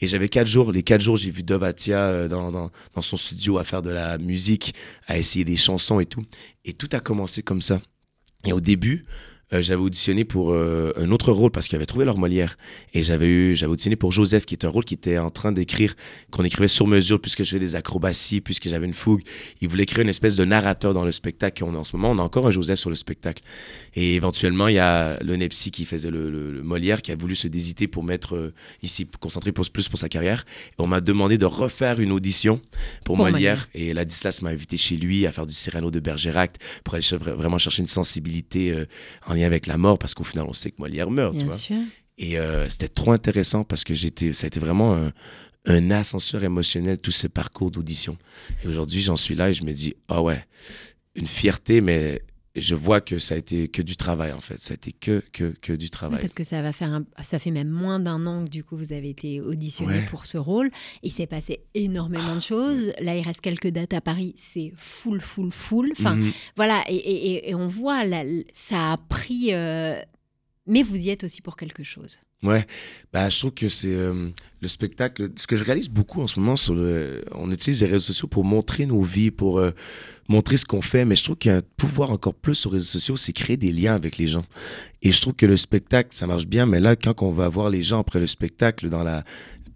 Et 0.00 0.08
j'avais 0.08 0.28
quatre 0.28 0.46
jours. 0.46 0.72
Les 0.72 0.82
quatre 0.82 1.00
jours, 1.00 1.16
j'ai 1.16 1.30
vu 1.30 1.42
Dovatia 1.42 1.98
euh, 1.98 2.28
dans, 2.28 2.50
dans, 2.52 2.70
dans 2.94 3.02
son 3.02 3.16
studio 3.16 3.58
à 3.58 3.64
faire 3.64 3.82
de 3.82 3.90
la 3.90 4.18
musique, 4.18 4.74
à 5.06 5.16
essayer 5.16 5.44
des 5.44 5.56
chansons 5.56 6.00
et 6.00 6.06
tout. 6.06 6.22
Et 6.64 6.72
tout 6.72 6.88
a 6.92 7.00
commencé 7.00 7.42
comme 7.42 7.60
ça. 7.60 7.80
Et 8.44 8.52
au 8.52 8.60
début, 8.60 9.06
euh, 9.52 9.62
j'avais 9.62 9.80
auditionné 9.80 10.24
pour 10.24 10.50
euh, 10.50 10.92
un 10.96 11.12
autre 11.12 11.30
rôle 11.30 11.52
parce 11.52 11.68
qu'ils 11.68 11.76
avaient 11.76 11.86
trouvé 11.86 12.04
leur 12.04 12.18
Molière. 12.18 12.58
Et 12.94 13.04
j'avais 13.04 13.28
eu, 13.28 13.54
j'avais 13.54 13.70
auditionné 13.70 13.94
pour 13.94 14.10
Joseph, 14.10 14.44
qui 14.44 14.54
est 14.54 14.64
un 14.64 14.68
rôle 14.68 14.84
qui 14.84 14.94
était 14.94 15.18
en 15.18 15.30
train 15.30 15.52
d'écrire, 15.52 15.94
qu'on 16.32 16.42
écrivait 16.42 16.66
sur 16.66 16.88
mesure, 16.88 17.20
puisque 17.20 17.44
je 17.44 17.50
faisais 17.50 17.60
des 17.60 17.76
acrobaties, 17.76 18.40
puisque 18.40 18.68
j'avais 18.68 18.86
une 18.86 18.92
fougue. 18.92 19.22
Il 19.60 19.68
voulait 19.68 19.86
créer 19.86 20.02
une 20.02 20.08
espèce 20.08 20.34
de 20.34 20.44
narrateur 20.44 20.94
dans 20.94 21.04
le 21.04 21.12
spectacle. 21.12 21.62
on, 21.62 21.76
en 21.76 21.84
ce 21.84 21.94
moment, 21.94 22.10
on 22.10 22.18
a 22.18 22.22
encore 22.22 22.48
un 22.48 22.50
Joseph 22.50 22.80
sur 22.80 22.90
le 22.90 22.96
spectacle. 22.96 23.44
Et 23.94 24.16
éventuellement, 24.16 24.66
il 24.66 24.74
y 24.74 24.80
a 24.80 25.16
le 25.22 25.36
Nepsi 25.36 25.70
qui 25.70 25.84
faisait 25.84 26.10
le, 26.10 26.28
le, 26.28 26.62
Molière, 26.64 27.00
qui 27.00 27.12
a 27.12 27.16
voulu 27.16 27.36
se 27.36 27.46
désiter 27.46 27.86
pour 27.86 28.02
mettre 28.02 28.34
euh, 28.34 28.52
ici, 28.82 29.06
concentrer 29.20 29.52
plus, 29.52 29.68
plus 29.68 29.88
pour 29.88 29.98
sa 29.98 30.08
carrière. 30.08 30.44
Et 30.72 30.82
on 30.82 30.88
m'a 30.88 31.00
demandé 31.00 31.38
de 31.38 31.46
refaire 31.46 32.00
une 32.00 32.10
audition 32.10 32.60
pour, 33.04 33.16
Molière. 33.16 33.32
Molière. 33.32 33.68
Et 33.74 33.94
Ladislas 33.94 34.42
m'a 34.42 34.50
invité 34.50 34.76
chez 34.76 34.96
lui 34.96 35.24
à 35.24 35.30
faire 35.30 35.46
du 35.46 35.54
Cyrano 35.54 35.92
de 35.92 36.00
Bergerac 36.00 36.56
pour 36.82 36.94
aller 36.94 37.06
vraiment 37.12 37.58
chercher 37.58 37.82
une 37.82 37.88
sensibilité 37.88 38.74
en 39.24 39.35
lien 39.36 39.46
avec 39.46 39.66
la 39.66 39.76
mort, 39.76 39.98
parce 39.98 40.14
qu'au 40.14 40.24
final, 40.24 40.46
on 40.48 40.52
sait 40.52 40.70
que 40.70 40.76
Molière 40.80 41.10
meurt, 41.10 41.32
Bien 41.32 41.40
tu 41.40 41.46
vois. 41.46 41.56
Sûr. 41.56 41.76
Et 42.18 42.38
euh, 42.38 42.68
c'était 42.68 42.88
trop 42.88 43.12
intéressant 43.12 43.62
parce 43.64 43.84
que 43.84 43.94
j'étais, 43.94 44.32
ça 44.32 44.46
a 44.46 44.48
été 44.48 44.58
vraiment 44.58 44.94
un, 44.96 45.12
un 45.66 45.90
ascenseur 45.90 46.44
émotionnel, 46.44 46.98
tout 46.98 47.10
ce 47.10 47.26
parcours 47.26 47.70
d'audition. 47.70 48.16
Et 48.64 48.68
aujourd'hui, 48.68 49.02
j'en 49.02 49.16
suis 49.16 49.34
là 49.34 49.50
et 49.50 49.54
je 49.54 49.64
me 49.64 49.72
dis, 49.72 49.94
ah 50.08 50.22
ouais, 50.22 50.44
une 51.14 51.26
fierté, 51.26 51.80
mais 51.80 52.22
je 52.56 52.74
vois 52.74 53.00
que 53.00 53.18
ça 53.18 53.34
a 53.34 53.38
été 53.38 53.68
que 53.68 53.82
du 53.82 53.96
travail 53.96 54.32
en 54.32 54.40
fait. 54.40 54.58
Ça 54.60 54.72
a 54.72 54.74
été 54.76 54.92
que, 54.92 55.22
que, 55.32 55.54
que 55.60 55.72
du 55.72 55.90
travail. 55.90 56.20
parce 56.20 56.34
que 56.34 56.42
ça 56.44 56.62
va 56.62 56.72
faire 56.72 56.90
un... 56.92 57.04
ça 57.22 57.38
fait 57.38 57.50
même 57.50 57.68
moins 57.68 58.00
d'un 58.00 58.26
an 58.26 58.44
que 58.44 58.50
du 58.50 58.64
coup 58.64 58.76
vous 58.76 58.92
avez 58.92 59.10
été 59.10 59.40
auditionné 59.40 60.02
pour 60.10 60.26
ce 60.26 60.38
rôle. 60.38 60.70
Il 61.02 61.12
s'est 61.12 61.26
passé 61.26 61.60
énormément 61.74 62.34
de 62.34 62.40
choses. 62.40 62.92
Là, 63.00 63.16
il 63.16 63.22
reste 63.22 63.40
quelques 63.40 63.68
dates 63.68 63.92
à 63.94 64.00
Paris. 64.00 64.32
C'est 64.36 64.72
full, 64.74 65.20
full, 65.20 65.52
full. 65.52 65.92
Enfin, 65.98 66.16
Mhm. 66.16 66.32
voilà. 66.56 66.82
Et, 66.88 66.96
et- 66.96 67.50
et 67.50 67.54
on 67.54 67.68
voit, 67.68 68.04
là, 68.04 68.24
ça 68.52 68.92
a 68.92 68.96
pris. 68.96 69.52
euh, 69.52 70.00
Mais 70.66 70.82
vous 70.82 70.96
y 70.96 71.10
êtes 71.10 71.24
aussi 71.24 71.42
pour 71.42 71.56
quelque 71.56 71.84
chose. 71.84 72.18
Ouais, 72.42 72.66
bah, 73.12 73.30
je 73.30 73.38
trouve 73.38 73.52
que 73.52 73.68
c'est 73.68 73.94
euh, 73.94 74.28
le 74.60 74.68
spectacle. 74.68 75.30
Ce 75.36 75.46
que 75.46 75.56
je 75.56 75.64
réalise 75.64 75.88
beaucoup 75.88 76.20
en 76.20 76.26
ce 76.26 76.38
moment, 76.38 76.54
on 77.32 77.50
utilise 77.50 77.82
les 77.82 77.88
réseaux 77.88 78.12
sociaux 78.12 78.28
pour 78.28 78.44
montrer 78.44 78.84
nos 78.84 79.02
vies, 79.02 79.30
pour 79.30 79.58
euh, 79.58 79.70
montrer 80.28 80.56
ce 80.56 80.66
qu'on 80.66 80.82
fait. 80.82 81.04
Mais 81.04 81.16
je 81.16 81.24
trouve 81.24 81.36
qu'il 81.36 81.62
pouvoir 81.76 82.10
encore 82.10 82.34
plus 82.34 82.54
sur 82.54 82.70
les 82.70 82.76
réseaux 82.76 82.98
sociaux, 82.98 83.16
c'est 83.16 83.32
créer 83.32 83.56
des 83.56 83.72
liens 83.72 83.94
avec 83.94 84.18
les 84.18 84.26
gens. 84.26 84.44
Et 85.02 85.12
je 85.12 85.20
trouve 85.20 85.34
que 85.34 85.46
le 85.46 85.56
spectacle, 85.56 86.10
ça 86.12 86.26
marche 86.26 86.46
bien. 86.46 86.66
Mais 86.66 86.80
là, 86.80 86.94
quand 86.96 87.22
on 87.22 87.32
va 87.32 87.48
voir 87.48 87.70
les 87.70 87.82
gens 87.82 88.00
après 88.00 88.18
le 88.20 88.26
spectacle, 88.26 88.88
dans 88.88 89.04
la 89.04 89.24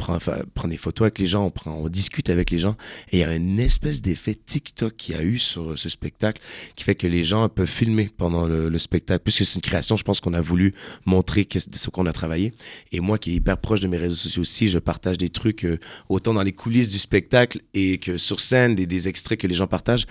prend, 0.01 0.19
prend 0.55 0.69
des 0.69 0.79
photos 0.79 1.03
avec 1.07 1.19
les 1.19 1.27
gens, 1.27 1.53
on, 1.67 1.89
discute 1.89 2.31
avec 2.31 2.51
les 2.51 2.59
gens. 2.59 2.77
Et 3.13 3.19
il 3.19 3.21
y 3.21 3.25
a 3.25 3.35
une 3.35 3.61
espèce 3.61 4.01
d'effet 4.01 4.35
TikTok 4.35 4.97
qu'il 4.97 5.15
y 5.15 5.19
a 5.19 5.23
eu 5.23 5.39
sur 5.39 5.79
ce 5.79 5.89
spectacle 5.89 6.41
qui 6.75 6.85
fait 6.85 6.95
que 6.95 7.07
les 7.07 7.23
gens 7.23 7.49
peuvent 7.49 7.69
filmer 7.69 8.09
pendant 8.17 8.47
le, 8.47 8.69
le 8.69 8.79
spectacle. 8.79 9.23
Puisque 9.23 9.45
c'est 9.45 9.57
une 9.57 9.61
création, 9.61 9.97
je 9.97 10.03
pense 10.03 10.21
qu'on 10.21 10.35
a 10.35 10.41
voulu 10.41 10.75
montrer 11.05 11.47
ce 11.55 11.91
qu'on 11.91 12.07
a 12.07 12.13
travaillé. 12.13 12.53
Et 12.93 13.01
moi 13.01 13.19
qui 13.19 13.33
est 13.33 13.35
hyper 13.35 13.59
proche 13.59 13.81
de 13.81 13.89
mes 13.89 13.99
réseaux 13.99 14.17
sociaux 14.17 14.43
aussi, 14.43 14.69
je 14.69 14.79
partage 14.79 15.19
des 15.19 15.29
trucs 15.29 15.65
euh, 15.65 15.79
autant 16.09 16.35
dans 16.35 16.43
les 16.43 16.53
coulisses 16.53 16.91
du 16.91 16.99
spectacle 16.99 17.61
et 17.75 17.99
que 17.99 18.17
sur 18.17 18.41
scène, 18.41 18.75
des, 18.75 19.09
extraits 19.09 19.39
que 19.39 19.47
les 19.47 19.55
gens 19.55 19.67
partagent. 19.67 20.07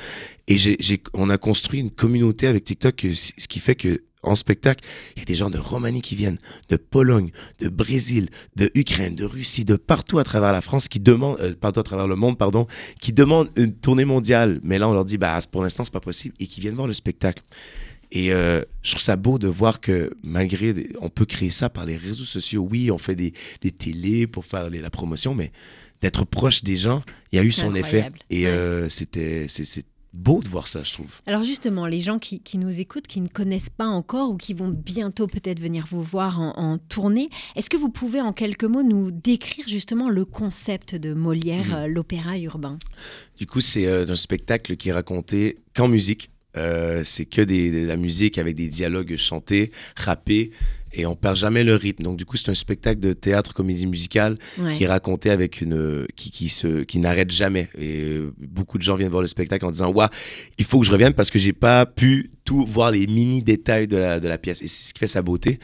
Et 0.47 0.57
on 1.13 1.29
a 1.29 1.37
construit 1.37 1.79
une 1.79 1.91
communauté 1.91 2.47
avec 2.47 2.63
TikTok, 2.63 2.95
que- 2.95 3.13
ce 3.13 3.47
qui 3.47 3.59
fait 3.59 3.75
que 3.75 4.01
en 4.23 4.35
spectacle, 4.35 4.83
il 5.15 5.19
y 5.19 5.21
a 5.21 5.25
des 5.25 5.35
gens 5.35 5.49
de 5.49 5.57
Roumanie 5.57 6.01
qui 6.01 6.15
viennent, 6.15 6.39
de 6.69 6.75
Pologne, 6.75 7.31
de 7.59 7.69
Brésil, 7.69 8.29
de 8.55 8.69
Ukraine, 8.75 9.15
de 9.15 9.23
Russie, 9.25 9.63
de 9.65 9.75
partout 9.75 10.19
à 10.19 10.23
travers 10.23 10.51
la 10.51 10.61
France, 10.61 10.87
qui 10.89 10.99
demandent, 10.99 11.37
euh, 11.39 11.53
partout 11.53 11.79
à 11.79 11.83
travers 11.83 12.07
le 12.07 12.15
monde, 12.15 12.37
pardon, 12.37 12.67
qui 12.99 13.13
demandent 13.13 13.49
une 13.55 13.73
tournée 13.73 14.05
mondiale. 14.05 14.59
Mais 14.63 14.77
là, 14.77 14.89
on 14.89 14.93
leur 14.93 15.05
dit, 15.05 15.17
bah, 15.17 15.39
pour 15.51 15.63
l'instant, 15.63 15.85
c'est 15.85 15.93
pas 15.93 15.99
possible, 16.01 16.35
et 16.39 16.47
qui 16.47 16.59
viennent 16.61 16.75
voir 16.75 16.87
le 16.87 16.93
spectacle. 16.93 17.43
Et 18.11 18.33
euh, 18.33 18.61
je 18.81 18.91
trouve 18.91 19.03
ça 19.03 19.15
beau 19.15 19.37
de 19.37 19.47
voir 19.47 19.79
que 19.79 20.11
malgré, 20.23 20.73
des- 20.73 20.89
on 20.99 21.09
peut 21.09 21.25
créer 21.25 21.51
ça 21.51 21.69
par 21.69 21.85
les 21.85 21.95
réseaux 21.95 22.23
sociaux. 22.25 22.67
Oui, 22.69 22.89
on 22.91 22.97
fait 22.97 23.15
des, 23.15 23.33
des 23.61 23.71
télés 23.71 24.25
pour 24.27 24.45
faire 24.45 24.69
les- 24.69 24.81
la 24.81 24.89
promotion, 24.89 25.35
mais 25.35 25.51
d'être 26.01 26.25
proche 26.25 26.63
des 26.63 26.75
gens, 26.75 27.03
il 27.31 27.35
y 27.35 27.39
a 27.39 27.43
eu 27.43 27.51
son 27.51 27.73
incroyable. 27.75 28.17
effet. 28.29 28.41
Et 28.41 28.45
Ouais. 28.45 28.51
euh, 28.51 28.89
c'était, 28.89 29.45
c'est, 29.47 29.63
c'est 29.65 29.85
beau 30.13 30.41
de 30.41 30.47
voir 30.47 30.67
ça, 30.67 30.83
je 30.83 30.93
trouve. 30.93 31.11
Alors 31.27 31.43
justement, 31.43 31.85
les 31.85 32.01
gens 32.01 32.17
qui, 32.19 32.39
qui 32.39 32.57
nous 32.57 32.79
écoutent, 32.79 33.07
qui 33.07 33.21
ne 33.21 33.27
connaissent 33.27 33.69
pas 33.69 33.85
encore 33.85 34.31
ou 34.31 34.37
qui 34.37 34.53
vont 34.53 34.69
bientôt 34.69 35.27
peut-être 35.27 35.59
venir 35.59 35.85
vous 35.89 36.01
voir 36.03 36.39
en, 36.41 36.53
en 36.57 36.77
tournée, 36.77 37.29
est-ce 37.55 37.69
que 37.69 37.77
vous 37.77 37.89
pouvez 37.89 38.19
en 38.21 38.33
quelques 38.33 38.63
mots 38.63 38.83
nous 38.83 39.11
décrire 39.11 39.67
justement 39.67 40.09
le 40.09 40.25
concept 40.25 40.95
de 40.95 41.13
Molière, 41.13 41.67
Mhm. 41.67 41.73
euh, 41.73 41.87
l'opéra 41.87 42.37
urbain? 42.39 42.77
Du 43.37 43.45
coup, 43.45 43.61
c'est 43.61 43.85
euh, 43.85 44.05
un 44.07 44.15
spectacle 44.15 44.75
qui 44.77 44.89
est 44.89 44.93
raconté 44.93 45.59
qu'en 45.75 45.87
musique. 45.87 46.31
Euh, 46.57 47.03
c'est 47.03 47.25
que 47.25 47.43
des, 47.43 47.69
de 47.83 47.85
la 47.85 47.95
musique 47.95 48.39
avec 48.39 48.55
des 48.55 48.67
dialogues 48.67 49.15
chantés, 49.17 49.71
rappés, 49.95 50.49
et 50.93 51.05
on 51.05 51.15
perd 51.15 51.35
jamais 51.35 51.63
le 51.63 51.75
rythme. 51.75 52.03
Donc, 52.03 52.17
du 52.17 52.25
coup, 52.25 52.37
c'est 52.37 52.49
un 52.49 52.53
spectacle 52.55 52.99
de 52.99 53.13
théâtre, 53.13 53.53
comédie 53.53 53.85
musicale 53.87 54.37
Ouais. 54.57 54.71
qui 54.71 54.83
est 54.83 54.87
raconté 54.87 55.29
avec 55.29 55.61
une 55.61 56.05
qui 56.15 56.31
qui 56.31 56.49
se 56.49 56.83
qui 56.83 56.99
n'arrête 56.99 57.31
jamais. 57.31 57.69
Et 57.77 58.01
euh, 58.03 58.33
beaucoup 58.39 58.77
de 58.77 58.83
gens 58.83 58.95
viennent 58.95 59.09
voir 59.09 59.21
le 59.21 59.27
spectacle 59.27 59.65
en 59.65 59.71
disant 59.71 59.91
"Waouh, 59.91 60.09
il 60.57 60.65
faut 60.65 60.79
que 60.79 60.85
je 60.85 60.91
revienne 60.91 61.13
parce 61.13 61.29
que 61.29 61.39
j'ai 61.39 61.53
pas 61.53 61.85
pu 61.85 62.31
tout 62.45 62.65
voir 62.65 62.89
les 62.91 63.05
mini 63.05 63.43
détails 63.43 63.87
de 63.87 63.97
la 63.97 64.19
de 64.19 64.27
la 64.27 64.37
pièce." 64.37 64.61
Et 64.61 64.67
c'est 64.67 64.83
ce 64.89 64.93
qui 64.93 64.99
fait 64.99 65.07
sa 65.07 65.21
beauté. 65.21 65.59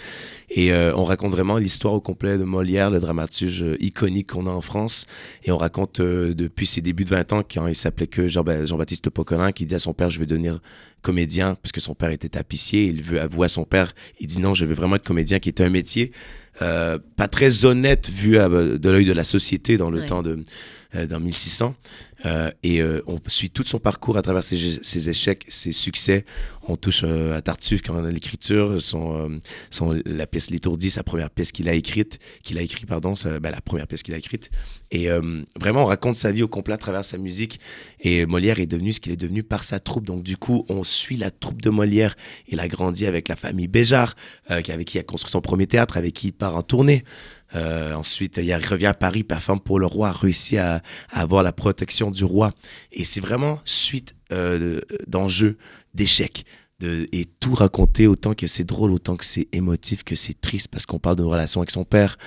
Et 0.50 0.72
euh, 0.72 0.94
on 0.96 1.04
raconte 1.04 1.32
vraiment 1.32 1.58
l'histoire 1.58 1.94
au 1.96 2.02
complet 2.02 2.38
de 2.38 2.44
Molière, 2.44 2.92
le 2.92 3.00
dramaturge 3.00 3.64
euh, 3.64 3.78
iconique 3.84 4.32
qu'on 4.32 4.46
a 4.48 4.52
en 4.52 4.62
France. 4.62 5.06
Et 5.44 5.52
on 5.52 5.58
raconte 5.58 6.00
euh, 6.00 6.34
depuis 6.36 6.68
ses 6.68 6.82
débuts 6.82 7.04
de 7.04 7.10
20 7.10 7.34
ans, 7.34 7.44
quand 7.44 7.66
il 7.68 7.76
s'appelait 7.76 8.06
que 8.08 8.28
Jean- 8.28 8.44
Jean-Baptiste 8.66 9.10
Poquelin, 9.10 9.52
qui 9.52 9.66
dit 9.66 9.74
à 9.76 9.80
son 9.80 9.94
père, 9.94 10.10
je 10.12 10.20
veux 10.20 10.28
devenir 10.28 10.60
comédien, 11.02 11.56
parce 11.62 11.72
que 11.72 11.82
son 11.82 11.94
père 11.96 12.10
était 12.12 12.30
tapissier. 12.30 12.86
Il 12.86 13.02
veut 13.04 13.20
avouer 13.22 13.46
à 13.46 13.50
son 13.50 13.64
père, 13.64 13.94
il 14.20 14.28
dit 14.28 14.40
non, 14.40 14.54
je 14.54 14.66
veux 14.66 14.74
vraiment 14.76 14.96
être 14.96 15.04
comédien, 15.16 15.40
qui 15.40 15.48
était 15.50 15.64
un 15.64 15.70
métier 15.70 16.12
euh, 16.62 16.98
pas 17.16 17.28
très 17.28 17.64
honnête 17.66 18.10
vu 18.10 18.38
à- 18.38 18.48
de 18.50 18.90
l'œil 18.90 19.06
de 19.06 19.14
la 19.14 19.24
société 19.24 19.78
dans 19.78 19.90
le 19.90 20.00
Ouais. 20.02 20.06
temps 20.06 20.22
de 20.22 20.40
euh, 20.96 21.06
dans 21.08 21.20
1600. 21.20 21.76
Euh, 22.26 22.50
et 22.64 22.82
euh, 22.82 23.02
on 23.08 23.20
suit 23.28 23.50
tout 23.50 23.64
son 23.64 23.80
parcours 23.80 24.18
à 24.18 24.22
travers 24.22 24.44
ses, 24.44 25.10
échecs, 25.10 25.46
ses 25.48 25.72
succès. 25.72 26.26
On 26.68 26.76
touche 26.76 27.04
euh, 27.04 27.38
à 27.38 27.42
Tartuffe 27.42 27.82
quand 27.84 27.96
on 27.96 28.04
a 28.04 28.10
l'écriture, 28.12 28.82
son, 28.82 29.40
son, 29.70 30.00
la 30.06 30.26
pièce 30.26 30.50
L'étourdi, 30.50 30.90
sa 30.90 31.04
première 31.04 31.30
pièce 31.30 31.52
qu'il 31.52 31.70
a 31.70 31.74
écrite, 31.74 32.20
qu'il 32.44 32.58
a 32.58 32.62
écrit, 32.62 32.86
pardon, 32.86 33.16
sa- 33.16 33.40
ben, 33.40 33.52
la 33.52 33.62
première 33.62 33.88
pièce 33.88 34.04
qu'il 34.04 34.14
a 34.14 34.18
écrite. 34.18 34.50
Et 34.92 35.08
vraiment, 35.60 35.84
on 35.84 35.86
raconte 35.86 36.16
sa 36.16 36.32
vie 36.32 36.44
au 36.44 36.48
complet 36.48 36.74
à 36.74 36.78
travers 36.78 37.04
sa 37.04 37.18
musique. 37.18 37.60
Et 38.00 38.26
Molière 38.26 38.60
est 38.60 38.68
devenu 38.68 38.94
ce 38.94 39.00
qu'il 39.00 39.12
est 39.12 39.18
devenu 39.18 39.44
par 39.44 39.64
sa 39.64 39.80
troupe. 39.80 40.06
Donc, 40.06 40.24
du 40.24 40.38
coup, 40.38 40.66
on 40.70 40.84
suit 40.84 41.18
la 41.18 41.32
troupe 41.32 41.62
de 41.62 41.70
Molière. 41.70 42.16
Il 42.48 42.60
a 42.60 42.68
grandi 42.68 43.06
avec 43.06 43.28
la 43.28 43.36
famille 43.36 43.68
Béjart, 43.68 44.16
avec 44.48 44.66
qui 44.86 44.98
il 44.98 45.00
a 45.00 45.04
construit 45.04 45.32
son 45.32 45.42
premier 45.42 45.68
théâtre, 45.68 45.98
avec 45.98 46.14
qui 46.14 46.28
il 46.28 46.34
part 46.34 46.56
en 46.56 46.62
tournée. 46.62 47.04
Euh, 47.54 47.94
ensuite, 47.94 48.40
il 48.42 48.54
revient 48.56 48.88
à 48.88 48.94
Paris, 48.94 49.24
performe 49.24 49.60
pour 49.60 49.80
le 49.80 49.86
roi, 49.86 50.12
réussit 50.12 50.58
à, 50.58 50.82
avoir 51.10 51.44
la 51.44 51.52
protection 51.52 52.12
du 52.12 52.24
roi. 52.24 52.52
Et 52.92 53.06
c'est 53.06 53.20
vraiment 53.22 53.60
suite 53.66 54.16
euh, 54.32 54.60
de- 54.60 54.88
d'enjeux, 55.08 55.58
d'échecs. 55.94 56.46
De, 56.82 57.08
et 57.14 57.24
tout 57.24 57.54
raconter 57.54 58.06
autant 58.06 58.34
que 58.34 58.48
c'est 58.48 58.66
drôle, 58.66 58.92
autant 58.92 59.16
que 59.16 59.24
c'est 59.24 59.48
émotif, 59.54 60.04
que 60.04 60.16
c'est 60.16 60.42
triste 60.42 60.68
parce 60.68 60.86
qu'on 60.86 61.00
parle 61.00 61.16
d'une 61.16 61.26
relation 61.26 61.62
avec 61.62 61.72
son 61.72 61.86
père. 61.86 62.18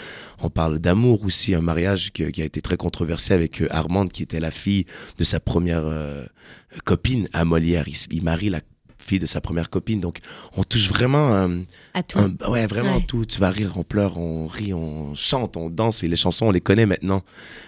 On 0.40 0.48
parle 0.48 0.78
d'amour 0.78 1.22
aussi, 1.24 1.54
un 1.54 1.60
mariage 1.60 2.12
qui 2.12 2.22
a 2.22 2.44
été 2.44 2.62
très 2.62 2.78
controversé 2.78 3.34
avec 3.34 3.60
euh, 3.60 3.66
Armande, 3.70 4.10
qui 4.10 4.22
était 4.22 4.40
la 4.40 4.50
fille 4.50 4.86
de 5.18 5.24
sa 5.24 5.38
première 5.38 5.84
copine 6.84 7.28
à 7.34 7.44
Molière. 7.44 7.88
Il, 7.88 7.96
il 8.10 8.22
marie 8.22 8.48
la 8.48 8.62
fille 9.08 9.18
de 9.18 9.26
sa 9.26 9.40
première 9.40 9.70
copine. 9.70 10.00
Donc, 10.00 10.18
on 10.56 10.62
touche 10.62 10.88
vraiment 10.88 11.34
un, 11.34 11.62
À 11.94 12.02
tout. 12.02 12.18
un- 12.18 12.50
ouais, 12.50 12.66
vraiment 12.66 12.96
Ouais. 12.96 13.04
tout. 13.06 13.24
Tu 13.24 13.40
vas 13.40 13.50
rire, 13.50 13.72
on 13.76 13.82
pleure, 13.84 14.18
on 14.18 14.46
rit, 14.46 14.72
on 14.74 15.14
chante, 15.14 15.56
on 15.56 15.70
danse. 15.70 16.02
Et 16.04 16.08
les 16.08 16.16
chansons, 16.16 16.46
on 16.46 16.50
les 16.50 16.60
connaît 16.60 16.86
maintenant 16.86 17.22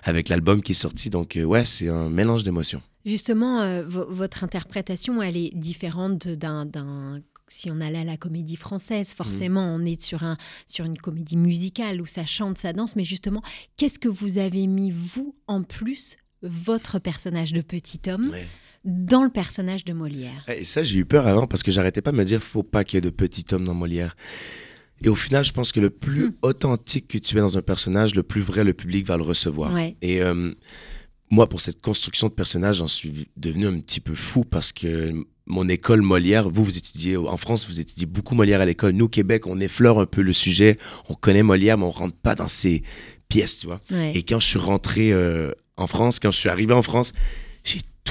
avec 0.05 0.29
l'album 0.29 0.63
qui 0.63 0.73
est 0.73 0.75
sorti. 0.75 1.11
Donc, 1.11 1.37
euh, 1.37 1.45
ouais, 1.45 1.65
c'est 1.65 1.89
un 1.89 2.09
mélange 2.11 2.45
d'émotions. 2.45 2.83
Justement, 3.07 3.63
euh, 3.63 3.83
vo- 3.87 4.07
votre 4.09 4.45
interprétation, 4.45 5.23
elle 5.23 5.37
est 5.37 5.51
différente 5.55 6.29
d'un, 6.29 7.21
Si 7.53 7.69
on 7.69 7.81
allait 7.81 7.99
à 7.99 8.05
la 8.05 8.17
comédie 8.17 8.55
française, 8.55 9.13
forcément, 9.13 9.75
on 9.75 9.85
est 9.85 10.01
sur, 10.01 10.23
un, 10.23 10.37
sur 10.69 10.85
une 10.85 10.97
comédie 10.97 11.37
musicale 11.37 12.01
où 12.01 12.07
ça 12.07 12.25
chante, 12.25 12.59
ça 12.59 12.73
danse. 12.73 12.95
Mais 12.95 13.03
justement, 13.03 13.43
qu'est-ce 13.77 13.99
que 13.99 14.07
vous 14.09 14.39
avez 14.39 14.69
mis, 14.69 14.93
vous, 14.93 15.35
en 15.49 15.65
plus, 15.65 16.17
votre 16.43 17.01
personnage 17.01 17.53
de 17.53 17.61
petit 17.61 18.01
homme, 18.09 18.29
Ouais. 18.31 18.47
Dans 18.85 19.23
le 19.23 19.31
personnage 19.31 19.85
de 19.85 19.93
Molière 19.93 20.45
Et 20.49 20.65
ça, 20.65 20.83
j'ai 20.83 20.99
eu 20.99 21.05
peur 21.05 21.27
avant 21.27 21.47
parce 21.47 21.63
que 21.63 21.71
j'arrêtais 21.71 22.01
pas 22.03 22.13
de 22.13 22.17
me 22.17 22.25
dire, 22.25 22.43
faut 22.43 22.63
pas 22.63 22.85
qu'il 22.85 22.97
y 22.97 22.99
ait 22.99 23.03
de 23.03 23.11
petit 23.11 23.45
homme 23.53 23.65
dans 23.65 23.75
Molière. 23.75 24.17
Et 25.03 25.09
au 25.09 25.15
final, 25.15 25.45
je 25.45 25.53
pense 25.53 25.73
que 25.73 25.81
le 25.81 25.91
plus 25.91 26.29
Hmm. 26.29 26.33
authentique 26.43 27.09
que 27.09 27.19
tu 27.19 27.37
es 27.37 27.41
dans 27.41 27.57
un 27.57 27.63
personnage, 27.63 28.15
le 28.15 28.23
plus 28.23 28.41
vrai 28.43 28.65
le 28.65 28.75
public 28.75 29.05
va 29.07 29.17
le 29.17 29.23
recevoir. 29.23 29.73
Ouais. 29.73 29.97
Et 30.03 30.23
euh, 30.23 30.53
moi, 31.31 31.49
pour 31.49 31.61
cette 31.61 31.81
construction 31.81 32.29
de 32.29 32.33
personnage, 32.35 32.77
j'en 32.77 32.87
suis 32.89 33.29
devenu 33.37 33.67
un 33.67 33.79
petit 33.81 34.01
peu 34.01 34.15
fou 34.15 34.45
parce 34.45 34.73
que 34.73 35.13
mon 35.47 35.69
école 35.69 36.03
Molière, 36.03 36.49
vous, 36.49 36.65
vous 36.65 36.77
étudiez, 36.79 37.17
en 37.17 37.37
France, 37.37 37.67
vous 37.67 37.81
étudiez 37.81 38.07
beaucoup 38.07 38.35
Molière 38.35 38.61
à 38.61 38.67
l'école. 38.67 38.93
Nous, 38.93 39.07
au 39.07 39.09
Québec, 39.09 39.47
on 39.47 39.59
effleure 39.61 39.99
un 39.99 40.07
peu 40.07 40.23
le 40.23 40.33
sujet. 40.33 40.79
On 41.09 41.15
connaît 41.15 41.43
Molière, 41.43 41.77
mais 41.79 41.85
on 41.85 41.91
rentre 41.91 42.17
pas 42.17 42.35
dans 42.35 42.49
ses 42.49 42.83
pièces, 43.29 43.59
tu 43.59 43.67
vois. 43.67 43.81
Ouais. 43.91 44.13
Et 44.15 44.23
quand 44.23 44.39
je 44.41 44.47
suis 44.47 44.59
rentré 44.59 45.13
euh, 45.13 45.53
en 45.77 45.87
France, 45.87 46.19
quand 46.21 46.31
je 46.31 46.39
suis 46.39 46.49
arrivé 46.51 46.75
en 46.75 46.83
France, 46.83 47.13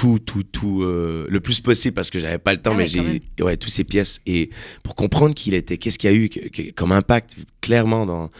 tout, 0.00 0.18
tout, 0.18 0.42
tout, 0.44 0.82
euh, 0.82 1.26
le 1.28 1.40
plus 1.40 1.60
possible 1.60 1.94
parce 1.94 2.08
que 2.10 2.18
j'avais 2.18 2.38
pas 2.38 2.52
le 2.54 2.62
temps, 2.62 2.70
Ah 2.72 2.76
mais 2.78 2.84
ouais, 2.84 3.20
j'ai, 3.38 3.44
ouais, 3.44 3.56
toutes 3.58 3.70
ces 3.72 3.84
pièces. 3.84 4.20
Et 4.26 4.48
pour 4.82 4.94
comprendre 4.94 5.34
qui 5.34 5.50
il 5.50 5.54
était, 5.54 5.76
qu'est-ce 5.76 5.98
qu'il 5.98 6.10
y 6.10 6.12
a 6.12 6.16
eu 6.16 6.28
que- 6.28 6.48
que- 6.48 6.70
comme 6.72 6.92
impact, 6.92 7.36
clairement, 7.60 8.06
dans, 8.06 8.30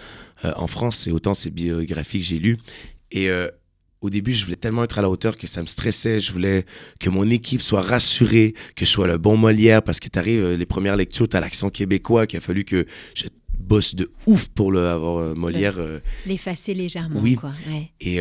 euh, 0.45 0.53
en 0.57 0.67
France, 0.67 0.97
c'est 0.99 1.11
autant 1.11 1.35
ces 1.35 1.51
biographies 1.51 2.21
que 2.21 2.25
j'ai 2.25 2.39
lues. 2.39 2.57
Et 3.11 3.29
euh, 3.29 3.49
au 4.01 4.09
début, 4.09 4.33
je 4.33 4.43
voulais 4.45 4.57
tellement 4.57 4.85
être 4.85 4.99
à 4.99 5.03
la 5.03 5.11
hauteur 5.11 5.37
que 5.37 5.47
ça 5.47 5.61
me 5.61 5.67
stressait. 5.67 6.19
Je 6.21 6.33
voulais 6.33 6.65
que 6.99 7.11
mon 7.11 7.29
équipe 7.29 7.61
soit 7.61 7.83
rassurée, 7.83 8.55
que 8.75 8.87
je 8.87 8.91
sois 8.91 9.07
le 9.07 9.19
bon 9.19 9.37
Molière, 9.37 9.83
parce 9.83 10.01
que 10.01 10.09
tu 10.09 10.19
arrives, 10.19 10.47
les 10.53 10.67
premières 10.67 10.97
lectures, 10.97 11.29
tu 11.29 11.37
as 11.37 11.41
l'accent 11.41 11.69
québécois, 11.69 12.27
qu'il 12.27 12.39
a 12.39 12.41
fallu 12.41 12.65
que 12.65 12.87
je 13.15 13.25
bosse 13.59 13.95
de 13.95 14.11
ouf 14.27 14.49
pour 14.49 14.73
le 14.73 14.87
avoir 14.89 15.37
Molière. 15.37 15.77
L'effacer 16.27 16.73
légèrement, 16.73 17.21
Oui. 17.21 17.35
quoi. 17.35 17.53
Ouais. 17.69 17.91
et 18.01 18.21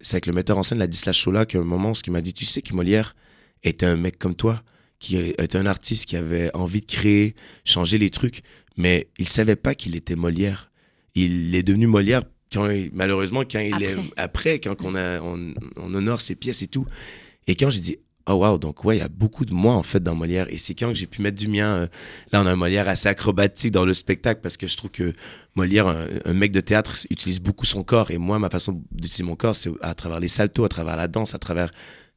c'est 0.00 0.16
avec 0.16 0.26
le 0.26 0.32
metteur 0.32 0.58
en 0.58 0.62
scène, 0.62 0.78
Ladislas 0.78 1.14
Chola, 1.14 1.46
qu'à 1.46 1.58
un 1.58 1.64
moment, 1.64 1.94
ce 1.94 2.02
qui 2.02 2.10
m'a 2.10 2.20
dit, 2.20 2.32
tu 2.32 2.44
sais 2.44 2.62
que 2.62 2.74
Molière 2.74 3.14
était 3.62 3.86
un 3.86 3.96
mec 3.96 4.18
comme 4.18 4.34
toi, 4.34 4.62
qui 4.98 5.16
était 5.16 5.56
un 5.56 5.66
artiste 5.66 6.06
qui 6.06 6.16
avait 6.16 6.54
envie 6.54 6.80
de 6.80 6.86
créer, 6.86 7.34
changer 7.64 7.98
les 7.98 8.10
trucs, 8.10 8.42
mais 8.76 9.08
il 9.18 9.28
savait 9.28 9.56
pas 9.56 9.74
qu'il 9.74 9.96
était 9.96 10.16
Molière. 10.16 10.70
Il 11.14 11.54
est 11.54 11.62
devenu 11.62 11.86
Molière 11.86 12.22
quand 12.52 12.68
malheureusement 12.92 13.40
quand 13.40 13.60
il 13.60 13.82
est 13.82 13.92
Après. 13.92 14.12
après, 14.16 14.60
quand 14.60 14.76
on, 14.84 14.94
a, 14.94 15.20
on, 15.20 15.54
on 15.76 15.94
honore 15.94 16.20
ses 16.20 16.34
pièces 16.34 16.62
et 16.62 16.66
tout. 16.66 16.86
Et 17.46 17.54
quand 17.56 17.70
j'ai 17.70 17.80
dit, 17.80 17.96
oh 18.26 18.34
wow, 18.34 18.58
donc 18.58 18.84
ouais, 18.84 18.96
il 18.96 19.00
y 19.00 19.02
a 19.02 19.08
beaucoup 19.08 19.44
de 19.44 19.52
moi 19.52 19.74
en 19.74 19.82
fait 19.82 20.00
dans 20.00 20.14
Molière. 20.14 20.46
Et 20.50 20.58
c'est 20.58 20.74
quand 20.74 20.88
que 20.88 20.94
j'ai 20.94 21.06
pu 21.06 21.22
mettre 21.22 21.38
du 21.38 21.48
mien. 21.48 21.66
euh, 21.66 21.86
là, 22.32 22.42
on 22.42 22.46
a 22.46 22.52
un 22.52 22.56
Molière 22.56 22.88
assez 22.88 23.08
acrobatique 23.08 23.72
dans 23.72 23.84
le 23.84 23.94
spectacle 23.94 24.40
parce 24.42 24.56
que 24.56 24.66
je 24.66 24.76
trouve 24.76 24.90
que 24.90 25.12
Molière, 25.54 25.88
un, 25.88 26.32
mec 26.32 26.52
de 26.52 26.60
théâtre, 26.60 26.94
utilise 27.10 27.40
beaucoup 27.40 27.66
son 27.66 27.82
corps. 27.82 28.10
Et 28.10 28.18
moi, 28.18 28.38
ma 28.38 28.50
façon 28.50 28.82
d'utiliser 28.92 29.24
mon 29.24 29.36
corps, 29.36 29.56
c'est 29.56 29.70
à 29.82 29.94
travers 29.94 30.20
les 30.20 30.28
saltos, 30.28 30.64
à 30.64 30.68
travers 30.68 30.96
la 30.96 31.08
danse, 31.08 31.34
à 31.34 31.38
travers 31.38 31.70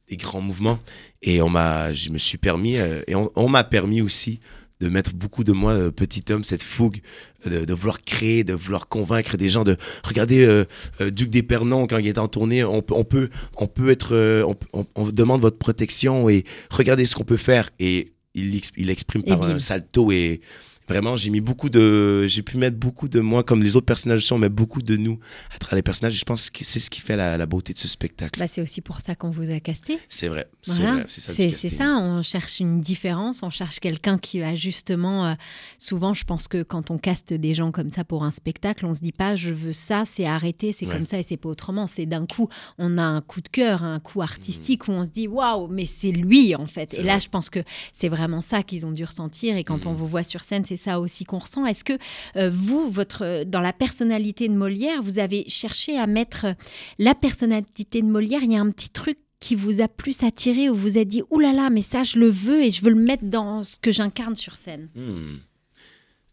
des 0.08 0.16
grands 0.16 0.40
mouvements. 0.40 0.78
Et 1.22 1.40
on 1.42 1.48
m'a, 1.48 1.92
je 1.92 2.10
me 2.10 2.18
suis 2.18 2.38
permis, 2.38 2.76
euh, 2.76 3.02
et 3.06 3.14
on 3.14 3.48
m'a 3.48 3.64
permis 3.64 4.02
aussi 4.02 4.40
de 4.84 4.88
mettre 4.90 5.14
beaucoup 5.14 5.44
de 5.44 5.52
moi, 5.52 5.72
euh, 5.72 5.90
petit 5.90 6.22
homme, 6.30 6.44
cette 6.44 6.62
fougue 6.62 7.00
euh, 7.46 7.60
de, 7.60 7.64
de 7.64 7.72
vouloir 7.74 8.02
créer, 8.02 8.44
de 8.44 8.52
vouloir 8.52 8.86
convaincre 8.88 9.36
des 9.38 9.48
gens 9.48 9.64
de 9.64 9.76
regarder 10.04 10.44
euh, 10.44 10.64
euh, 11.00 11.10
Duc 11.10 11.30
d'Épernon 11.30 11.86
quand 11.86 11.98
il 11.98 12.06
est 12.06 12.18
en 12.18 12.28
tournée, 12.28 12.62
on, 12.64 12.82
peut- 12.82 12.94
on 12.94 13.04
peut, 13.04 13.30
on 13.56 13.66
peut 13.66 13.88
être, 13.90 14.14
euh, 14.14 14.44
on, 14.46 14.56
on- 14.80 14.86
on 14.94 15.06
demande 15.10 15.40
votre 15.40 15.56
protection 15.58 16.28
et 16.28 16.44
regardez 16.70 17.06
ce 17.06 17.14
qu'on 17.14 17.24
peut 17.24 17.38
faire. 17.38 17.70
Et 17.78 18.12
il, 18.34 18.56
ex- 18.56 18.72
il 18.76 18.90
exprime 18.90 19.22
Et 19.24 19.30
par 19.30 19.38
un 19.54 19.58
salto 19.58 20.12
et 20.12 20.40
vraiment 20.88 21.16
j'ai 21.16 21.30
mis 21.30 21.40
beaucoup 21.40 21.68
de, 21.70 22.26
j'ai 22.26 22.42
pu 22.42 22.56
mettre 22.58 22.76
beaucoup 22.76 23.08
de 23.08 23.20
moi 23.20 23.42
comme 23.44 23.62
les 23.62 23.76
autres 23.76 23.86
personnages 23.86 24.18
aussi, 24.18 24.32
on 24.32 24.38
met 24.38 24.48
beaucoup 24.48 24.82
de 24.82 24.96
nous 24.96 25.18
à 25.54 25.58
travers 25.58 25.76
les 25.76 25.82
personnages. 25.82 26.14
Et 26.14 26.18
je 26.18 26.24
pense 26.24 26.50
que 26.50 26.64
c'est 26.64 26.80
ce 26.80 26.90
qui 26.90 27.00
fait 27.00 27.16
la, 27.16 27.36
la 27.38 27.46
beauté 27.46 27.72
de 27.72 27.78
ce 27.78 27.88
spectacle. 27.88 28.38
Bah, 28.40 28.46
c'est 28.46 28.60
aussi 28.62 28.80
pour 28.80 29.00
ça 29.00 29.14
qu'on 29.14 29.30
vous 29.30 29.50
a 29.50 29.60
casté. 29.60 29.98
C'est 30.08 30.28
vrai, 30.28 30.46
c'est 30.62 30.82
Voilà. 30.82 30.92
vrai, 30.96 31.04
c'est 31.08 31.20
ça. 31.20 31.32
C'est 31.32 31.82
on 31.84 32.22
cherche 32.22 32.60
une 32.60 32.80
différence, 32.80 33.42
on 33.42 33.50
cherche 33.50 33.80
quelqu'un 33.80 34.18
qui 34.18 34.40
va 34.40 34.54
justement. 34.54 35.26
euh, 35.26 35.34
souvent, 35.78 36.14
je 36.14 36.24
pense 36.24 36.48
que 36.48 36.62
quand 36.62 36.90
on 36.90 36.98
caste 36.98 37.32
des 37.32 37.54
gens 37.54 37.70
comme 37.72 37.90
ça 37.90 38.04
pour 38.04 38.24
un 38.24 38.30
spectacle, 38.30 38.86
on 38.86 38.94
se 38.94 39.00
dit 39.00 39.12
pas 39.12 39.36
je 39.36 39.50
veux 39.50 39.72
ça, 39.72 40.04
c'est 40.06 40.26
arrêté, 40.26 40.72
c'est 40.72 40.86
Ouais. 40.86 40.92
comme 40.92 41.04
ça 41.04 41.18
et 41.18 41.22
c'est 41.22 41.36
pas 41.36 41.48
autrement. 41.48 41.86
C'est 41.86 42.06
d'un 42.06 42.26
coup, 42.26 42.48
on 42.78 42.98
a 42.98 43.02
un 43.02 43.20
coup 43.20 43.40
de 43.40 43.48
cœur, 43.48 43.82
un 43.82 44.00
coup 44.00 44.22
artistique 44.22 44.88
où 44.88 44.92
on 44.92 45.04
se 45.04 45.10
dit 45.10 45.28
waouh, 45.28 45.68
mais 45.68 45.86
c'est 45.86 46.10
lui 46.12 46.54
en 46.54 46.66
fait. 46.66 46.94
Et 46.94 47.02
là, 47.02 47.18
je 47.18 47.28
pense 47.28 47.50
que 47.50 47.60
c'est 47.92 48.08
vraiment 48.08 48.40
ça 48.40 48.62
qu'ils 48.62 48.86
ont 48.86 48.92
dû 48.92 49.04
ressentir. 49.04 49.56
Et 49.56 49.64
quand 49.64 49.86
on 49.86 49.90
Mhm. 49.92 49.96
vous 49.96 50.06
voit 50.08 50.22
sur 50.22 50.42
scène, 50.44 50.64
c'est 50.64 50.73
ça 50.76 51.00
aussi 51.00 51.24
qu'on 51.24 51.38
ressent. 51.38 51.66
Est-ce 51.66 51.84
que 51.84 51.98
euh, 52.36 52.50
vous, 52.50 52.90
votre, 52.90 53.44
dans 53.44 53.60
la 53.60 53.72
personnalité 53.72 54.48
de 54.48 54.54
Molière, 54.54 55.02
vous 55.02 55.18
avez 55.18 55.44
cherché 55.48 55.98
à 55.98 56.06
mettre 56.06 56.46
euh, 56.46 56.54
la 56.98 57.14
personnalité 57.14 58.02
de 58.02 58.06
Molière 58.06 58.42
Il 58.42 58.52
y 58.52 58.56
a 58.56 58.60
un 58.60 58.70
petit 58.70 58.90
truc 58.90 59.18
qui 59.40 59.54
vous 59.54 59.80
a 59.80 59.88
plus 59.88 60.22
attiré 60.22 60.70
ou 60.70 60.74
vous 60.74 60.96
avez 60.96 61.04
dit 61.04 61.22
Ouh 61.30 61.38
là 61.38 61.52
là, 61.52 61.70
mais 61.70 61.82
ça, 61.82 62.02
je 62.02 62.18
le 62.18 62.28
veux 62.28 62.62
et 62.62 62.70
je 62.70 62.82
veux 62.82 62.90
le 62.90 63.00
mettre 63.00 63.24
dans 63.24 63.62
ce 63.62 63.76
que 63.78 63.92
j'incarne 63.92 64.36
sur 64.36 64.56
scène 64.56 64.88
Hmm. 64.94 65.36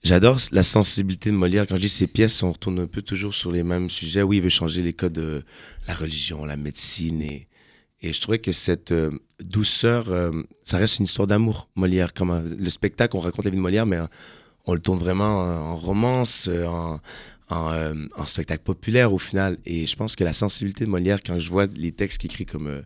J'adore 0.04 0.39
la 0.51 0.63
sensibilité 0.63 1.30
de 1.30 1.36
Molière. 1.36 1.67
Quand 1.67 1.75
je 1.75 1.82
dis 1.82 1.89
ses 1.89 2.08
pièces, 2.08 2.41
on 2.41 2.51
retourne 2.51 2.80
un 2.80 2.88
peu 2.88 3.04
toujours 3.04 3.36
sur 3.36 3.51
les 3.51 3.62
mêmes 3.62 3.88
sujets. 3.88 4.23
Oui, 4.23 4.38
il 4.38 4.43
veut 4.43 4.49
changer 4.49 4.82
les 4.82 4.93
codes 4.93 5.13
de 5.13 5.43
la 5.88 5.93
religion, 5.93 6.43
la 6.43 6.58
médecine. 6.58 7.21
Et, 7.21 7.47
et 8.01 8.13
je 8.13 8.21
trouvais 8.21 8.39
que 8.39 8.51
cette 8.51 8.91
euh, 8.91 9.11
douceur, 9.43 10.09
euh, 10.09 10.31
ça 10.63 10.77
reste 10.77 10.99
une 10.99 11.05
histoire 11.05 11.27
d'amour, 11.27 11.69
Molière. 11.75 12.13
Comme 12.13 12.31
un- 12.31 12.41
le 12.43 12.69
spectacle, 12.69 13.15
on 13.15 13.19
raconte 13.19 13.45
la 13.45 13.51
vie 13.51 13.57
de 13.57 13.61
Molière, 13.61 13.85
mais 13.85 13.97
euh, 13.97 14.05
on 14.65 14.73
le 14.73 14.79
tourne 14.79 14.99
vraiment 14.99 15.43
euh, 15.45 15.57
en 15.57 15.75
romance, 15.75 16.47
euh, 16.49 16.65
en, 16.65 16.99
euh, 17.51 17.93
spectacle 18.25 18.63
populaire 18.63 19.13
au 19.13 19.17
final. 19.19 19.57
Et 19.65 19.85
je 19.87 19.95
pense 19.95 20.15
que 20.15 20.23
la 20.23 20.33
sensibilité 20.33 20.85
de 20.85 20.89
Molière, 20.89 21.19
quand 21.25 21.37
je 21.39 21.49
vois 21.49 21.65
les 21.67 21.91
textes 21.91 22.19
qu'il 22.21 22.31
écrit 22.31 22.45
comme 22.45 22.67
euh, 22.67 22.81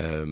euh, 0.00 0.26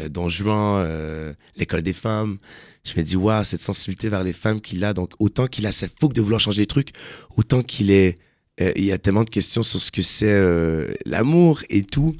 euh, 0.00 0.08
Don 0.08 0.28
Juan, 0.28 0.84
euh, 0.86 1.34
l'école 1.56 1.82
des 1.82 1.92
femmes, 1.92 2.38
je 2.84 2.94
me 2.96 3.02
dis, 3.04 3.14
waouh, 3.16 3.44
cette 3.44 3.60
sensibilité 3.60 4.08
vers 4.08 4.24
les 4.24 4.32
femmes 4.32 4.60
qu'il 4.60 4.84
a. 4.84 4.92
Donc, 4.94 5.12
autant 5.20 5.46
qu'il 5.46 5.66
a 5.66 5.72
cette 5.72 5.94
fougue 6.00 6.14
de 6.14 6.20
vouloir 6.20 6.40
changer 6.40 6.62
les 6.62 6.66
trucs, 6.66 6.90
autant 7.36 7.62
qu'il 7.62 7.90
est. 7.90 8.18
euh, 8.60 8.72
il 8.74 8.84
y 8.84 8.92
a 8.92 8.98
tellement 8.98 9.24
de 9.24 9.30
questions 9.30 9.62
sur 9.62 9.80
ce 9.80 9.90
que 9.92 10.02
c'est 10.02 10.26
euh, 10.32 10.92
l'amour 11.06 11.62
et 11.70 11.82
tout. 11.84 12.16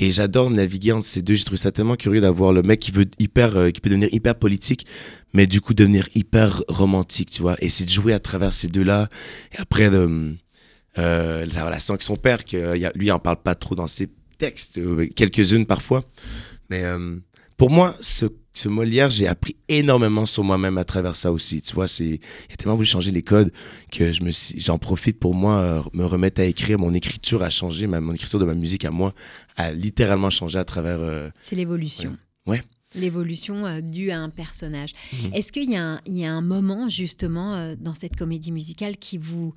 Et 0.00 0.10
j'adore 0.10 0.50
naviguer 0.50 0.92
entre 0.92 1.04
ces 1.04 1.22
deux. 1.22 1.34
J'ai 1.34 1.44
trouvé 1.44 1.58
ça 1.58 1.70
tellement 1.70 1.94
curieux 1.94 2.20
d'avoir 2.20 2.52
le 2.52 2.62
mec 2.62 2.80
qui 2.80 2.90
veut 2.90 3.04
hyper, 3.18 3.56
euh, 3.56 3.70
qui 3.70 3.80
peut 3.80 3.90
devenir 3.90 4.08
hyper 4.12 4.34
politique, 4.34 4.86
mais 5.34 5.46
du 5.46 5.60
coup 5.60 5.74
devenir 5.74 6.08
hyper 6.14 6.64
romantique, 6.68 7.30
tu 7.30 7.42
vois. 7.42 7.56
Et 7.60 7.68
c'est 7.68 7.84
de 7.84 7.90
jouer 7.90 8.14
à 8.14 8.18
travers 8.18 8.52
ces 8.52 8.66
deux-là. 8.66 9.08
Et 9.52 9.60
après, 9.60 9.90
de, 9.90 10.34
euh, 10.98 11.46
la 11.54 11.64
relation 11.66 11.94
avec 11.94 12.02
son 12.02 12.16
père, 12.16 12.44
que 12.44 12.56
euh, 12.56 12.90
lui, 12.94 13.06
il 13.06 13.12
en 13.12 13.18
parle 13.18 13.42
pas 13.42 13.54
trop 13.54 13.74
dans 13.74 13.86
ses 13.86 14.08
textes, 14.38 14.78
euh, 14.78 15.06
quelques-unes 15.14 15.66
parfois. 15.66 16.02
Mais 16.70 16.84
euh, 16.84 17.16
pour 17.56 17.70
moi, 17.70 17.96
ce, 18.00 18.26
ce 18.60 18.68
Molière, 18.68 19.10
j'ai 19.10 19.26
appris 19.26 19.56
énormément 19.68 20.26
sur 20.26 20.44
moi-même 20.44 20.76
à 20.78 20.84
travers 20.84 21.16
ça 21.16 21.32
aussi. 21.32 21.60
Tu 21.62 21.74
vois, 21.74 21.88
c'est, 21.88 22.04
il 22.48 22.52
a 22.52 22.56
tellement 22.56 22.74
voulu 22.76 22.86
changer 22.86 23.10
les 23.10 23.22
codes 23.22 23.50
que 23.90 24.12
je 24.12 24.22
me 24.22 24.30
j'en 24.58 24.78
profite 24.78 25.18
pour 25.18 25.34
moi, 25.34 25.54
euh, 25.60 25.82
me 25.92 26.04
remettre 26.04 26.40
à 26.40 26.44
écrire. 26.44 26.78
Mon 26.78 26.94
écriture 26.94 27.42
a 27.42 27.50
changé, 27.50 27.86
ma, 27.86 28.00
mon 28.00 28.14
écriture 28.14 28.38
de 28.38 28.44
ma 28.44 28.54
musique 28.54 28.84
à 28.84 28.90
moi 28.90 29.12
a 29.56 29.72
littéralement 29.72 30.30
changé 30.30 30.58
à 30.58 30.64
travers. 30.64 30.98
euh, 31.00 31.30
C'est 31.40 31.56
l'évolution. 31.56 32.16
Ouais. 32.46 32.62
L'évolution 32.94 33.66
euh, 33.66 33.80
due 33.80 34.10
à 34.10 34.18
un 34.18 34.30
personnage. 34.30 34.92
Mhm. 35.12 35.34
Est-ce 35.34 35.52
qu'il 35.52 35.70
y, 35.70 35.76
a 35.76 35.84
un- 35.94 36.00
il 36.06 36.18
y 36.18 36.24
a 36.24 36.32
un 36.32 36.42
moment, 36.42 36.88
justement, 36.88 37.54
euh, 37.54 37.74
dans 37.78 37.94
cette 37.94 38.16
comédie 38.16 38.52
musicale 38.52 38.96
qui 38.98 39.16
vous, 39.16 39.54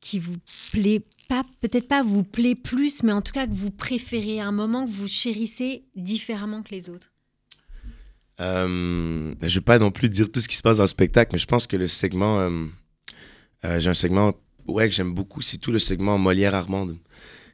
qui 0.00 0.18
vous 0.18 0.36
plaît 0.72 1.02
pas, 1.28 1.42
peut-être 1.60 1.88
pas 1.88 2.02
vous 2.02 2.24
plaît 2.24 2.54
plus, 2.56 3.02
mais 3.02 3.12
en 3.12 3.22
tout 3.22 3.32
cas 3.32 3.46
que 3.46 3.54
vous 3.54 3.70
préférez, 3.70 4.40
un 4.40 4.52
moment 4.52 4.84
que 4.84 4.90
vous 4.90 5.08
chérissez 5.08 5.84
différemment 5.96 6.62
que 6.62 6.74
les 6.74 6.90
autres? 6.90 7.10
Euh, 8.40 9.34
je 9.42 9.54
vais 9.54 9.64
pas 9.64 9.78
non 9.78 9.90
plus 9.90 10.08
dire 10.08 10.30
tout 10.30 10.40
ce 10.40 10.48
qui 10.48 10.56
se 10.56 10.62
passe 10.62 10.78
dans 10.78 10.82
le 10.82 10.88
spectacle, 10.88 11.30
mais 11.32 11.38
je 11.38 11.46
pense 11.46 11.66
que 11.66 11.76
le 11.76 11.86
segment, 11.86 12.40
euh, 12.40 12.66
euh, 13.64 13.80
j'ai 13.80 13.90
un 13.90 13.94
segment, 13.94 14.34
ouais, 14.66 14.88
que 14.88 14.94
j'aime 14.94 15.14
beaucoup, 15.14 15.40
c'est 15.42 15.58
tout 15.58 15.70
le 15.72 15.78
segment 15.78 16.18
Molière 16.18 16.54
Armande. 16.54 16.96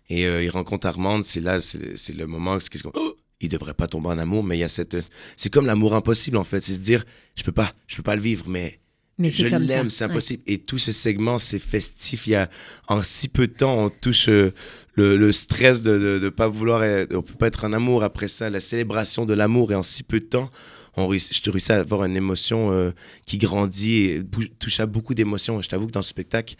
Et 0.09 0.27
euh, 0.27 0.43
il 0.43 0.51
rencontre 0.51 0.87
Armande, 0.87 1.25
c'est 1.25 1.41
là, 1.41 1.61
c'est 1.61 2.13
le 2.15 2.27
moment 2.27 2.55
où 2.57 2.59
qu'on- 2.83 2.93
oh, 2.95 3.17
il 3.41 3.49
devrait 3.49 3.75
pas 3.75 3.87
tomber 3.87 4.09
en 4.09 4.19
amour, 4.19 4.43
mais 4.43 4.57
il 4.57 4.61
y 4.61 4.65
a 4.65 4.69
cette, 4.69 4.97
c'est 5.37 5.51
comme 5.51 5.67
l'amour 5.67 5.95
impossible 5.95 6.37
en 6.37 6.45
fait, 6.45 6.61
c'est 6.63 6.75
se 6.75 6.81
dire, 6.81 7.05
je 7.37 7.43
peux 7.43 7.53
pas, 7.53 7.73
je 7.87 7.97
peux 7.97 8.03
pas 8.03 8.17
le 8.17 8.23
vivre, 8.23 8.45
mais 8.49 8.81
Mais 9.21 9.31
je 9.31 9.47
l'aime, 9.47 9.91
c'est 9.91 10.05
Ouais. 10.05 10.11
impossible. 10.11 10.43
Et 10.47 10.59
tout 10.59 10.79
ce 10.79 10.91
segment, 10.93 11.39
c'est 11.39 11.59
festif. 11.59 12.27
Il 12.27 12.31
y 12.31 12.35
a, 12.35 12.49
en 12.89 13.03
si 13.03 13.29
peu 13.29 13.47
de 13.47 13.53
temps, 13.53 13.77
on 13.79 13.91
touche 13.91 14.29
euh, 14.29 14.53
le, 14.95 15.17
le 15.17 15.31
stress 15.33 15.83
de 15.83 16.19
ne 16.23 16.29
pas 16.31 16.49
vouloir, 16.49 16.83
être- 16.83 17.15
on 17.15 17.23
peut 17.23 17.35
pas 17.35 17.47
être 17.49 17.65
en 17.65 17.73
amour 17.73 18.03
après 18.03 18.29
ça, 18.29 18.51
la 18.51 18.61
célébration 18.61 19.27
de 19.27 19.35
l'amour. 19.35 19.73
Et 19.73 19.75
en 19.75 19.83
si 19.83 20.03
peu 20.03 20.21
de 20.21 20.25
temps, 20.25 20.51
on 20.97 21.07
réussit, 21.07 21.37
je 21.37 21.43
te 21.43 21.51
réussis 21.51 21.71
à 21.73 21.79
avoir 21.81 22.05
une 22.05 22.17
émotion 22.17 22.73
euh, 22.73 22.91
qui 23.27 23.39
grandit 23.39 24.05
et 24.05 24.23
touche 24.59 24.81
à 24.81 24.87
beaucoup 24.87 25.15
d'émotions. 25.15 25.61
Je 25.63 25.69
t'avoue 25.69 25.87
que 25.87 25.93
dans 25.93 26.03
ce 26.03 26.11
spectacle, 26.11 26.57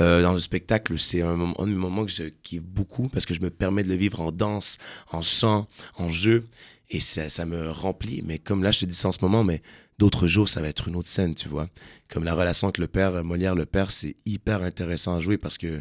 euh, 0.00 0.22
dans 0.22 0.32
le 0.32 0.38
spectacle, 0.38 0.98
c'est 0.98 1.22
un, 1.22 1.36
moment- 1.36 1.60
un 1.60 1.66
des 1.66 1.72
moments 1.74 2.04
que 2.06 2.12
je 2.12 2.24
kiffe 2.42 2.62
beaucoup 2.62 3.08
parce 3.08 3.26
que 3.26 3.34
je 3.34 3.40
me 3.40 3.50
permets 3.50 3.82
de 3.82 3.88
le 3.88 3.94
vivre 3.96 4.20
en 4.20 4.30
danse, 4.32 4.78
en 5.10 5.22
chant, 5.22 5.66
en 5.96 6.08
jeu. 6.08 6.44
Et 6.88 7.00
ça, 7.00 7.28
ça 7.28 7.44
me 7.46 7.70
remplit. 7.70 8.22
Mais 8.24 8.38
comme 8.38 8.62
là, 8.62 8.70
je 8.70 8.78
te 8.80 8.84
dis 8.84 8.94
ça 8.94 9.08
en 9.08 9.12
ce 9.12 9.18
moment, 9.20 9.42
mais 9.42 9.60
d'autres 9.98 10.26
jours, 10.26 10.48
ça 10.48 10.60
va 10.60 10.68
être 10.68 10.88
une 10.88 10.96
autre 10.96 11.08
scène, 11.08 11.34
tu 11.34 11.48
vois. 11.48 11.68
Comme 12.08 12.24
la 12.24 12.34
relation 12.34 12.68
avec 12.68 12.78
le 12.78 12.86
père, 12.86 13.14
euh, 13.14 13.22
Molière, 13.22 13.54
le 13.54 13.66
père, 13.66 13.90
c'est 13.90 14.16
hyper 14.24 14.62
intéressant 14.62 15.16
à 15.16 15.20
jouer 15.20 15.38
parce 15.38 15.58
que 15.58 15.80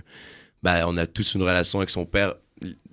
bah, 0.63 0.85
on 0.87 0.97
a 0.97 1.05
tous 1.05 1.35
une 1.35 1.43
relation 1.43 1.79
avec 1.79 1.89
son 1.89 2.05
père. 2.05 2.35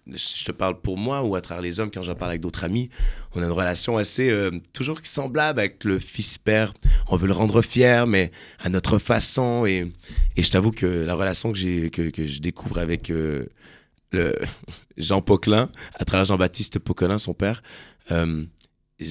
Je 0.09 0.45
te 0.45 0.51
parle 0.51 0.81
pour 0.81 0.99
moi 0.99 1.23
ou 1.23 1.37
à 1.37 1.41
travers 1.41 1.63
les 1.63 1.79
hommes 1.79 1.91
quand 1.93 2.03
j'en 2.03 2.17
parle 2.17 2.33
avec 2.33 2.41
d'autres 2.41 2.65
amis. 2.65 2.91
On 3.35 3.43
a 3.43 3.47
une 3.47 3.53
relation 3.53 3.97
assez 3.97 4.31
euh, 4.31 4.51
toujours 4.73 4.99
semblable 5.05 5.61
avec 5.61 5.85
le 5.85 6.01
fils-père. 6.01 6.75
On 7.07 7.17
veut 7.17 7.29
le 7.29 7.33
rendre 7.33 7.63
fier, 7.63 8.07
mais 8.07 8.33
à 8.59 8.69
notre 8.69 8.99
façon. 8.99 9.65
Et, 9.65 9.93
et 10.37 10.43
je 10.43 10.51
t'avoue 10.51 10.73
que 10.73 10.87
la 10.87 11.15
relation 11.15 11.53
que, 11.53 11.89
que, 11.89 12.11
que 12.11 12.27
je 12.27 12.41
découvre 12.41 12.79
avec 12.79 13.11
euh, 13.11 13.47
le 14.11 14.37
Jean 14.97 15.23
Poquelin, 15.23 15.71
à 15.95 16.05
travers 16.05 16.25
Jean-Baptiste 16.25 16.81
Poquelin, 16.81 17.19
son 17.19 17.33
père. 17.33 17.63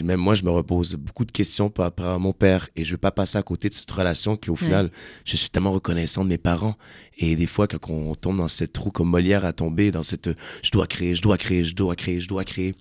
Même 0.03 0.19
moi, 0.19 0.35
je 0.35 0.43
me 0.43 0.51
repose 0.51 0.95
beaucoup 0.95 1.25
de 1.25 1.31
questions 1.31 1.69
par 1.69 1.85
rapport 1.85 2.07
à 2.07 2.19
mon 2.19 2.33
père 2.33 2.69
et 2.75 2.83
je 2.83 2.91
veux 2.91 2.97
pas 2.97 3.11
passer 3.11 3.37
à 3.37 3.43
côté 3.43 3.69
de 3.69 3.73
cette 3.73 3.91
relation 3.91 4.35
qui, 4.35 4.49
au 4.49 4.55
final, 4.55 4.91
je 5.25 5.35
suis 5.35 5.49
tellement 5.49 5.71
reconnaissant 5.71 6.23
de 6.23 6.29
mes 6.29 6.37
parents. 6.37 6.77
Et 7.17 7.35
des 7.35 7.45
fois, 7.45 7.67
quand 7.67 7.89
on 7.89 8.15
tombe 8.15 8.37
dans 8.37 8.47
cette 8.47 8.73
trou 8.73 8.91
comme 8.91 9.09
Molière 9.09 9.45
a 9.45 9.53
tombé, 9.53 9.91
dans 9.91 10.03
cette 10.03 10.29
je 10.63 10.71
dois 10.71 10.87
créer, 10.87 11.15
je 11.15 11.21
dois 11.21 11.37
créer, 11.37 11.63
je 11.63 11.75
dois 11.75 11.95
créer, 11.95 12.19
je 12.19 12.27
dois 12.27 12.43
créer, 12.43 12.75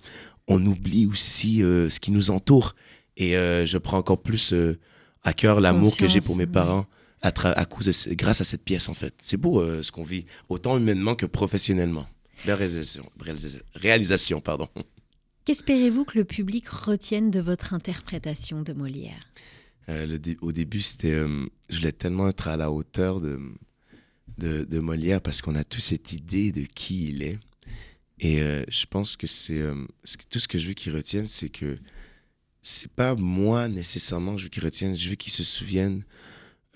on 0.47 0.65
oublie 0.65 1.05
aussi 1.05 1.63
euh, 1.63 1.89
ce 1.89 1.99
qui 1.99 2.11
nous 2.11 2.31
entoure. 2.31 2.75
Et 3.17 3.35
euh, 3.37 3.65
je 3.65 3.77
prends 3.77 3.97
encore 3.97 4.21
plus 4.21 4.53
euh, 4.53 4.79
à 5.23 5.33
cœur 5.33 5.61
l'amour 5.61 5.95
que 5.95 6.07
j'ai 6.07 6.21
pour 6.21 6.35
mes 6.35 6.47
parents 6.47 6.85
à, 7.21 7.31
cause 7.65 7.85
de 7.85 8.13
grâce 8.15 8.41
à 8.41 8.43
cette 8.43 8.63
pièce, 8.63 8.89
en 8.89 8.95
fait. 8.95 9.13
C'est 9.19 9.37
beau 9.37 9.63
ce 9.83 9.91
qu'on 9.91 10.03
vit, 10.03 10.25
autant 10.49 10.77
humainement 10.77 11.13
que 11.13 11.27
professionnellement. 11.27 12.07
Réalisation 13.75 14.41
pardon. 14.41 14.67
Qu'espérez-vous 15.45 16.05
que 16.05 16.17
le 16.19 16.23
public 16.23 16.69
retienne 16.69 17.31
de 17.31 17.39
votre 17.39 17.73
interprétation 17.73 18.61
de 18.61 18.73
Molière? 18.73 19.27
Euh, 19.89 20.17
au 20.41 20.51
début, 20.51 20.81
c'était, 20.81 21.13
euh, 21.13 21.47
je 21.69 21.77
voulais 21.77 21.91
tellement 21.91 22.29
être 22.29 22.47
à 22.47 22.57
la 22.57 22.71
hauteur 22.71 23.19
de, 23.19 23.39
de, 24.37 24.79
Molière 24.79 25.19
parce 25.19 25.41
qu'on 25.41 25.55
a 25.55 25.63
tous 25.63 25.79
cette 25.79 26.13
idée 26.13 26.51
de 26.51 26.61
qui 26.61 27.05
il 27.05 27.23
est. 27.23 27.39
Et 28.19 28.39
euh, 28.41 28.63
je 28.69 28.85
pense 28.85 29.15
que 29.15 29.25
c'est 29.25 29.63
tout 30.29 30.37
ce 30.37 30.47
que 30.47 30.59
je 30.59 30.67
veux 30.67 30.73
qu'ils 30.73 30.95
retiennent, 30.95 31.27
c'est 31.27 31.49
que 31.49 31.79
c'est 32.61 32.91
pas 32.91 33.15
moi 33.15 33.67
nécessairement 33.67 34.33
que 34.35 34.37
je 34.37 34.43
veux 34.43 34.49
qu'ils 34.49 34.63
retiennent, 34.63 34.95
je 34.95 35.09
veux 35.09 35.15
qu'ils 35.15 35.33
se 35.33 35.43
souviennent, 35.43 36.03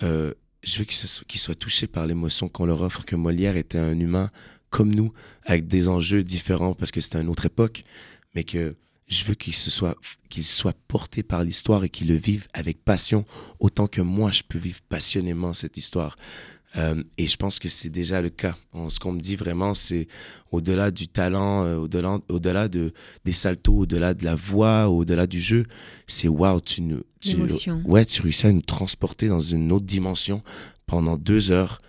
je 0.02 0.34
veux 0.80 0.86
qu'ils 0.86 1.40
soient 1.40 1.54
touchés 1.54 1.86
par 1.86 2.08
l'émotion 2.08 2.50
qu'on 2.50 2.66
leur 2.66 2.82
offre, 2.82 3.06
que 3.06 3.16
Molière 3.16 3.58
était 3.58 3.78
un 3.78 4.00
humain 4.00 4.32
comme 4.72 4.94
nous, 4.94 5.14
avec 5.44 5.68
des 5.68 5.88
enjeux 5.88 6.24
différents 6.24 6.74
parce 6.74 6.92
que 6.92 7.00
c'était 7.00 7.22
une 7.22 7.30
autre 7.30 7.46
époque, 7.46 7.84
mais 8.36 8.44
que 8.44 8.76
je 9.08 9.24
veux 9.26 9.36
qu'ils 9.36 9.56
se 9.56 9.70
soient, 9.72 9.96
qu'ils 10.30 10.44
soient 10.44 10.74
portés 10.88 11.24
par 11.24 11.44
l'histoire 11.44 11.84
et 11.84 11.90
qu'ils 11.90 12.08
le 12.08 12.16
vivent 12.16 12.48
avec 12.54 12.84
passion, 12.84 13.26
autant 13.60 13.88
que 13.88 14.02
moi 14.02 14.32
je 14.32 14.42
peux 14.48 14.58
vivre 14.58 14.80
passionnément 14.90 15.54
cette 15.54 15.78
histoire. 15.78 16.16
Euh, 16.78 17.02
et 17.18 17.28
je 17.28 17.38
pense 17.38 17.58
que 17.60 17.70
c'est 17.70 17.90
déjà 17.90 18.22
le 18.22 18.30
cas. 18.30 18.58
On- 18.74 18.90
ce 18.90 19.00
qu'on 19.00 19.14
me 19.14 19.22
dit 19.22 19.38
vraiment, 19.38 19.74
c'est 19.74 20.08
au-delà 20.52 20.92
du 20.92 21.08
talent, 21.08 21.64
euh, 21.64 21.78
au-delà, 21.78 22.20
au-delà 22.28 22.68
de, 22.68 22.92
des 23.24 23.32
saltos, 23.32 23.78
au-delà 23.78 24.14
de 24.14 24.26
la 24.26 24.36
voix, 24.36 24.90
au-delà 24.90 25.26
du 25.28 25.40
jeu, 25.40 25.66
c'est 26.06 26.28
waouh, 26.28 26.60
tu 26.60 26.82
nous, 26.82 27.02
tu, 27.22 27.38
ouais, 27.86 28.06
tu 28.06 28.22
réussis 28.22 28.48
à 28.48 28.52
nous 28.52 28.62
transporter 28.62 29.30
dans 29.30 29.40
une 29.40 29.72
autre 29.72 29.86
dimension 29.86 30.44
pendant 30.86 31.16
deux 31.16 31.50
heures. 31.52 31.80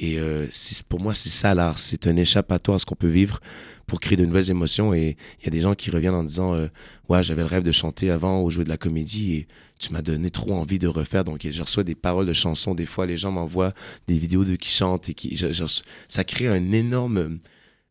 Et 0.00 0.18
euh, 0.20 0.46
pour 0.88 1.00
moi, 1.00 1.12
c'est 1.14 1.28
ça 1.28 1.54
l'art. 1.54 1.78
C'est 1.78 2.06
un 2.06 2.16
échappatoire 2.16 2.76
à 2.76 2.78
ce 2.78 2.86
qu'on 2.86 2.94
peut 2.94 3.08
vivre 3.08 3.40
pour 3.88 3.98
créer 4.00 4.16
de 4.16 4.24
nouvelles 4.24 4.48
émotions. 4.50 4.94
Et 4.94 5.16
il 5.40 5.44
y 5.44 5.48
a 5.48 5.50
des 5.50 5.60
gens 5.60 5.74
qui 5.74 5.90
reviennent 5.90 6.14
en 6.14 6.22
disant 6.22 6.54
euh, 6.54 6.68
Ouais, 7.08 7.22
j'avais 7.24 7.42
le 7.42 7.48
rêve 7.48 7.64
de 7.64 7.72
chanter 7.72 8.10
avant 8.10 8.42
ou 8.42 8.48
jouer 8.50 8.62
de 8.64 8.68
la 8.68 8.76
comédie 8.76 9.34
et 9.34 9.48
tu 9.80 9.92
m'as 9.92 10.02
donné 10.02 10.30
trop 10.30 10.52
envie 10.54 10.78
de 10.78 10.86
refaire. 10.86 11.24
Donc, 11.24 11.46
je 11.50 11.62
reçois 11.62 11.82
des 11.84 11.96
paroles 11.96 12.26
de 12.26 12.32
chansons. 12.32 12.74
Des 12.76 12.86
fois, 12.86 13.06
les 13.06 13.16
gens 13.16 13.32
m'envoient 13.32 13.74
des 14.06 14.18
vidéos 14.18 14.44
d'eux 14.44 14.56
qui 14.56 14.70
chantent 14.70 15.08
et 15.08 15.14
qui. 15.14 15.34
je- 15.36 15.82
ça 16.08 16.24
crée 16.24 16.46
un 16.46 16.70
énorme 16.72 17.40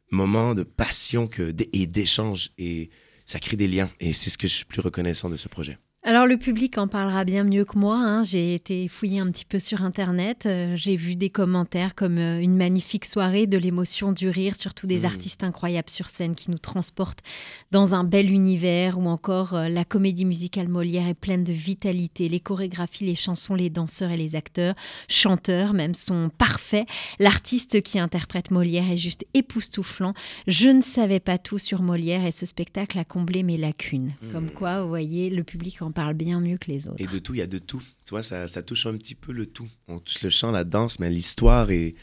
moment 0.10 0.56
de 0.56 0.64
passion 0.64 1.30
et 1.74 1.88
d'échange. 1.88 2.52
Et 2.58 2.90
ça 3.26 3.40
crée 3.40 3.58
des 3.58 3.68
liens. 3.68 3.90
Et 4.00 4.14
c'est 4.14 4.30
ce 4.30 4.38
que 4.38 4.48
je 4.48 4.54
suis 4.54 4.66
plus 4.66 4.80
reconnaissant 4.82 5.30
de 5.30 5.36
ce 5.36 5.50
projet. 5.50 5.78
Alors 6.04 6.26
le 6.26 6.38
public 6.38 6.78
en 6.78 6.88
parlera 6.88 7.26
bien 7.26 7.44
mieux 7.44 7.66
que 7.66 7.78
moi. 7.78 7.98
hein. 7.98 8.24
J'ai 8.24 8.54
été 8.54 8.88
fouiller 8.88 9.20
un 9.20 9.30
petit 9.30 9.44
peu 9.44 9.60
sur 9.60 9.82
Internet. 9.82 10.46
Euh, 10.46 10.74
J'ai 10.78 10.96
vu 10.96 11.16
des 11.18 11.30
commentaires 11.30 11.96
comme 11.96 12.18
euh, 12.18 12.40
une 12.40 12.56
magnifique 12.56 13.04
soirée, 13.04 13.46
de 13.46 13.58
l'émotion, 13.58 14.14
du 14.14 14.30
rire, 14.30 14.56
surtout 14.56 14.88
des 14.88 15.00
Mhm. 15.00 15.06
artistes 15.06 15.44
incroyables 15.44 15.90
sur 15.90 16.10
scène 16.10 16.36
qui 16.36 16.50
nous 16.50 16.60
transportent 16.60 17.24
dans 17.72 17.94
un 17.94 18.06
bel 18.06 18.32
univers. 18.32 18.98
Ou 19.00 19.08
encore 19.08 19.54
euh, 19.56 19.68
la 19.68 19.84
comédie 19.84 20.24
musicale 20.24 20.70
Molière 20.70 21.08
est 21.08 21.20
pleine 21.20 21.44
de 21.44 21.52
vitalité. 21.52 22.30
Les 22.30 22.40
chorégraphies, 22.40 23.04
les 23.06 23.16
chansons, 23.16 23.56
les 23.56 23.70
danseurs 23.72 24.12
et 24.12 24.18
les 24.18 24.36
acteurs, 24.38 24.76
chanteurs 25.10 25.74
même, 25.74 25.96
sont 25.96 26.30
parfaits. 26.38 26.88
L'artiste 27.20 27.82
qui 27.82 28.00
interprète 28.00 28.52
Molière 28.52 28.90
est 28.90 28.98
juste 28.98 29.26
époustouflant. 29.34 30.14
Je 30.46 30.70
ne 30.70 30.82
savais 30.82 31.20
pas 31.20 31.38
tout 31.38 31.60
sur 31.60 31.82
Molière 31.82 32.24
et 32.24 32.32
ce 32.32 32.46
spectacle 32.46 32.98
a 32.98 33.04
comblé 33.04 33.44
mes 33.44 33.58
lacunes. 33.58 34.14
Comme 34.32 34.52
quoi, 34.52 34.84
vous 34.84 34.88
voyez, 34.88 35.30
le 35.32 35.44
public 35.44 35.82
en 35.82 35.92
parle 35.98 36.14
bien 36.14 36.40
mieux 36.40 36.58
que 36.58 36.70
les 36.70 36.88
autres. 36.88 36.98
Et 37.00 37.08
de 37.08 37.18
tout, 37.18 37.34
il 37.34 37.40
y 37.40 37.42
a 37.42 37.48
de 37.48 37.58
tout. 37.58 37.82
Tu 38.06 38.12
vois, 38.12 38.22
ça, 38.22 38.48
ça 38.48 38.62
touche 38.62 38.86
un 38.86 38.96
petit 38.98 39.16
peu 39.16 39.32
le 39.32 39.48
tout. 39.48 39.68
On 39.88 39.98
touche 39.98 40.22
le 40.22 40.30
chant, 40.30 40.52
la 40.52 40.64
danse, 40.64 41.00
mais 41.00 41.10
l'histoire 41.10 41.72
et. 41.72 41.96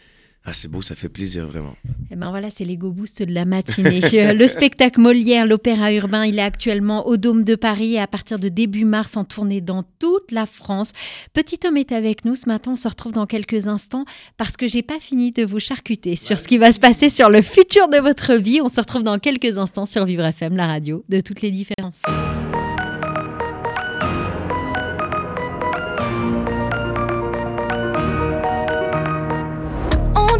Ah, 0.46 0.52
c'est 0.52 0.68
beau, 0.68 0.82
ça 0.82 0.94
fait 0.94 1.08
plaisir, 1.08 1.46
vraiment. 1.46 1.74
Et 2.10 2.16
ben 2.16 2.28
voilà, 2.28 2.50
c'est 2.50 2.66
l'ego 2.66 2.92
boost 2.92 3.22
de 3.22 3.32
la 3.32 3.46
matinée. 3.46 4.02
Euh, 4.14 4.34
le 4.34 4.46
spectacle 4.46 5.00
Molière, 5.00 5.46
l'opéra 5.46 5.92
urbain, 5.92 6.26
il 6.26 6.38
est 6.38 6.42
actuellement 6.42 7.06
au 7.06 7.16
Dôme 7.16 7.42
de 7.44 7.54
Paris 7.54 7.94
et 7.94 8.00
à 8.00 8.06
partir 8.06 8.38
de 8.38 8.48
début 8.48 8.84
mars 8.84 9.16
en 9.16 9.24
tournée 9.24 9.60
dans 9.62 9.82
toute 9.98 10.30
la 10.30 10.44
France. 10.44 10.92
Petit 11.32 11.58
homme 11.66 11.78
est 11.78 11.90
avec 11.90 12.24
nous 12.24 12.34
ce 12.34 12.46
matin, 12.46 12.72
on 12.72 12.76
se 12.76 12.86
retrouve 12.86 13.12
dans 13.12 13.26
quelques 13.26 13.66
instants 13.66 14.04
parce 14.36 14.56
que 14.56 14.68
j'ai 14.68 14.82
pas 14.82 15.00
fini 15.00 15.32
de 15.32 15.44
vous 15.44 15.60
charcuter 15.60 16.14
sur 16.16 16.38
ce 16.38 16.46
qui 16.46 16.58
va 16.58 16.72
se 16.72 16.78
passer 16.78 17.08
sur 17.08 17.30
le 17.30 17.40
futur 17.40 17.88
de 17.88 17.98
votre 17.98 18.34
vie. 18.34 18.60
On 18.60 18.68
se 18.68 18.80
retrouve 18.80 19.02
dans 19.02 19.18
quelques 19.18 19.56
instants 19.56 19.86
sur 19.86 20.04
Vivre 20.04 20.24
FM, 20.24 20.56
la 20.56 20.66
radio 20.66 21.04
de 21.08 21.20
toutes 21.20 21.40
les 21.40 21.50
différences. 21.50 22.02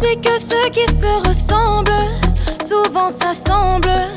On 0.05 0.07
dit 0.07 0.21
que 0.21 0.39
ceux 0.39 0.69
qui 0.69 0.85
se 0.87 1.27
ressemblent, 1.27 1.91
souvent 2.61 3.09
s'assemblent. 3.09 4.09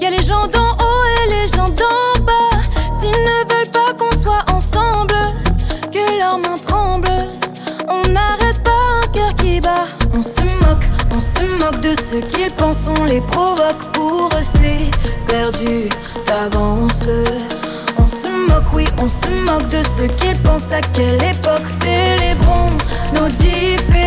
Y 0.00 0.06
a 0.06 0.10
les 0.10 0.22
gens 0.22 0.46
d'en 0.46 0.66
haut 0.66 1.04
et 1.24 1.30
les 1.30 1.46
gens 1.48 1.68
d'en 1.68 2.24
bas. 2.24 2.60
S'ils 2.98 3.10
ne 3.10 3.52
veulent 3.52 3.70
pas 3.72 3.92
qu'on 3.98 4.10
soit 4.20 4.44
ensemble, 4.52 5.14
que 5.90 6.18
leurs 6.18 6.38
mains 6.38 6.58
tremblent. 6.58 7.26
On 7.88 8.08
n'arrête 8.10 8.62
pas 8.62 8.70
un 9.02 9.06
cœur 9.12 9.34
qui 9.34 9.60
bat. 9.60 9.86
On 10.14 10.22
se 10.22 10.42
moque, 10.64 10.84
on 11.10 11.20
se 11.20 11.56
moque 11.56 11.80
de 11.80 11.94
ce 11.94 12.16
qu'ils 12.16 12.52
pensent, 12.52 12.88
on 13.00 13.04
les 13.04 13.20
provoque. 13.20 13.82
Pour 13.92 14.28
eux, 14.34 14.44
c'est 14.54 14.90
perdu 15.26 15.88
d'avance. 16.26 17.02
On 17.98 18.06
se 18.06 18.28
moque, 18.28 18.72
oui, 18.74 18.84
on 18.98 19.08
se 19.08 19.42
moque 19.42 19.68
de 19.68 19.82
ce 19.82 20.02
qu'ils 20.02 20.40
pensent. 20.42 20.72
À 20.72 20.80
quelle 20.92 21.22
époque 21.22 21.66
célébrons 21.80 22.70
nos 23.14 23.28
différences? 23.28 24.01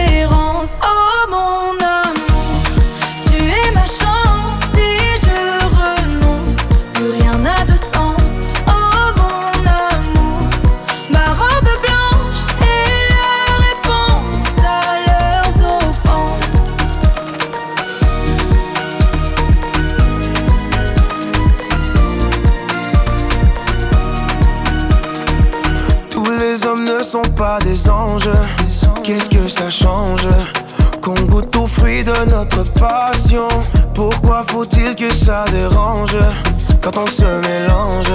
Pas 27.21 27.59
des 27.59 27.89
anges. 27.89 28.29
Qu'est-ce 29.03 29.29
que 29.29 29.47
ça 29.47 29.69
change 29.69 30.27
Qu'on 31.01 31.13
goûte 31.13 31.55
aux 31.55 31.65
fruits 31.65 32.03
de 32.03 32.13
notre 32.29 32.63
passion? 32.73 33.47
Pourquoi 33.93 34.43
faut-il 34.47 34.95
que 34.95 35.13
ça 35.13 35.45
dérange 35.51 36.17
Quand 36.81 36.97
on 36.97 37.05
se 37.05 37.23
mélange 37.23 38.11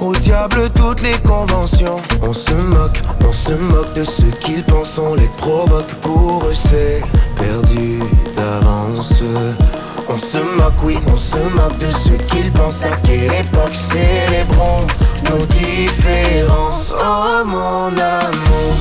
au 0.00 0.12
diable 0.12 0.70
toutes 0.74 1.02
les 1.02 1.16
conventions? 1.18 1.96
On 2.22 2.32
se 2.32 2.54
moque, 2.54 3.02
on 3.26 3.32
se 3.32 3.52
moque 3.52 3.94
de 3.94 4.04
ce 4.04 4.24
qu'ils 4.40 4.64
pensent, 4.64 4.98
on 4.98 5.14
les 5.14 5.30
provoque. 5.38 5.94
Pour 6.00 6.44
eux, 6.46 6.54
c'est 6.54 7.02
perdu 7.36 8.00
d'avance. 8.34 9.22
On 10.08 10.16
se 10.16 10.38
moque, 10.38 10.82
oui, 10.84 10.98
on 11.06 11.16
se 11.16 11.36
moque 11.36 11.78
de 11.78 11.90
ce 11.90 12.10
qu'ils 12.28 12.52
pensent. 12.52 12.84
À 12.84 12.96
quelle 13.02 13.32
époque 13.32 13.74
célébrons 13.74 14.86
nos 15.24 15.44
différences? 15.46 16.94
Oh 16.96 17.44
mon 17.44 17.88
amour, 17.88 18.74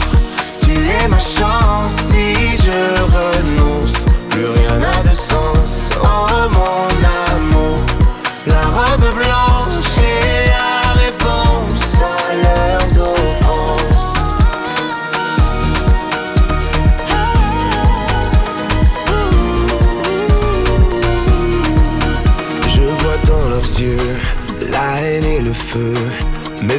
tu 0.61 0.71
es 0.71 1.07
ma 1.07 1.19
chance. 1.19 1.95
Si 2.09 2.57
je 2.57 3.01
renonce, 3.17 4.05
plus 4.29 4.45
rien 4.45 4.77
n'a 4.77 5.01
de 5.03 5.15
sens. 5.15 5.89
Oh 6.01 6.27
mon 6.51 6.87
amour, 7.35 7.77
la 8.45 8.61
robe 8.61 9.15
blanche 9.15 9.54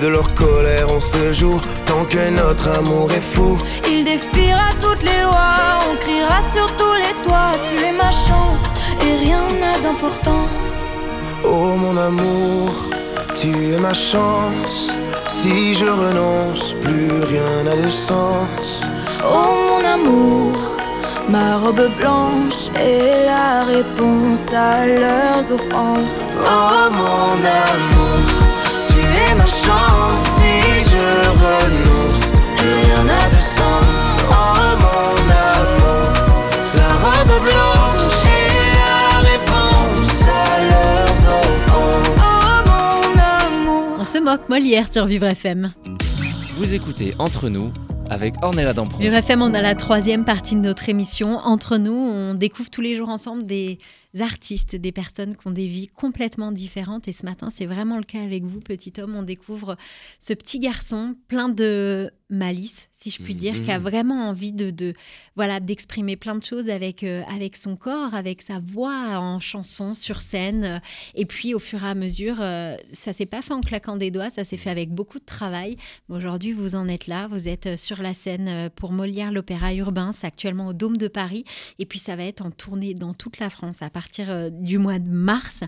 de 0.06 0.10
leur 0.12 0.34
colère 0.34 0.86
on 0.88 1.00
se 1.00 1.32
joue 1.32 1.60
tant 1.84 2.04
que 2.04 2.30
notre 2.30 2.68
amour 2.78 3.10
est 3.10 3.26
fou. 3.34 3.56
Il 3.92 4.04
défiera 4.04 4.68
toutes 4.80 5.02
les 5.02 5.20
lois, 5.26 5.80
on 5.88 5.96
criera 6.04 6.40
sur 6.54 6.66
tous 6.80 6.96
les 7.04 7.14
toits. 7.24 7.54
Tu 7.66 7.74
es 7.88 7.92
ma 8.04 8.12
chance 8.26 8.64
et 9.04 9.14
rien 9.24 9.42
d'importance. 9.82 10.76
Oh 11.44 11.70
mon 11.82 11.96
amour, 11.96 12.70
tu 13.40 13.50
es 13.74 13.78
ma 13.78 13.94
chance. 13.94 14.78
Si 15.38 15.74
je 15.74 15.86
renonce, 15.86 16.74
plus 16.84 17.10
rien 17.32 17.52
n'a 17.64 17.76
de 17.84 17.88
sens. 17.88 18.68
Oh 19.38 19.50
mon 19.68 19.82
amour, 19.96 20.56
ma 21.28 21.58
robe 21.62 21.88
blanche 21.98 22.60
est 22.76 23.26
la 23.32 23.64
réponse 23.74 24.46
à 24.52 24.86
leurs 24.86 25.46
offenses. 25.58 26.20
Oh 26.56 26.84
mon 27.00 27.38
amour, 27.68 28.35
ma 29.36 29.46
chance. 29.46 30.16
Si 30.36 30.90
je 30.90 31.06
renonce, 31.30 32.30
plus 32.56 32.72
rien 32.84 33.02
n'a 33.04 33.28
de 33.28 33.40
sens. 33.40 33.96
Oh 34.24 34.76
mon 34.82 35.30
amour, 35.30 36.04
la 36.76 36.90
robe 37.04 37.42
blanche 37.42 38.26
est 38.26 38.74
la 38.80 39.18
réponse 39.30 40.22
à 40.22 40.64
leurs 40.64 41.20
offenses. 41.40 42.18
Oh 42.18 42.68
mon 42.68 43.18
amour. 43.20 43.96
On 44.00 44.04
se 44.04 44.18
moque 44.18 44.48
Molière 44.48 44.92
sur 44.92 45.06
Vivre 45.06 45.26
FM. 45.26 45.72
Vous 46.56 46.74
écoutez 46.74 47.14
Entre 47.18 47.48
nous 47.48 47.72
avec 48.08 48.34
Ornella 48.42 48.72
Dampron. 48.72 48.98
Vivre 48.98 49.16
FM, 49.16 49.42
on 49.42 49.52
a 49.52 49.60
la 49.60 49.74
troisième 49.74 50.24
partie 50.24 50.54
de 50.54 50.60
notre 50.60 50.88
émission. 50.88 51.38
Entre 51.38 51.76
nous, 51.76 51.92
on 51.92 52.34
découvre 52.34 52.70
tous 52.70 52.80
les 52.80 52.96
jours 52.96 53.08
ensemble 53.08 53.44
des 53.46 53.78
artistes, 54.20 54.76
des 54.76 54.92
personnes 54.92 55.36
qui 55.36 55.46
ont 55.46 55.50
des 55.52 55.66
vies 55.66 55.88
complètement 55.88 56.52
différentes. 56.52 57.08
Et 57.08 57.12
ce 57.12 57.24
matin, 57.24 57.48
c'est 57.50 57.66
vraiment 57.66 57.98
le 57.98 58.04
cas 58.04 58.22
avec 58.22 58.44
vous, 58.44 58.60
petit 58.60 58.92
homme. 58.98 59.14
On 59.16 59.22
découvre 59.22 59.76
ce 60.18 60.32
petit 60.34 60.58
garçon 60.58 61.16
plein 61.28 61.48
de 61.48 62.10
malice, 62.28 62.88
si 62.92 63.10
je 63.10 63.22
puis 63.22 63.36
dire, 63.36 63.62
qui 63.62 63.70
a 63.70 63.78
Mhm. 63.78 63.84
vraiment 63.84 64.28
envie 64.28 64.50
de, 64.52 64.70
de 64.72 64.94
voilà 65.36 65.60
d'exprimer 65.60 66.16
plein 66.16 66.34
de 66.34 66.42
choses 66.42 66.68
avec 66.68 67.04
euh, 67.04 67.22
avec 67.32 67.56
son 67.56 67.76
corps, 67.76 68.14
avec 68.14 68.42
sa 68.42 68.58
voix 68.58 69.18
en 69.20 69.38
chanson 69.38 69.94
sur 69.94 70.20
scène. 70.22 70.80
Et 71.14 71.24
puis 71.24 71.54
au 71.54 71.60
fur 71.60 71.84
et 71.84 71.88
à 71.88 71.94
mesure, 71.94 72.38
euh, 72.40 72.74
ça 72.92 73.12
s'est 73.12 73.26
pas 73.26 73.42
fait 73.42 73.52
en 73.52 73.60
claquant 73.60 73.96
des 73.96 74.10
doigts, 74.10 74.30
ça 74.30 74.42
s'est 74.42 74.56
fait 74.56 74.70
avec 74.70 74.90
beaucoup 74.90 75.20
de 75.20 75.24
travail. 75.24 75.76
Aujourd'hui, 76.08 76.52
vous 76.52 76.74
en 76.74 76.88
êtes 76.88 77.06
là, 77.06 77.28
vous 77.28 77.46
êtes 77.46 77.66
euh, 77.66 77.76
sur 77.76 78.02
la 78.02 78.12
scène 78.12 78.48
euh, 78.48 78.68
pour 78.74 78.90
Molière 78.90 79.30
l'Opéra 79.30 79.72
Urbain, 79.72 80.10
c'est 80.12 80.26
actuellement 80.26 80.66
au 80.68 80.72
Dôme 80.72 80.96
de 80.96 81.06
Paris, 81.06 81.44
et 81.78 81.86
puis 81.86 82.00
ça 82.00 82.16
va 82.16 82.24
être 82.24 82.40
en 82.44 82.50
tournée 82.50 82.94
dans 82.94 83.14
toute 83.14 83.38
la 83.38 83.50
France 83.50 83.82
à 83.82 83.90
partir 84.00 84.26
euh, 84.28 84.50
du 84.50 84.76
mois 84.78 84.98
de 84.98 85.08
mars. 85.08 85.60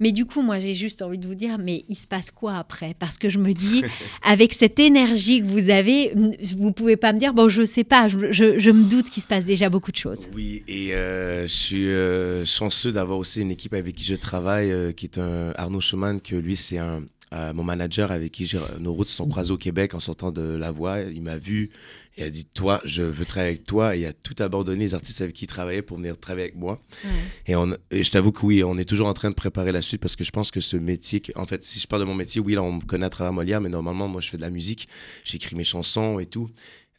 Mais 0.00 0.10
du 0.12 0.24
coup, 0.24 0.42
moi, 0.42 0.58
j'ai 0.58 0.74
juste 0.74 1.02
envie 1.02 1.18
de 1.18 1.26
vous 1.26 1.34
dire, 1.36 1.56
mais 1.58 1.84
il 1.88 1.94
se 1.96 2.08
passe 2.08 2.30
quoi 2.32 2.56
après? 2.56 2.94
Parce 2.98 3.16
que 3.18 3.28
je 3.28 3.38
me 3.38 3.52
dis, 3.52 3.82
avec 4.22 4.52
cette 4.54 4.78
énergie 4.80 5.40
que 5.40 5.46
vous 5.46 5.70
avez, 5.70 6.12
vous 6.58 6.72
pouvez 6.72 6.96
pas 6.96 7.12
me 7.12 7.18
dire, 7.18 7.32
bon, 7.34 7.48
je 7.48 7.64
sais 7.64 7.84
pas, 7.84 8.08
je, 8.08 8.32
je- 8.32 8.58
je 8.58 8.70
me 8.72 8.84
doute 8.88 9.08
qu'il 9.10 9.22
se 9.22 9.28
passe 9.28 9.44
déjà 9.44 9.68
beaucoup 9.68 9.92
de 9.92 9.96
choses. 9.96 10.28
Oui, 10.34 10.64
et 10.66 10.94
euh, 10.94 11.42
je 11.46 11.52
suis 11.54 11.88
euh, 11.88 12.44
chanceux 12.44 12.90
d'avoir 12.92 13.18
aussi 13.18 13.40
une 13.42 13.50
équipe 13.52 13.74
avec 13.74 13.94
qui 13.94 14.04
je 14.04 14.16
travaille, 14.16 14.72
euh, 14.72 14.90
qui 14.92 15.06
est 15.06 15.18
un 15.18 15.52
Arnaud 15.56 15.80
Schumann, 15.80 16.20
que 16.20 16.34
lui, 16.34 16.56
c'est 16.56 16.78
un, 16.78 17.02
euh, 17.32 17.52
mon 17.52 17.62
manager 17.62 18.10
avec 18.10 18.32
qui 18.32 18.50
nos 18.80 18.92
routes 18.94 19.08
sont 19.08 19.28
croisées 19.28 19.52
au 19.52 19.58
Québec 19.58 19.94
en 19.94 20.00
sortant 20.00 20.32
de 20.32 20.42
la 20.42 20.70
voix. 20.72 21.00
Il 21.02 21.22
m'a 21.22 21.36
vu 21.38 21.70
et 22.16 22.24
a 22.24 22.30
dit 22.30 22.44
Toi, 22.44 22.80
je 22.84 23.02
veux 23.02 23.24
travailler 23.24 23.54
avec 23.54 23.64
toi. 23.64 23.96
Et 23.96 24.00
il 24.00 24.06
a 24.06 24.12
tout 24.12 24.34
abandonné 24.38 24.80
les 24.80 24.94
artistes 24.94 25.20
avec 25.20 25.34
qui 25.34 25.44
il 25.44 25.48
travaillait 25.48 25.82
pour 25.82 25.96
venir 25.96 26.18
travailler 26.18 26.48
avec 26.48 26.56
moi. 26.56 26.80
Et, 27.46 27.56
on, 27.56 27.70
et 27.90 28.02
je 28.02 28.10
t'avoue 28.10 28.32
que 28.32 28.44
oui, 28.44 28.62
on 28.64 28.78
est 28.78 28.84
toujours 28.84 29.08
en 29.08 29.14
train 29.14 29.30
de 29.30 29.34
préparer 29.34 29.72
la 29.72 29.82
suite 29.82 30.00
parce 30.00 30.16
que 30.16 30.24
je 30.24 30.30
pense 30.30 30.50
que 30.50 30.60
ce 30.60 30.76
métier, 30.76 31.22
en 31.36 31.46
fait, 31.46 31.64
si 31.64 31.80
je 31.80 31.86
parle 31.86 32.02
de 32.02 32.06
mon 32.06 32.14
métier, 32.14 32.40
oui, 32.40 32.54
là, 32.54 32.62
on 32.62 32.72
me 32.72 32.80
connaît 32.82 33.06
à 33.06 33.10
travers 33.10 33.32
Molière, 33.32 33.60
mais 33.60 33.68
normalement, 33.68 34.08
moi, 34.08 34.20
je 34.20 34.30
fais 34.30 34.36
de 34.36 34.42
la 34.42 34.50
musique, 34.50 34.88
j'écris 35.24 35.56
mes 35.56 35.64
chansons 35.64 36.18
et 36.18 36.26
tout. 36.26 36.50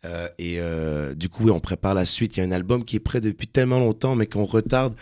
Euh, 0.04 0.28
et 0.40 0.56
euh, 0.60 1.14
du 1.14 1.30
coup, 1.30 1.46
oui, 1.46 1.52
on 1.52 1.60
prépare 1.60 1.94
la 1.94 2.06
suite. 2.06 2.38
Il 2.38 2.40
y 2.40 2.44
a 2.44 2.46
un 2.46 2.52
album 2.52 2.84
qui 2.84 2.96
est 2.96 3.02
prêt 3.02 3.22
depuis 3.22 3.48
tellement 3.48 3.80
longtemps, 3.80 4.16
mais 4.16 4.26
qu'on 4.26 4.46
retarde. 4.46 4.96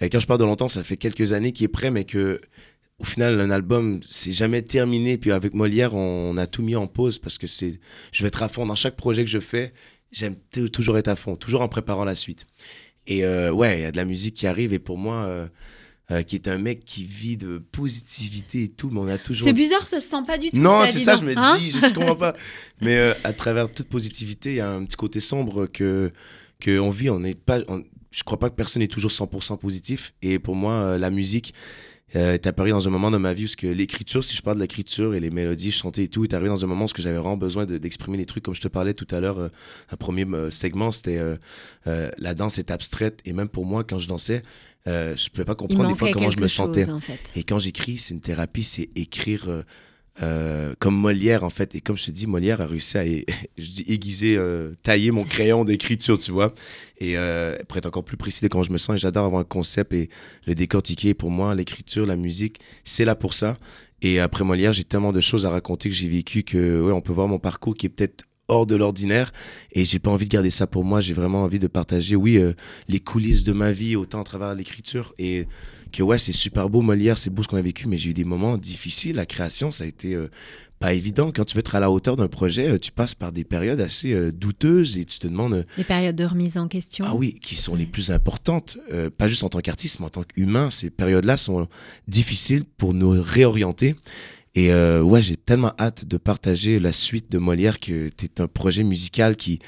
Et 0.00 0.08
quand 0.08 0.18
je 0.18 0.26
parle 0.26 0.40
de 0.40 0.44
longtemps, 0.44 0.68
ça 0.68 0.82
fait 0.82 0.96
quelques 0.96 1.32
années 1.32 1.52
qu'il 1.52 1.64
est 1.64 1.68
prêt, 1.68 1.90
mais 1.90 2.04
que 2.04 2.40
au 3.00 3.04
final, 3.04 3.40
un 3.40 3.50
album, 3.50 4.00
c'est 4.08 4.32
jamais 4.32 4.62
terminé. 4.62 5.16
Puis 5.18 5.32
avec 5.32 5.54
Molière, 5.54 5.94
on, 5.94 6.30
on 6.32 6.36
a 6.36 6.46
tout 6.46 6.62
mis 6.62 6.76
en 6.76 6.86
pause 6.86 7.18
parce 7.18 7.38
que 7.38 7.46
c'est, 7.46 7.80
je 8.12 8.22
vais 8.22 8.28
être 8.28 8.42
à 8.42 8.48
fond 8.48 8.66
dans 8.66 8.74
chaque 8.74 8.96
projet 8.96 9.24
que 9.24 9.30
je 9.30 9.40
fais. 9.40 9.72
J'aime 10.12 10.36
toujours 10.72 10.98
être 10.98 11.08
à 11.08 11.16
fond, 11.16 11.36
toujours 11.36 11.62
en 11.62 11.68
préparant 11.68 12.04
la 12.04 12.14
suite. 12.14 12.46
Et 13.06 13.24
euh, 13.24 13.50
ouais, 13.52 13.78
il 13.78 13.82
y 13.82 13.84
a 13.84 13.92
de 13.92 13.96
la 13.96 14.04
musique 14.04 14.34
qui 14.34 14.46
arrive. 14.46 14.72
Et 14.72 14.78
pour 14.78 14.98
moi, 14.98 15.24
euh, 15.24 15.48
euh, 16.10 16.22
qui 16.22 16.34
est 16.34 16.46
un 16.48 16.58
mec 16.58 16.84
qui 16.84 17.04
vit 17.04 17.36
de 17.36 17.58
positivité 17.58 18.64
et 18.64 18.68
tout, 18.68 18.90
mais 18.90 19.00
on 19.00 19.08
a 19.08 19.18
toujours. 19.18 19.46
C'est 19.46 19.52
bizarre, 19.52 19.86
ça 19.86 20.00
se 20.00 20.08
sent 20.08 20.22
pas 20.26 20.36
du 20.36 20.50
tout. 20.50 20.60
Non, 20.60 20.84
c'est 20.84 20.98
ça, 20.98 21.16
je 21.16 21.22
me 21.22 21.32
hein 21.36 21.56
dis, 21.58 21.70
je 21.70 21.78
ne 21.78 21.92
comprends 21.94 22.16
pas. 22.16 22.34
Mais 22.80 23.14
à 23.24 23.32
travers 23.32 23.70
toute 23.70 23.88
positivité, 23.88 24.50
il 24.50 24.56
y 24.56 24.60
a 24.60 24.68
un 24.70 24.84
petit 24.84 24.96
côté 24.96 25.20
sombre 25.20 25.66
que, 25.66 26.12
que 26.60 26.78
on 26.78 26.90
vit. 26.90 27.08
On 27.08 27.20
n'est 27.20 27.34
pas, 27.34 27.60
on- 27.68 27.84
je 28.10 28.24
crois 28.24 28.38
pas 28.38 28.50
que 28.50 28.56
personne 28.56 28.80
n'est 28.82 28.88
toujours 28.88 29.12
100% 29.12 29.58
positif. 29.58 30.12
Et 30.20 30.38
pour 30.40 30.56
moi, 30.56 30.98
la 30.98 31.10
musique 31.10 31.54
euh, 32.16 32.34
est 32.34 32.46
apparue 32.46 32.70
dans 32.70 32.86
un 32.86 32.90
moment 32.90 33.10
de 33.10 33.18
ma 33.18 33.32
vie 33.32 33.44
où 33.44 33.48
ce 33.48 33.56
que 33.56 33.66
l'écriture, 33.66 34.22
si 34.24 34.36
je 34.36 34.42
parle 34.42 34.56
de 34.56 34.62
l'écriture 34.62 35.14
et 35.14 35.20
les 35.20 35.30
mélodies 35.30 35.72
chantées 35.72 36.04
et 36.04 36.08
tout, 36.08 36.24
est 36.24 36.34
arrivé 36.34 36.48
dans 36.48 36.64
un 36.64 36.68
moment 36.68 36.84
où 36.84 36.88
ce 36.88 36.94
que 36.94 37.02
j'avais 37.02 37.16
vraiment 37.18 37.36
besoin 37.36 37.66
de- 37.66 37.78
d'exprimer 37.78 38.16
les 38.18 38.26
trucs. 38.26 38.44
Comme 38.44 38.54
je 38.54 38.60
te 38.60 38.68
parlais 38.68 38.94
tout 38.94 39.06
à 39.10 39.20
l'heure, 39.20 39.38
euh, 39.38 39.48
un 39.90 39.96
premier 39.96 40.24
euh, 40.26 40.50
segment, 40.50 40.90
c'était 40.92 41.20
euh, 41.86 42.10
la 42.18 42.34
danse 42.34 42.58
est 42.58 42.70
abstraite. 42.70 43.20
Et 43.24 43.32
même 43.32 43.48
pour 43.48 43.64
moi, 43.66 43.84
quand 43.84 43.98
je 43.98 44.08
dansais, 44.08 44.42
euh, 44.88 45.14
je 45.16 45.28
pouvais 45.30 45.44
pas 45.44 45.54
comprendre 45.54 45.88
des 45.90 45.94
fois 45.94 46.10
comment 46.10 46.30
je 46.30 46.38
me 46.40 46.48
chose, 46.48 46.52
sentais. 46.74 46.90
en 46.90 47.00
fait. 47.00 47.18
Et 47.36 47.42
quand 47.44 47.58
j'écris, 47.58 47.98
c'est 47.98 48.14
une 48.14 48.20
thérapie, 48.20 48.62
c'est 48.64 48.88
écrire 48.96 49.62
euh, 50.22 50.74
comme 50.78 50.96
Molière, 50.96 51.44
en 51.44 51.50
fait. 51.50 51.74
Et 51.74 51.80
comme 51.80 51.96
je 51.96 52.06
te 52.06 52.10
dis, 52.10 52.26
Molière 52.26 52.60
a 52.60 52.66
réussi 52.66 52.98
à 52.98 53.04
aiguiser, 53.88 54.36
euh, 54.36 54.74
tailler 54.82 55.10
mon 55.10 55.24
crayon 55.24 55.64
d'écriture, 55.64 56.18
tu 56.18 56.30
vois. 56.30 56.54
Et 56.98 57.16
euh, 57.16 57.56
pour 57.68 57.78
être 57.78 57.86
encore 57.86 58.04
plus 58.04 58.16
précis 58.16 58.42
de 58.42 58.48
comment 58.48 58.64
je 58.64 58.72
me 58.72 58.78
sens, 58.78 59.00
j'adore 59.00 59.24
avoir 59.24 59.40
un 59.40 59.44
concept 59.44 59.92
et 59.92 60.10
le 60.46 60.54
décortiquer. 60.54 61.14
Pour 61.14 61.30
moi, 61.30 61.54
l'écriture, 61.54 62.06
la 62.06 62.16
musique, 62.16 62.60
c'est 62.84 63.04
là 63.04 63.14
pour 63.14 63.34
ça. 63.34 63.58
Et 64.02 64.20
après 64.20 64.44
Molière, 64.44 64.72
j'ai 64.72 64.84
tellement 64.84 65.12
de 65.12 65.20
choses 65.20 65.46
à 65.46 65.50
raconter 65.50 65.88
que 65.88 65.94
j'ai 65.94 66.08
vécu 66.08 66.42
que, 66.42 66.82
ouais, 66.82 66.92
on 66.92 67.00
peut 67.00 67.12
voir 67.12 67.28
mon 67.28 67.38
parcours 67.38 67.74
qui 67.74 67.86
est 67.86 67.90
peut-être 67.90 68.24
hors 68.50 68.66
de 68.66 68.74
l'ordinaire 68.74 69.32
et 69.72 69.84
j'ai 69.84 69.98
pas 69.98 70.10
envie 70.10 70.26
de 70.26 70.30
garder 70.30 70.50
ça 70.50 70.66
pour 70.66 70.84
moi 70.84 71.00
j'ai 71.00 71.14
vraiment 71.14 71.44
envie 71.44 71.60
de 71.60 71.68
partager 71.68 72.16
oui 72.16 72.36
euh, 72.36 72.52
les 72.88 72.98
coulisses 72.98 73.44
de 73.44 73.52
ma 73.52 73.70
vie 73.70 73.96
autant 73.96 74.20
à 74.20 74.24
travers 74.24 74.54
l'écriture 74.54 75.14
et 75.18 75.46
que 75.90 76.02
ouais 76.02 76.18
c'est 76.18 76.32
super 76.32 76.68
beau 76.70 76.80
Molière 76.80 77.18
c'est 77.18 77.30
beau 77.30 77.42
ce 77.42 77.48
qu'on 77.48 77.56
a 77.56 77.62
vécu 77.62 77.86
mais 77.88 77.98
j'ai 77.98 78.10
eu 78.10 78.14
des 78.14 78.24
moments 78.24 78.56
difficiles 78.56 79.16
la 79.16 79.26
création 79.26 79.70
ça 79.70 79.84
a 79.84 79.86
été 79.86 80.14
euh, 80.14 80.28
pas 80.80 80.94
évident 80.94 81.30
quand 81.30 81.44
tu 81.44 81.54
veux 81.56 81.60
être 81.60 81.74
à 81.74 81.80
la 81.80 81.90
hauteur 81.90 82.16
d'un 82.16 82.26
projet 82.26 82.70
euh, 82.70 82.78
tu 82.78 82.90
passes 82.90 83.14
par 83.14 83.32
des 83.32 83.44
périodes 83.44 83.80
assez 83.82 84.12
euh, 84.14 84.32
douteuses 84.32 84.96
et 84.96 85.04
tu 85.04 85.18
te 85.18 85.26
demandes 85.26 85.52
euh, 85.52 85.64
Les 85.76 85.84
périodes 85.84 86.16
de 86.16 86.24
remise 86.24 86.56
en 86.56 86.68
question. 86.68 87.04
ah 87.06 87.14
oui, 87.14 87.34
qui 87.34 87.54
sont 87.54 87.76
les 87.76 87.84
plus 87.84 88.10
importantes, 88.10 88.78
pas 89.18 89.28
juste 89.28 89.44
en 89.44 89.50
tant 89.50 89.60
qu'artiste, 89.60 90.00
mais 90.00 90.06
en 90.06 90.10
tant 90.10 90.22
qu'humain. 90.24 90.70
Ces 90.70 90.88
périodes-là 90.88 91.36
sont 91.36 91.68
difficiles 92.08 92.64
pour 92.64 92.94
nous 92.94 93.22
réorienter. 93.22 93.94
Et 94.54 94.72
ouais, 94.72 95.22
j'ai 95.22 95.36
tellement 95.36 95.72
hâte 95.78 96.06
de 96.06 96.16
partager 96.16 96.78
la 96.78 96.92
suite 96.92 97.30
de 97.30 97.38
Molière 97.38 97.78
que 97.78 98.10
c'est 98.18 98.40
un 98.40 98.46
projet 98.46 98.82
musical 98.82 99.36
qui. 99.36 99.60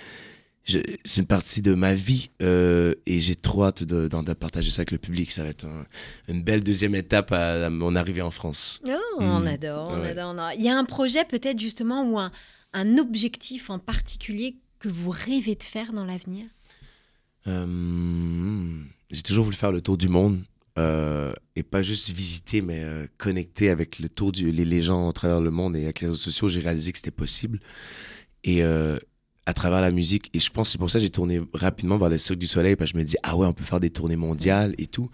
C'est 0.65 1.21
une 1.21 1.27
partie 1.27 1.61
de 1.61 1.75
ma 1.75 1.93
vie 1.93 2.31
euh, 2.41 2.95
et 3.07 3.19
j'ai 3.21 3.35
trop 3.35 3.65
hâte 3.65 3.83
de, 3.83 4.09
partager 4.35 4.71
ça 4.71 4.81
avec 4.83 4.93
le 4.93 4.99
public. 4.99 5.33
Ça 5.33 5.43
va 5.43 5.49
être 5.51 5.65
un- 5.67 5.87
une 6.29 6.43
belle 6.45 6.63
deuxième 6.63 6.95
étape 6.95 7.33
à, 7.33 7.67
à 7.67 7.71
mon 7.71 7.97
arrivée 7.97 8.23
en 8.23 8.31
France. 8.31 8.81
Oh, 8.87 8.91
on 9.19 9.41
Mm. 9.41 9.47
adore, 9.49 9.89
on 9.91 10.01
Ouais. 10.01 10.11
adore, 10.11 10.35
on. 10.39 10.51
Il 10.57 10.63
y 10.63 10.69
a 10.69 10.79
un 10.79 10.85
projet 10.85 11.25
peut-être 11.25 11.59
justement 11.59 12.09
ou 12.09 12.19
un, 12.19 12.31
un 12.75 12.97
objectif 12.99 13.71
en 13.71 13.79
particulier 13.81 14.57
que 14.79 14.89
vous 14.89 15.11
rêvez 15.11 15.55
de 15.57 15.63
faire 15.65 15.93
dans 15.93 16.05
l'avenir? 16.05 16.47
Euh, 17.49 18.81
j'ai 19.11 19.23
toujours 19.23 19.45
voulu 19.45 19.57
faire 19.57 19.73
le 19.73 19.81
tour 19.81 19.97
du 19.99 20.09
monde. 20.09 20.41
euh, 20.79 21.35
et 21.55 21.63
pas 21.63 21.83
juste 21.83 22.09
visiter, 22.09 22.63
mais 22.63 22.83
connecter 23.19 23.69
avec 23.69 23.99
le 23.99 24.09
tour 24.09 24.33
du, 24.33 24.51
les, 24.51 24.65
les 24.65 24.81
gens 24.81 25.11
à 25.11 25.13
travers 25.13 25.39
le 25.43 25.51
monde 25.51 25.77
et 25.77 25.85
avec 25.85 26.01
les 26.01 26.07
réseaux 26.07 26.19
sociaux, 26.19 26.49
j'ai 26.49 26.61
réalisé 26.61 26.93
que 26.93 26.97
c'était 26.99 27.11
possible. 27.11 27.61
Et 28.43 28.63
euh, 28.65 28.99
à 29.47 29.55
travers 29.55 29.81
la 29.81 29.91
musique, 29.91 30.31
et 30.35 30.39
je 30.39 30.51
pense 30.51 30.69
que 30.69 30.73
c'est 30.73 30.79
pour 30.79 30.91
ça 30.91 30.99
que 30.99 31.03
j'ai 31.05 31.11
tourné 31.11 31.41
rapidement 31.53 31.99
vers 31.99 32.09
le 32.09 32.19
Cirque 32.19 32.39
du 32.39 32.47
Soleil, 32.47 32.77
parce 32.77 32.93
que 32.93 32.99
je 32.99 33.03
me 33.03 33.07
dis, 33.07 33.17
ah 33.23 33.37
ouais, 33.37 33.47
on 33.47 33.53
peut 33.53 33.65
faire 33.65 33.81
des 33.81 33.91
tournées 33.91 34.17
mondiales 34.17 34.75
et 34.79 34.87
tout. 34.87 35.11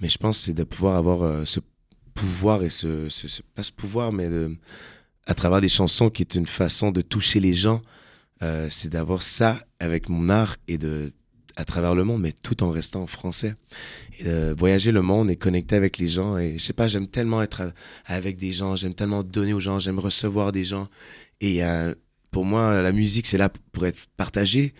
Mais 0.00 0.08
je 0.08 0.18
pense 0.18 0.38
que 0.38 0.44
c'est 0.46 0.52
de 0.52 0.64
pouvoir 0.64 0.96
avoir 0.96 1.22
euh, 1.22 1.44
ce 1.44 1.60
pouvoir 2.14 2.62
et 2.62 2.70
ce, 2.70 3.08
ce, 3.08 3.42
pas 3.54 3.62
ce 3.62 3.72
pouvoir, 3.72 4.12
mais 4.12 4.28
à 5.26 5.34
travers 5.34 5.60
des 5.60 5.68
chansons 5.68 6.10
qui 6.10 6.22
est 6.22 6.34
une 6.34 6.46
façon 6.46 6.90
de 6.92 7.00
toucher 7.00 7.40
les 7.40 7.54
gens, 7.54 7.80
euh, 8.42 8.68
c'est 8.70 8.88
d'avoir 8.90 9.22
ça 9.22 9.64
avec 9.80 10.08
mon 10.08 10.28
art 10.28 10.56
et 10.68 10.78
de 10.78 11.12
à 11.56 11.64
travers 11.64 11.94
le 11.94 12.02
monde, 12.02 12.20
mais 12.20 12.32
tout 12.32 12.64
en 12.64 12.70
restant 12.72 13.06
français. 13.06 13.54
Voyager 14.56 14.90
le 14.92 15.02
monde 15.02 15.30
et 15.30 15.36
connecter 15.36 15.76
avec 15.76 15.98
les 15.98 16.08
gens. 16.08 16.36
Et 16.36 16.58
je 16.58 16.62
sais 16.64 16.72
pas, 16.72 16.88
j'aime 16.88 17.06
tellement 17.06 17.42
être 17.42 17.60
à- 17.62 17.72
avec 18.06 18.36
des 18.36 18.50
gens, 18.52 18.74
j'aime 18.74 18.94
tellement 18.94 19.22
donner 19.22 19.52
aux 19.54 19.60
gens, 19.60 19.78
j'aime 19.78 20.00
recevoir 20.00 20.50
des 20.50 20.64
gens. 20.64 20.88
Et 21.40 21.64
euh, 21.64 21.94
pour 22.34 22.44
moi, 22.44 22.82
la 22.82 22.90
musique, 22.90 23.26
c'est 23.26 23.38
là 23.38 23.48
pour 23.70 23.86
être 23.86 24.08
partagée. 24.16 24.74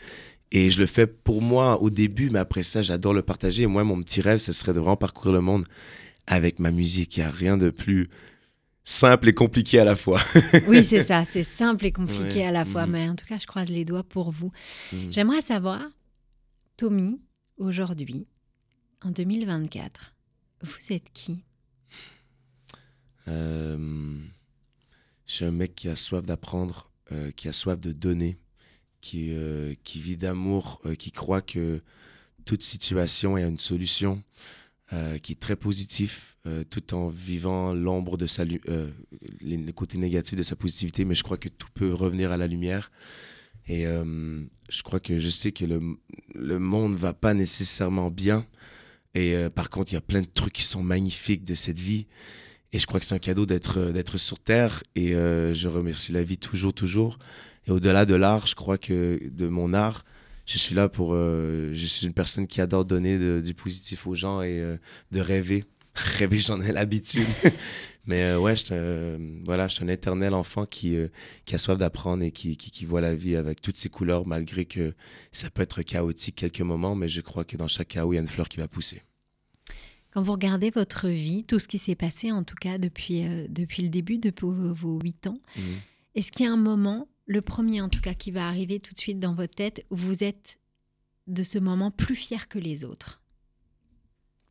Et 0.50 0.70
je 0.70 0.80
le 0.80 0.86
fais 0.86 1.06
pour 1.06 1.40
moi 1.40 1.80
au 1.80 1.88
début, 1.88 2.28
mais 2.28 2.40
après 2.40 2.64
ça, 2.64 2.82
j'adore 2.82 3.14
le 3.14 3.22
partager. 3.22 3.62
Et 3.62 3.66
moi, 3.68 3.84
mon 3.84 4.02
petit 4.02 4.20
rêve, 4.20 4.40
ce 4.40 4.52
serait 4.52 4.74
de 4.74 4.80
vraiment 4.80 4.96
parcourir 4.96 5.32
le 5.34 5.40
monde 5.40 5.64
avec 6.26 6.58
ma 6.58 6.72
musique. 6.72 7.16
Il 7.16 7.20
n'y 7.20 7.26
a 7.26 7.30
rien 7.30 7.56
de 7.56 7.70
plus 7.70 8.10
simple 8.82 9.28
et 9.28 9.34
compliqué 9.34 9.78
à 9.78 9.84
la 9.84 9.94
fois. 9.94 10.20
Oui, 10.66 10.82
c'est 10.82 11.04
ça, 11.04 11.24
c'est 11.24 11.44
simple 11.44 11.86
et 11.86 11.92
compliqué 11.92 12.40
Ouais, 12.40 12.46
à 12.46 12.50
la 12.50 12.64
fois, 12.64 12.86
mhm. 12.86 12.92
mais 12.92 13.08
en 13.08 13.14
tout 13.14 13.24
cas, 13.24 13.38
je 13.38 13.46
croise 13.46 13.70
les 13.70 13.84
doigts 13.84 14.02
pour 14.02 14.32
vous. 14.32 14.50
Mhm. 14.92 15.12
J'aimerais 15.12 15.40
savoir, 15.40 15.80
Tommy, 16.76 17.20
aujourd'hui, 17.56 18.26
en 19.00 19.12
2024, 19.12 20.16
Vous 20.60 20.92
êtes 20.92 21.12
qui? 21.12 21.44
Euh, 23.28 24.18
je 25.26 25.32
suis 25.32 25.44
un 25.44 25.52
mec 25.52 25.76
qui 25.76 25.88
a 25.88 25.94
soif 25.94 26.24
d'apprendre, 26.24 26.90
euh, 27.12 27.30
qui 27.32 27.48
a 27.48 27.52
soif 27.52 27.78
de 27.78 27.92
donner, 27.92 28.38
qui, 29.02 29.28
euh, 29.32 29.74
qui 29.84 30.00
vit 30.00 30.16
d'amour, 30.16 30.80
euh, 30.86 30.94
qui 30.94 31.12
croit 31.12 31.42
que 31.42 31.82
toute 32.46 32.62
situation 32.62 33.36
a 33.36 33.42
une 33.42 33.58
solution, 33.58 34.22
qui 35.22 35.32
est 35.32 35.40
très 35.40 35.56
positif, 35.56 36.36
tout 36.70 36.94
en 36.94 37.08
vivant 37.08 37.74
l'ombre 37.74 38.16
de 38.16 38.28
sa 38.28 38.44
les 38.44 39.72
côtés 39.74 39.98
négatifs 39.98 40.38
de 40.38 40.44
sa 40.44 40.54
positivité, 40.54 41.04
mais 41.04 41.16
je 41.16 41.24
crois 41.24 41.36
que 41.36 41.48
tout 41.48 41.66
peut 41.74 41.92
revenir 41.92 42.30
à 42.30 42.36
la 42.36 42.46
lumière. 42.46 42.92
Et 43.66 43.86
je 43.86 44.82
crois 44.84 45.00
que 45.00 45.18
je 45.18 45.28
sais 45.30 45.50
que 45.50 45.64
le, 45.64 45.80
le 46.36 46.58
monde 46.60 46.94
va 46.94 47.12
pas 47.12 47.34
nécessairement 47.34 48.08
bien. 48.08 48.46
Et 49.14 49.34
par 49.52 49.68
contre, 49.68 49.90
il 49.90 49.94
y 49.94 49.98
a 49.98 50.02
plein 50.02 50.22
de 50.22 50.28
trucs 50.32 50.52
qui 50.52 50.62
sont 50.62 50.84
magnifiques 50.84 51.42
de 51.42 51.56
cette 51.56 51.78
vie. 51.78 52.06
Et 52.74 52.80
je 52.80 52.86
crois 52.88 52.98
que 52.98 53.06
c'est 53.06 53.14
un 53.14 53.20
cadeau 53.20 53.46
d'être 53.46 53.78
euh, 53.78 54.16
sur 54.16 54.40
Terre. 54.40 54.82
Et 54.96 55.14
euh, 55.14 55.54
je 55.54 55.68
remercie 55.68 56.10
la 56.10 56.24
vie 56.24 56.38
toujours, 56.38 56.74
toujours. 56.74 57.18
Et 57.68 57.70
au-delà 57.70 58.04
de 58.04 58.16
l'art, 58.16 58.48
je 58.48 58.56
crois 58.56 58.78
que 58.78 59.20
de 59.30 59.46
mon 59.46 59.72
art, 59.72 60.04
je 60.44 60.58
suis 60.58 60.74
là 60.74 60.88
pour... 60.88 61.14
euh, 61.14 61.70
je 61.72 61.86
suis 61.86 62.04
une 62.04 62.12
personne 62.12 62.48
qui 62.48 62.60
adore 62.60 62.84
donner 62.84 63.16
de- 63.16 63.40
du 63.40 63.54
positif 63.54 64.08
aux 64.08 64.16
gens 64.16 64.42
et 64.42 64.60
de 65.12 65.20
rêver. 65.20 65.64
rêver, 65.94 66.38
j'en 66.38 66.60
ai 66.60 66.72
l'habitude. 66.72 67.28
Mais 68.06 68.34
ouais, 68.34 68.56
je 68.56 69.16
voilà, 69.44 69.68
je 69.68 69.76
suis 69.76 69.84
un 69.84 69.88
éternel 69.88 70.34
enfant 70.34 70.66
qui, 70.66 70.96
qui 71.46 71.54
a 71.54 71.58
soif 71.58 71.78
d'apprendre 71.78 72.24
et 72.24 72.32
qui, 72.32 72.56
qui, 72.56 72.72
qui 72.72 72.84
voit 72.86 73.00
la 73.00 73.14
vie 73.14 73.36
avec 73.36 73.62
toutes 73.62 73.76
ses 73.76 73.88
couleurs, 73.88 74.26
malgré 74.26 74.64
que 74.64 74.94
ça 75.30 75.48
peut 75.48 75.62
être 75.62 75.80
chaotique 75.82 76.34
quelques 76.34 76.60
moments. 76.60 76.96
Mais 76.96 77.06
je 77.08 77.20
crois 77.20 77.44
que 77.44 77.56
dans 77.56 77.68
chaque 77.68 77.88
chaos, 77.88 78.12
il 78.12 78.16
y 78.16 78.18
a 78.18 78.22
une 78.22 78.28
fleur 78.28 78.48
qui 78.48 78.58
va 78.58 78.66
pousser. 78.66 79.02
Quand 80.14 80.22
vous 80.22 80.32
regardez 80.32 80.70
votre 80.70 81.08
vie, 81.08 81.42
tout 81.44 81.58
ce 81.58 81.66
qui 81.66 81.78
s'est 81.78 81.96
passé, 81.96 82.30
en 82.30 82.44
tout 82.44 82.54
cas 82.54 82.78
depuis, 82.78 83.26
euh, 83.26 83.46
depuis 83.48 83.82
le 83.82 83.88
début, 83.88 84.18
depuis 84.18 84.46
vos, 84.46 84.72
vos 84.72 84.98
8 85.00 85.26
ans, 85.26 85.38
est-ce 86.14 86.30
qu'il 86.30 86.46
y 86.46 86.48
a 86.48 86.52
un 86.52 86.56
moment, 86.56 87.08
le 87.26 87.42
premier 87.42 87.80
en 87.80 87.88
tout 87.88 88.00
cas, 88.00 88.14
qui 88.14 88.30
va 88.30 88.46
arriver 88.46 88.78
tout 88.78 88.94
de 88.94 88.98
suite 88.98 89.18
dans 89.18 89.34
votre 89.34 89.54
tête, 89.56 89.84
où 89.90 89.96
vous 89.96 90.22
êtes 90.22 90.58
de 91.26 91.42
ce 91.42 91.58
moment 91.58 91.90
plus 91.90 92.14
fier 92.14 92.48
que 92.48 92.60
les 92.60 92.84
autres? 92.84 93.22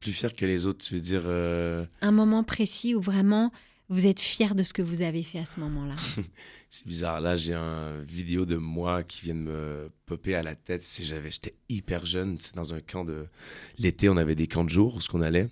Plus 0.02 0.12
fier 0.12 0.36
que 0.36 0.46
les 0.46 0.66
autres, 0.66 0.84
tu 0.86 0.96
veux 0.96 1.00
dire... 1.00 1.24
euh, 1.28 1.86
Un 2.02 2.12
moment 2.12 2.44
précis 2.44 2.94
où 2.94 3.00
vraiment 3.00 3.54
vous 3.94 4.06
êtes 4.06 4.20
fier 4.20 4.56
de 4.56 4.64
ce 4.64 4.74
que 4.74 4.82
vous 4.82 5.02
avez 5.02 5.24
fait 5.24 5.40
à 5.40 5.46
ce 5.46 5.60
moment-là? 5.60 5.96
C'est 6.70 6.88
bizarre. 6.88 7.22
Là, 7.22 7.36
j'ai 7.36 7.54
un 7.54 8.02
vidéo 8.02 8.46
de 8.46 8.56
moi 8.56 9.04
qui 9.04 9.22
vient 9.22 9.36
de 9.36 9.40
me 9.42 9.92
popper 10.08 10.34
à 10.34 10.42
la 10.42 10.56
tête. 10.56 10.82
C'est 10.82 11.04
j'avais, 11.04 11.30
j'étais 11.30 11.54
hyper 11.70 12.06
jeune. 12.06 12.38
C'est 12.40 12.56
dans 12.56 12.74
un 12.74 12.82
camp 12.82 13.06
de 13.06 13.28
l'été. 13.78 14.10
On 14.10 14.18
avait 14.18 14.34
des 14.36 14.48
camps 14.48 14.64
de 14.64 14.70
jour 14.72 14.96
où 14.96 15.02
ce 15.02 15.08
qu'on 15.08 15.22
allait. 15.22 15.50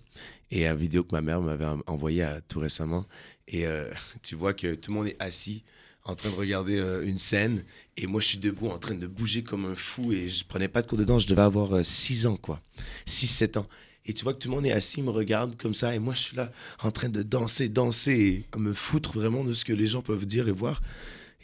Et 0.49 0.65
une 0.67 0.75
vidéo 0.75 1.03
que 1.03 1.13
ma 1.13 1.21
mère 1.21 1.39
m'avait 1.41 1.65
en- 1.65 1.81
envoyée 1.85 2.23
à- 2.23 2.41
tout 2.41 2.59
récemment. 2.59 3.05
Et 3.47 3.67
euh, 3.67 3.91
tu 4.23 4.33
vois 4.35 4.53
que 4.55 4.73
tout 4.73 4.91
le 4.91 4.97
monde 4.97 5.07
est 5.07 5.15
assis 5.19 5.63
en 6.03 6.15
train 6.15 6.31
de 6.31 6.35
regarder 6.35 6.77
euh, 6.79 7.05
une 7.05 7.19
scène. 7.19 7.63
Et 7.97 8.07
moi, 8.07 8.19
je 8.21 8.25
suis 8.27 8.39
debout 8.39 8.69
en 8.69 8.79
train 8.79 8.95
de 8.95 9.05
bouger 9.05 9.43
comme 9.43 9.65
un 9.65 9.75
fou. 9.75 10.11
Et 10.13 10.27
je 10.27 10.43
prenais 10.43 10.67
pas 10.67 10.81
de 10.81 10.87
cours 10.87 10.97
de 10.97 11.03
danse. 11.03 11.21
Je 11.21 11.27
devais 11.27 11.43
avoir 11.43 11.85
6 11.85 12.25
ans, 12.25 12.37
quoi. 12.37 12.59
6-7 13.07 13.59
ans. 13.59 13.67
Et 14.05 14.13
tu 14.13 14.23
vois 14.23 14.33
que 14.33 14.39
tout 14.39 14.49
le 14.49 14.55
monde 14.55 14.65
est 14.65 14.71
assis, 14.71 15.01
me 15.01 15.09
regarde 15.09 15.55
comme 15.57 15.73
ça. 15.73 15.93
Et 15.93 15.99
moi, 15.99 16.13
je 16.13 16.19
suis 16.19 16.35
là 16.35 16.51
en 16.81 16.91
train 16.91 17.09
de 17.09 17.21
danser, 17.21 17.69
danser 17.69 18.45
et 18.53 18.57
me 18.57 18.73
foutre 18.73 19.13
vraiment 19.13 19.43
de 19.43 19.53
ce 19.53 19.63
que 19.63 19.73
les 19.73 19.87
gens 19.87 20.01
peuvent 20.01 20.25
dire 20.25 20.47
et 20.47 20.51
voir. 20.51 20.81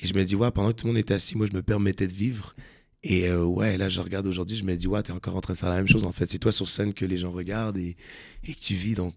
Et 0.01 0.07
je 0.07 0.13
me 0.13 0.23
dis, 0.23 0.35
ouais, 0.35 0.51
pendant 0.51 0.69
que 0.69 0.75
tout 0.75 0.87
le 0.87 0.93
monde 0.93 0.99
était 0.99 1.13
assis, 1.13 1.37
moi, 1.37 1.47
je 1.49 1.55
me 1.55 1.61
permettais 1.61 2.07
de 2.07 2.13
vivre. 2.13 2.55
Et 3.03 3.27
euh, 3.27 3.43
ouais, 3.43 3.77
là, 3.77 3.89
je 3.89 4.01
regarde 4.01 4.25
aujourd'hui, 4.25 4.57
je 4.57 4.63
me 4.63 4.75
dis, 4.75 4.87
ouais, 4.87 5.01
t'es 5.03 5.11
encore 5.11 5.35
en 5.35 5.41
train 5.41 5.53
de 5.53 5.57
faire 5.57 5.69
la 5.69 5.77
même 5.77 5.87
chose, 5.87 6.03
en 6.03 6.11
fait. 6.11 6.29
C'est 6.29 6.39
toi 6.39 6.51
sur 6.51 6.67
scène 6.67 6.93
que 6.93 7.05
les 7.05 7.17
gens 7.17 7.31
regardent 7.31 7.77
et, 7.77 7.95
et 8.43 8.53
que 8.53 8.59
tu 8.59 8.73
vis. 8.73 8.95
Donc, 8.95 9.13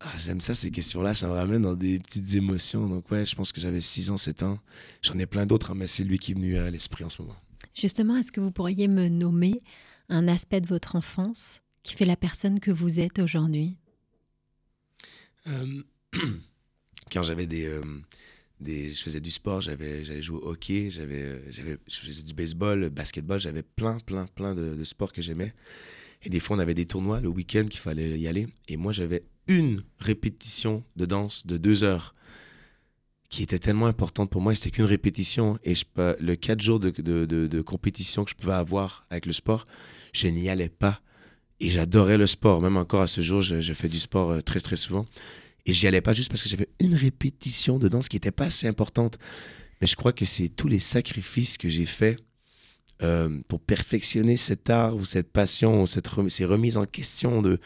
ah, 0.00 0.12
j'aime 0.18 0.40
ça, 0.40 0.54
ces 0.54 0.70
questions-là. 0.70 1.14
Ça 1.14 1.28
me 1.28 1.32
ramène 1.32 1.62
dans 1.62 1.74
des 1.74 1.98
petites 2.00 2.34
émotions. 2.34 2.88
Donc, 2.88 3.10
ouais, 3.10 3.24
je 3.24 3.34
pense 3.36 3.52
que 3.52 3.60
j'avais 3.60 3.80
6 3.80 4.10
ans, 4.10 4.16
7 4.16 4.42
ans. 4.42 4.58
J'en 5.02 5.18
ai 5.18 5.26
plein 5.26 5.46
d'autres, 5.46 5.70
hein, 5.70 5.74
mais 5.76 5.86
c'est 5.86 6.04
lui 6.04 6.18
qui 6.18 6.32
est 6.32 6.34
venu 6.34 6.58
à 6.58 6.70
l'esprit 6.70 7.04
en 7.04 7.10
ce 7.10 7.22
moment. 7.22 7.36
Justement, 7.74 8.16
est-ce 8.16 8.32
que 8.32 8.40
vous 8.40 8.50
pourriez 8.50 8.88
me 8.88 9.08
nommer 9.08 9.62
un 10.08 10.28
aspect 10.28 10.60
de 10.60 10.66
votre 10.66 10.96
enfance 10.96 11.60
qui 11.84 11.94
fait 11.94 12.06
la 12.06 12.16
personne 12.16 12.58
que 12.58 12.72
vous 12.72 12.98
êtes 12.98 13.20
aujourd'hui? 13.20 13.76
Euh, 15.46 15.82
quand 17.12 17.22
j'avais 17.22 17.46
des, 17.46 17.66
euh, 17.66 17.82
des. 18.58 18.92
Je 18.94 19.02
faisais 19.02 19.20
du 19.20 19.30
sport, 19.30 19.60
j'avais 19.60 20.04
j'avais 20.04 20.22
joué 20.22 20.38
au 20.38 20.48
hockey, 20.48 20.88
j'avais, 20.90 21.40
j'avais, 21.52 21.78
je 21.86 21.96
faisais 21.96 22.22
du 22.22 22.34
baseball, 22.34 22.88
basketball, 22.88 23.38
j'avais 23.38 23.62
plein, 23.62 23.98
plein, 23.98 24.26
plein 24.26 24.54
de, 24.54 24.82
sports 24.82 25.12
que 25.12 25.22
j'aimais. 25.22 25.54
Et 26.22 26.30
des 26.30 26.40
fois, 26.40 26.56
on 26.56 26.60
avait 26.60 26.74
des 26.74 26.86
tournois 26.86 27.20
le 27.20 27.28
week-end 27.28 27.66
qu'il 27.66 27.80
fallait 27.80 28.18
y 28.18 28.26
aller. 28.26 28.48
Et 28.68 28.78
moi, 28.78 28.92
j'avais 28.92 29.22
une 29.46 29.82
répétition 29.98 30.82
de 30.96 31.04
danse 31.04 31.46
de 31.46 31.58
deux 31.58 31.84
heures 31.84 32.14
qui 33.28 33.42
était 33.42 33.58
tellement 33.58 33.86
importante 33.86 34.30
pour 34.30 34.40
moi. 34.40 34.54
C'était 34.54 34.70
qu'une 34.70 34.86
répétition. 34.86 35.58
Et 35.64 35.74
le 35.96 36.34
quatre 36.36 36.62
jours 36.62 36.80
de 36.80 37.60
compétition 37.60 38.24
que 38.24 38.30
je 38.30 38.36
pouvais 38.36 38.54
avoir 38.54 39.06
avec 39.10 39.26
le 39.26 39.34
sport, 39.34 39.66
je 40.14 40.28
n'y 40.28 40.48
allais 40.48 40.70
pas. 40.70 41.02
Et 41.64 41.70
j'adorais 41.70 42.18
le 42.18 42.26
sport. 42.26 42.60
Même 42.60 42.76
encore 42.76 43.02
à 43.02 43.06
ce 43.06 43.20
jour, 43.20 43.40
je, 43.40 43.60
je 43.60 43.72
fais 43.74 43.88
du 43.88 43.98
sport 43.98 44.30
euh, 44.30 44.40
très, 44.40 44.60
très 44.60 44.76
souvent. 44.76 45.06
Et 45.66 45.72
j'y 45.72 45.86
allais 45.86 46.00
pas 46.02 46.12
juste 46.12 46.28
parce 46.30 46.42
que 46.42 46.48
j'avais 46.48 46.68
une 46.80 46.94
répétition 46.94 47.78
de 47.78 47.88
danse 47.88 48.08
qui 48.08 48.16
n'était 48.16 48.30
pas 48.30 48.46
assez 48.46 48.66
importante. 48.68 49.18
Mais 49.80 49.86
je 49.86 49.96
crois 49.96 50.12
que 50.12 50.24
c'est 50.24 50.48
tous 50.48 50.68
les 50.68 50.78
sacrifices 50.78 51.56
que 51.56 51.68
j'ai 51.68 51.86
faits 51.86 52.18
euh, 53.02 53.40
pour 53.48 53.60
perfectionner 53.60 54.36
cet 54.36 54.68
art 54.70 54.94
ou 54.94 55.04
cette 55.04 55.32
passion 55.32 55.82
ou 55.82 55.86
cette 55.86 56.06
rem- 56.06 56.28
ces 56.28 56.44
remises 56.44 56.76
en 56.76 56.84
question 56.84 57.42
de, 57.42 57.58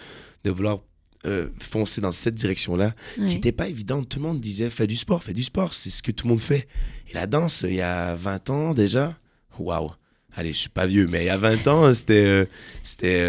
de 0.44 0.50
vouloir 0.50 0.80
euh, 1.26 1.48
foncer 1.60 2.00
dans 2.00 2.12
cette 2.12 2.36
direction-là 2.36 2.94
qui 3.16 3.34
n'était 3.34 3.52
pas 3.52 3.68
évidente. 3.68 4.08
Tout 4.08 4.20
le 4.20 4.24
monde 4.26 4.40
disait 4.40 4.70
fais 4.70 4.86
du 4.86 4.96
sport, 4.96 5.22
fais 5.24 5.34
du 5.34 5.42
sport, 5.42 5.74
c'est 5.74 5.90
ce 5.90 6.02
que 6.02 6.12
tout 6.12 6.26
le 6.26 6.30
monde 6.34 6.40
fait. 6.40 6.68
Et 7.10 7.14
la 7.14 7.26
danse, 7.26 7.64
il 7.66 7.74
y 7.74 7.80
a 7.82 8.14
20 8.14 8.50
ans 8.50 8.74
déjà, 8.74 9.18
waouh! 9.58 9.90
Allez, 10.36 10.52
je 10.52 10.58
suis 10.58 10.68
pas 10.68 10.86
vieux, 10.86 11.08
mais 11.08 11.24
il 11.24 11.26
y 11.26 11.30
a 11.30 11.36
20 11.36 11.66
ans, 11.66 11.92
c'était 11.92 12.24
euh, 12.24 12.44
c'était 12.84 13.20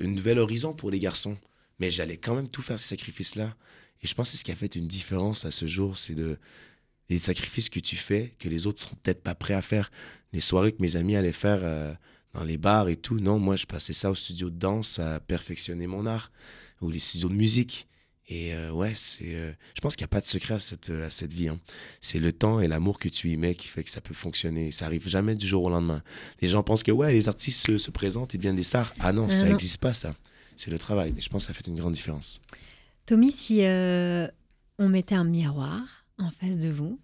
un 0.00 0.06
nouvel 0.08 0.38
horizon 0.38 0.74
pour 0.74 0.90
les 0.90 0.98
garçons. 0.98 1.36
Mais 1.78 1.90
j'allais 1.90 2.16
quand 2.16 2.34
même 2.34 2.48
tout 2.48 2.62
faire 2.62 2.78
ces 2.78 2.88
sacrifices-là. 2.88 3.54
Et 4.02 4.06
je 4.06 4.14
pense 4.14 4.28
que 4.28 4.32
c'est 4.32 4.38
ce 4.38 4.44
qui 4.44 4.52
a 4.52 4.56
fait 4.56 4.74
une 4.74 4.88
différence 4.88 5.44
à 5.44 5.50
ce 5.50 5.66
jour, 5.66 5.98
c'est 5.98 6.14
de 6.14 6.38
les 7.08 7.18
sacrifices 7.18 7.68
que 7.68 7.80
tu 7.80 7.96
fais, 7.96 8.34
que 8.38 8.48
les 8.48 8.66
autres 8.66 8.80
sont 8.80 8.94
peut-être 9.02 9.22
pas 9.22 9.34
prêts 9.34 9.54
à 9.54 9.62
faire. 9.62 9.90
Les 10.32 10.40
soirées 10.40 10.72
que 10.72 10.82
mes 10.82 10.96
amis 10.96 11.16
allaient 11.16 11.32
faire 11.32 11.60
euh, 11.62 11.94
dans 12.34 12.44
les 12.44 12.58
bars 12.58 12.88
et 12.88 12.96
tout, 12.96 13.18
non, 13.18 13.38
moi 13.38 13.56
je 13.56 13.66
passais 13.66 13.94
ça 13.94 14.10
au 14.10 14.14
studio 14.14 14.50
de 14.50 14.58
danse 14.58 14.98
à 14.98 15.20
perfectionner 15.20 15.86
mon 15.86 16.06
art, 16.06 16.30
ou 16.80 16.90
les 16.90 16.98
studios 16.98 17.28
de 17.28 17.34
musique. 17.34 17.88
Et 18.30 18.52
euh, 18.52 18.70
ouais, 18.72 18.92
c'est, 18.94 19.34
euh, 19.36 19.52
je 19.74 19.80
pense 19.80 19.96
qu'il 19.96 20.02
n'y 20.04 20.08
a 20.08 20.14
pas 20.14 20.20
de 20.20 20.26
secret 20.26 20.54
à 20.54 20.60
cette, 20.60 20.90
à 20.90 21.08
cette 21.08 21.32
vie. 21.32 21.48
hein. 21.48 21.58
C'est 22.02 22.18
le 22.18 22.30
temps 22.30 22.60
et 22.60 22.68
l'amour 22.68 22.98
que 22.98 23.08
tu 23.08 23.30
y 23.30 23.36
mets 23.38 23.54
qui 23.54 23.68
fait 23.68 23.82
que 23.82 23.88
ça 23.90 24.02
peut 24.02 24.12
fonctionner. 24.14 24.70
Ça 24.70 24.84
arrive 24.84 25.08
jamais 25.08 25.34
du 25.34 25.46
jour 25.46 25.62
au 25.64 25.70
lendemain. 25.70 26.02
Les 26.42 26.48
gens 26.48 26.62
pensent 26.62 26.82
que 26.82 26.92
ouais, 26.92 27.12
les 27.12 27.28
artistes 27.28 27.66
se, 27.66 27.78
se 27.78 27.90
présentent 27.90 28.34
et 28.34 28.38
deviennent 28.38 28.56
des 28.56 28.64
stars. 28.64 28.92
Ah 29.00 29.12
non, 29.14 29.26
Ah 29.28 29.32
ça 29.32 29.48
n'existe 29.48 29.78
pas 29.78 29.94
ça. 29.94 30.14
C'est 30.56 30.70
le 30.70 30.78
travail. 30.78 31.12
Mais 31.14 31.22
je 31.22 31.28
pense 31.30 31.46
que 31.46 31.52
ça 31.52 31.58
fait 31.58 31.66
une 31.68 31.76
grande 31.78 31.94
différence. 31.94 32.40
Tommy, 33.06 33.32
si 33.32 33.64
euh, 33.64 34.28
on 34.78 34.90
mettait 34.90 35.14
un 35.14 35.24
miroir 35.24 36.04
en 36.18 36.30
face 36.32 36.58
de 36.58 36.68
vous 36.68 37.00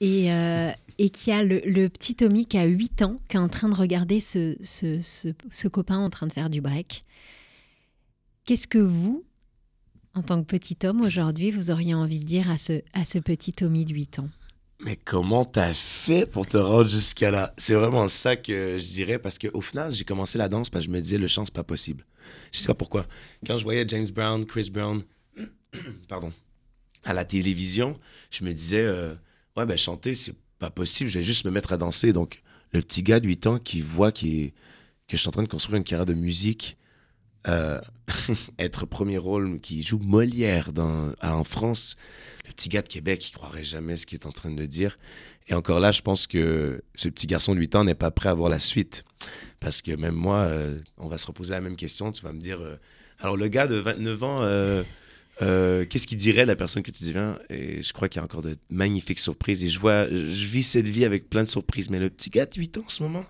et, 0.00 0.32
euh, 0.32 0.70
et 0.98 1.10
qu'il 1.10 1.32
y 1.32 1.36
a 1.36 1.42
le, 1.42 1.60
le 1.66 1.88
petit 1.88 2.14
Tommy 2.14 2.46
qui 2.46 2.56
a 2.56 2.66
8 2.66 3.02
ans, 3.02 3.20
qui 3.28 3.36
est 3.36 3.40
en 3.40 3.48
train 3.48 3.68
de 3.68 3.74
regarder 3.74 4.20
ce, 4.20 4.56
ce, 4.62 5.00
ce- 5.00 5.34
ce 5.50 5.66
copain 5.66 5.98
en 5.98 6.08
train 6.10 6.28
de 6.28 6.32
faire 6.32 6.50
du 6.50 6.60
break, 6.60 7.04
qu'est-ce 8.44 8.68
que 8.68 8.78
vous, 8.78 9.24
en 10.14 10.22
tant 10.22 10.42
que 10.42 10.46
petit 10.46 10.76
homme 10.84 11.02
aujourd'hui, 11.02 11.50
vous 11.50 11.70
auriez 11.70 11.94
envie 11.94 12.18
de 12.18 12.24
dire 12.24 12.50
à 12.50 12.58
ce, 12.58 12.82
à 12.92 13.04
ce 13.04 13.18
petit 13.18 13.52
Tommy 13.52 13.84
de 13.84 13.94
8 13.94 14.18
ans 14.20 14.28
Mais 14.84 14.96
comment 14.96 15.44
t'as 15.44 15.72
fait 15.72 16.28
pour 16.30 16.46
te 16.46 16.56
rendre 16.56 16.88
jusqu'à 16.88 17.30
là? 17.30 17.54
C'est 17.56 17.74
vraiment 17.74 18.08
ça 18.08 18.36
que 18.36 18.78
je 18.78 18.86
dirais 18.88 19.18
parce 19.18 19.38
qu'au 19.38 19.60
final, 19.60 19.92
j'ai 19.92 20.04
commencé 20.04 20.38
la 20.38 20.48
danse 20.48 20.70
parce 20.70 20.84
que 20.84 20.90
je 20.90 20.96
me 20.96 21.00
disais 21.00 21.18
le 21.18 21.28
chant 21.28 21.44
c'est 21.44 21.54
pas 21.54 21.64
possible. 21.64 22.04
Je 22.52 22.58
sais 22.58 22.66
pas 22.66 22.74
pourquoi. 22.74 23.06
Quand 23.46 23.56
je 23.56 23.64
voyais 23.64 23.84
James 23.88 24.08
Brown, 24.08 24.44
Chris 24.44 24.70
Brown, 24.70 25.02
pardon, 26.08 26.32
à 27.04 27.12
la 27.12 27.24
télévision, 27.24 27.98
je 28.30 28.44
me 28.44 28.52
disais 28.52 28.82
euh, 28.82 29.14
ouais 29.56 29.66
ben 29.66 29.78
chanter 29.78 30.14
c'est 30.14 30.34
pas 30.58 30.70
possible, 30.70 31.08
je 31.08 31.18
vais 31.18 31.24
juste 31.24 31.44
me 31.44 31.50
mettre 31.50 31.72
à 31.72 31.76
danser. 31.76 32.12
Donc 32.12 32.42
le 32.72 32.82
petit 32.82 33.02
gars 33.02 33.20
de 33.20 33.26
8 33.26 33.46
ans 33.46 33.58
qui 33.58 33.80
voit 33.80 34.12
qui 34.12 34.52
que 35.08 35.16
je 35.16 35.22
suis 35.22 35.28
en 35.28 35.32
train 35.32 35.42
de 35.42 35.48
construire 35.48 35.76
une 35.76 35.84
carrière 35.84 36.06
de 36.06 36.14
musique, 36.14 36.76
euh, 37.48 37.80
être 38.58 38.86
premier 38.86 39.18
rôle 39.18 39.60
qui 39.60 39.82
joue 39.82 39.98
Molière 39.98 40.72
dans, 40.72 41.12
en 41.22 41.44
France, 41.44 41.96
le 42.46 42.52
petit 42.52 42.68
gars 42.68 42.82
de 42.82 42.88
Québec, 42.88 43.28
il 43.28 43.32
croirait 43.32 43.64
jamais 43.64 43.96
ce 43.96 44.06
qu'il 44.06 44.18
est 44.18 44.26
en 44.26 44.32
train 44.32 44.50
de 44.50 44.66
dire. 44.66 44.98
Et 45.48 45.54
encore 45.54 45.80
là, 45.80 45.90
je 45.90 46.02
pense 46.02 46.26
que 46.26 46.82
ce 46.94 47.08
petit 47.08 47.26
garçon 47.26 47.54
de 47.54 47.60
8 47.60 47.74
ans 47.76 47.84
n'est 47.84 47.94
pas 47.94 48.10
prêt 48.10 48.28
à 48.28 48.34
voir 48.34 48.50
la 48.50 48.58
suite. 48.58 49.04
Parce 49.58 49.82
que 49.82 49.92
même 49.92 50.14
moi, 50.14 50.38
euh, 50.38 50.78
on 50.96 51.08
va 51.08 51.18
se 51.18 51.26
reposer 51.26 51.52
la 51.52 51.60
même 51.60 51.76
question. 51.76 52.12
Tu 52.12 52.22
vas 52.22 52.32
me 52.32 52.40
dire, 52.40 52.60
euh, 52.60 52.76
alors 53.18 53.36
le 53.36 53.48
gars 53.48 53.66
de 53.66 53.76
29 53.76 54.22
ans, 54.22 54.84
qu'est-ce 55.38 56.06
qu'il 56.06 56.18
dirait 56.18 56.42
de 56.42 56.48
la 56.48 56.56
personne 56.56 56.82
que 56.82 56.90
tu 56.90 57.04
deviens? 57.04 57.38
Et 57.48 57.82
je 57.82 57.92
crois 57.92 58.08
qu'il 58.08 58.20
y 58.20 58.22
a 58.22 58.24
encore 58.24 58.42
de 58.42 58.56
magnifiques 58.68 59.18
surprises. 59.18 59.64
Et 59.64 59.68
je 59.68 59.80
vois, 59.80 60.08
je 60.08 60.44
vis 60.46 60.62
cette 60.62 60.88
vie 60.88 61.04
avec 61.04 61.28
plein 61.28 61.42
de 61.42 61.48
surprises. 61.48 61.90
Mais 61.90 61.98
le 61.98 62.10
petit 62.10 62.30
gars 62.30 62.46
de 62.46 62.54
8 62.54 62.78
ans 62.78 62.84
en 62.86 62.90
ce 62.90 63.02
moment, 63.02 63.26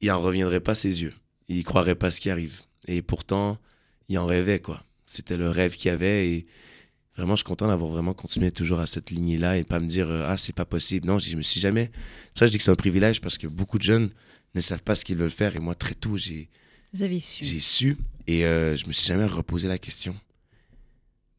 il 0.00 0.10
en 0.10 0.20
reviendrait 0.20 0.60
pas 0.60 0.74
ses 0.74 1.02
yeux. 1.02 1.14
Il 1.48 1.62
croirait 1.64 1.94
pas 1.94 2.10
ce 2.10 2.20
qui 2.20 2.30
arrive. 2.30 2.60
Et 2.86 3.02
pourtant, 3.02 3.58
il 4.08 4.18
en 4.18 4.26
rêvait, 4.26 4.60
quoi. 4.60 4.82
C'était 5.06 5.36
le 5.36 5.50
rêve 5.50 5.74
qu'il 5.76 5.90
avait 5.90 6.28
et 6.28 6.46
vraiment, 7.16 7.34
je 7.34 7.40
suis 7.40 7.44
content 7.44 7.68
d'avoir 7.68 7.90
vraiment 7.90 8.14
continué 8.14 8.50
toujours 8.50 8.80
à 8.80 8.86
cette 8.86 9.10
lignée-là 9.10 9.56
et 9.56 9.64
pas 9.64 9.80
me 9.80 9.86
dire, 9.86 10.08
euh, 10.08 10.24
ah, 10.26 10.36
c'est 10.36 10.54
pas 10.54 10.64
possible. 10.64 11.06
Non, 11.06 11.18
je 11.18 11.36
me 11.36 11.42
suis 11.42 11.60
jamais. 11.60 11.90
C'est 12.34 12.40
ça, 12.40 12.46
je 12.46 12.50
dis 12.52 12.58
que 12.58 12.64
c'est 12.64 12.70
un 12.70 12.76
privilège 12.76 13.20
parce 13.20 13.38
que 13.38 13.46
beaucoup 13.46 13.78
de 13.78 13.84
jeunes 13.84 14.10
ne 14.54 14.60
savent 14.60 14.82
pas 14.82 14.94
ce 14.94 15.04
qu'ils 15.04 15.16
veulent 15.16 15.30
faire 15.30 15.54
et 15.56 15.60
moi, 15.60 15.74
très 15.74 15.94
tôt, 15.94 16.16
j'ai 16.16 16.48
Vous 16.92 17.02
avez 17.02 17.20
su. 17.20 17.44
j'ai 17.44 17.60
su 17.60 17.96
et 18.26 18.44
euh, 18.44 18.76
je 18.76 18.86
me 18.86 18.92
suis 18.92 19.06
jamais 19.06 19.26
reposé 19.26 19.68
la 19.68 19.78
question. 19.78 20.16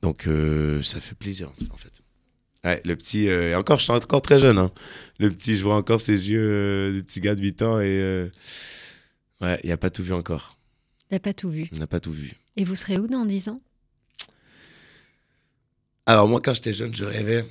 Donc, 0.02 0.28
euh, 0.28 0.82
ça 0.84 1.00
fait 1.02 1.16
plaisir, 1.16 1.52
en 1.72 1.78
fait. 1.78 1.92
Ouais, 2.64 2.82
le 2.86 2.96
petit, 2.96 3.28
euh, 3.30 3.52
et 3.52 3.56
encore, 3.56 3.80
je 3.80 3.84
suis 3.84 3.94
encore 3.94 4.22
très 4.22 4.40
jeune. 4.40 4.58
Hein. 4.58 4.72
Le 5.20 5.30
petit, 5.30 5.58
je 5.58 5.64
vois 5.64 5.76
encore 5.76 6.02
ses 6.02 6.30
yeux 6.30 6.94
du 6.94 7.04
petit 7.04 7.20
gars 7.20 7.36
de 7.36 7.42
8 7.42 7.62
ans 7.62 7.80
et. 7.80 8.30
ouais, 9.42 9.60
il 9.64 9.70
n'a 9.70 9.78
pas 9.78 9.90
tout 9.90 10.04
vu 10.04 10.14
encore. 10.14 10.57
N'a 11.12 11.20
pas 11.20 11.34
tout 11.34 11.50
vu. 11.50 11.70
N'a 11.78 11.88
pas 11.88 12.00
tout 12.00 12.12
vu. 12.12 12.34
Et 12.56 12.64
vous 12.64 12.76
serez 12.76 12.98
où 12.98 13.08
dans 13.08 13.26
10 13.26 13.50
ans? 13.50 13.62
Alors, 16.06 16.28
moi, 16.28 16.40
quand 16.44 16.54
j'étais 16.54 16.74
jeune, 16.74 16.96
je 16.96 17.06
rêvais. 17.06 17.46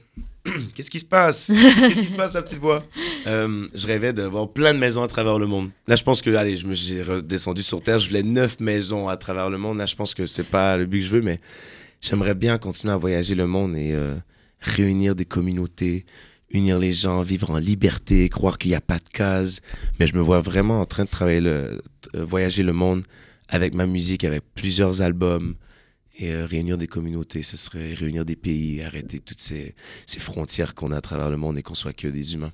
Qu'est-ce 0.74 0.90
qui 0.90 1.00
se 1.00 1.04
passe? 1.04 1.48
Qu'est-ce 1.48 2.00
qui 2.00 2.06
se 2.06 2.14
passe, 2.14 2.32
la 2.34 2.42
petite 2.42 2.58
voix? 2.58 2.84
Euh, 3.26 3.68
Je 3.74 3.86
rêvais 3.86 4.12
d'avoir 4.12 4.50
plein 4.50 4.72
de 4.72 4.78
maisons 4.78 5.02
à 5.02 5.08
travers 5.08 5.38
le 5.38 5.46
monde. 5.46 5.70
Là, 5.86 5.96
je 5.96 6.02
pense 6.02 6.22
que, 6.22 6.30
allez, 6.34 6.56
je 6.56 6.66
me 6.66 6.74
suis 6.74 7.02
redescendu 7.02 7.62
sur 7.62 7.82
Terre. 7.82 7.98
Je 7.98 8.08
voulais 8.08 8.22
neuf 8.22 8.58
maisons 8.60 9.08
à 9.08 9.16
travers 9.16 9.50
le 9.50 9.58
monde. 9.58 9.78
Là, 9.78 9.86
je 9.86 9.94
pense 9.94 10.14
que 10.14 10.24
c'est 10.26 10.48
pas 10.48 10.76
le 10.76 10.86
but 10.86 11.00
que 11.00 11.06
je 11.06 11.10
veux, 11.10 11.22
mais 11.22 11.38
j'aimerais 12.00 12.34
bien 12.34 12.56
continuer 12.58 12.94
à 12.94 12.96
voyager 12.96 13.34
le 13.34 13.46
monde 13.46 13.76
et 13.76 13.92
euh, 13.92 14.14
réunir 14.60 15.14
des 15.14 15.26
communautés, 15.26 16.06
unir 16.50 16.78
les 16.78 16.92
gens, 16.92 17.20
vivre 17.22 17.50
en 17.50 17.58
liberté, 17.58 18.28
croire 18.30 18.56
qu'il 18.56 18.70
n'y 18.70 18.76
a 18.76 18.80
pas 18.80 18.98
de 18.98 19.08
cases. 19.12 19.60
Mais 20.00 20.06
je 20.06 20.14
me 20.14 20.20
vois 20.22 20.40
vraiment 20.40 20.80
en 20.80 20.86
train 20.86 21.04
de 21.04 21.10
travailler, 21.10 21.40
le, 21.40 21.82
euh, 22.14 22.24
voyager 22.24 22.62
le 22.62 22.72
monde 22.72 23.02
avec 23.48 23.74
ma 23.74 23.86
musique, 23.86 24.24
avec 24.24 24.42
plusieurs 24.54 25.02
albums 25.02 25.56
et 26.18 26.32
euh, 26.32 26.46
réunir 26.46 26.78
des 26.78 26.86
communautés. 26.86 27.42
Ce 27.42 27.56
serait 27.56 27.94
réunir 27.94 28.24
des 28.24 28.36
pays, 28.36 28.82
arrêter 28.82 29.20
toutes 29.20 29.40
ces, 29.40 29.74
ces 30.06 30.20
frontières 30.20 30.74
qu'on 30.74 30.92
a 30.92 30.96
à 30.96 31.00
travers 31.00 31.30
le 31.30 31.36
monde 31.36 31.58
et 31.58 31.62
qu'on 31.62 31.74
soit 31.74 31.92
que 31.92 32.08
des 32.08 32.34
humains. 32.34 32.52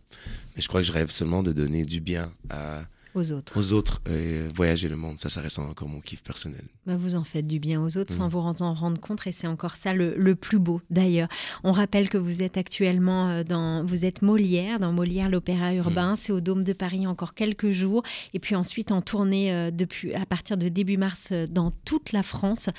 Mais 0.54 0.62
je 0.62 0.68
crois 0.68 0.80
que 0.80 0.86
je 0.86 0.92
rêve 0.92 1.10
seulement 1.10 1.42
de 1.42 1.52
donner 1.52 1.84
du 1.84 2.00
bien 2.00 2.32
à, 2.50 2.84
aux 3.14 3.32
autres 3.32 3.58
aux 3.58 3.72
autres 3.72 4.00
et 4.10 4.48
voyager 4.54 4.88
le 4.88 4.96
monde. 4.96 5.18
Ça, 5.18 5.28
ça 5.28 5.40
reste 5.40 5.58
encore 5.58 5.88
mon 5.88 6.00
kiff 6.00 6.22
personnel. 6.22 6.64
Bah, 6.86 6.96
Vous 6.96 7.14
en 7.14 7.24
faites 7.24 7.46
du 7.46 7.58
bien 7.58 7.82
aux 7.82 7.96
autres 7.98 8.12
sans 8.12 8.28
Mm. 8.28 8.30
vous 8.30 8.38
en 8.62 8.74
rendre 8.74 9.00
compte 9.00 9.26
et 9.26 9.32
c'est 9.32 9.46
encore 9.46 9.76
ça 9.76 9.92
le, 9.92 10.14
le 10.16 10.34
plus 10.34 10.58
beau 10.58 10.80
d'ailleurs. 10.90 11.28
On 11.64 11.72
rappelle 11.72 12.08
que 12.08 12.18
vous 12.18 12.42
êtes 12.42 12.56
actuellement 12.56 13.28
euh, 13.28 13.44
dans, 13.44 13.84
vous 13.84 14.04
êtes 14.04 14.22
Molière, 14.22 14.78
dans 14.80 14.92
Molière 14.92 15.28
l'Opéra 15.28 15.74
Urbain, 15.74 16.16
c'est 16.16 16.32
au 16.32 16.40
Dôme 16.40 16.64
de 16.64 16.72
Paris 16.72 17.06
encore 17.06 17.34
quelques 17.34 17.70
jours 17.70 18.02
et 18.34 18.38
puis 18.38 18.54
ensuite 18.56 18.92
en 18.92 19.02
tournée 19.02 19.52
euh, 19.52 19.70
depuis, 19.70 20.14
à 20.14 20.24
partir 20.26 20.56
de 20.56 20.68
début 20.68 20.96
mars 20.96 21.28
euh, 21.32 21.46
dans 21.46 21.70
toute 21.84 22.12
la 22.12 22.22
France. 22.22 22.70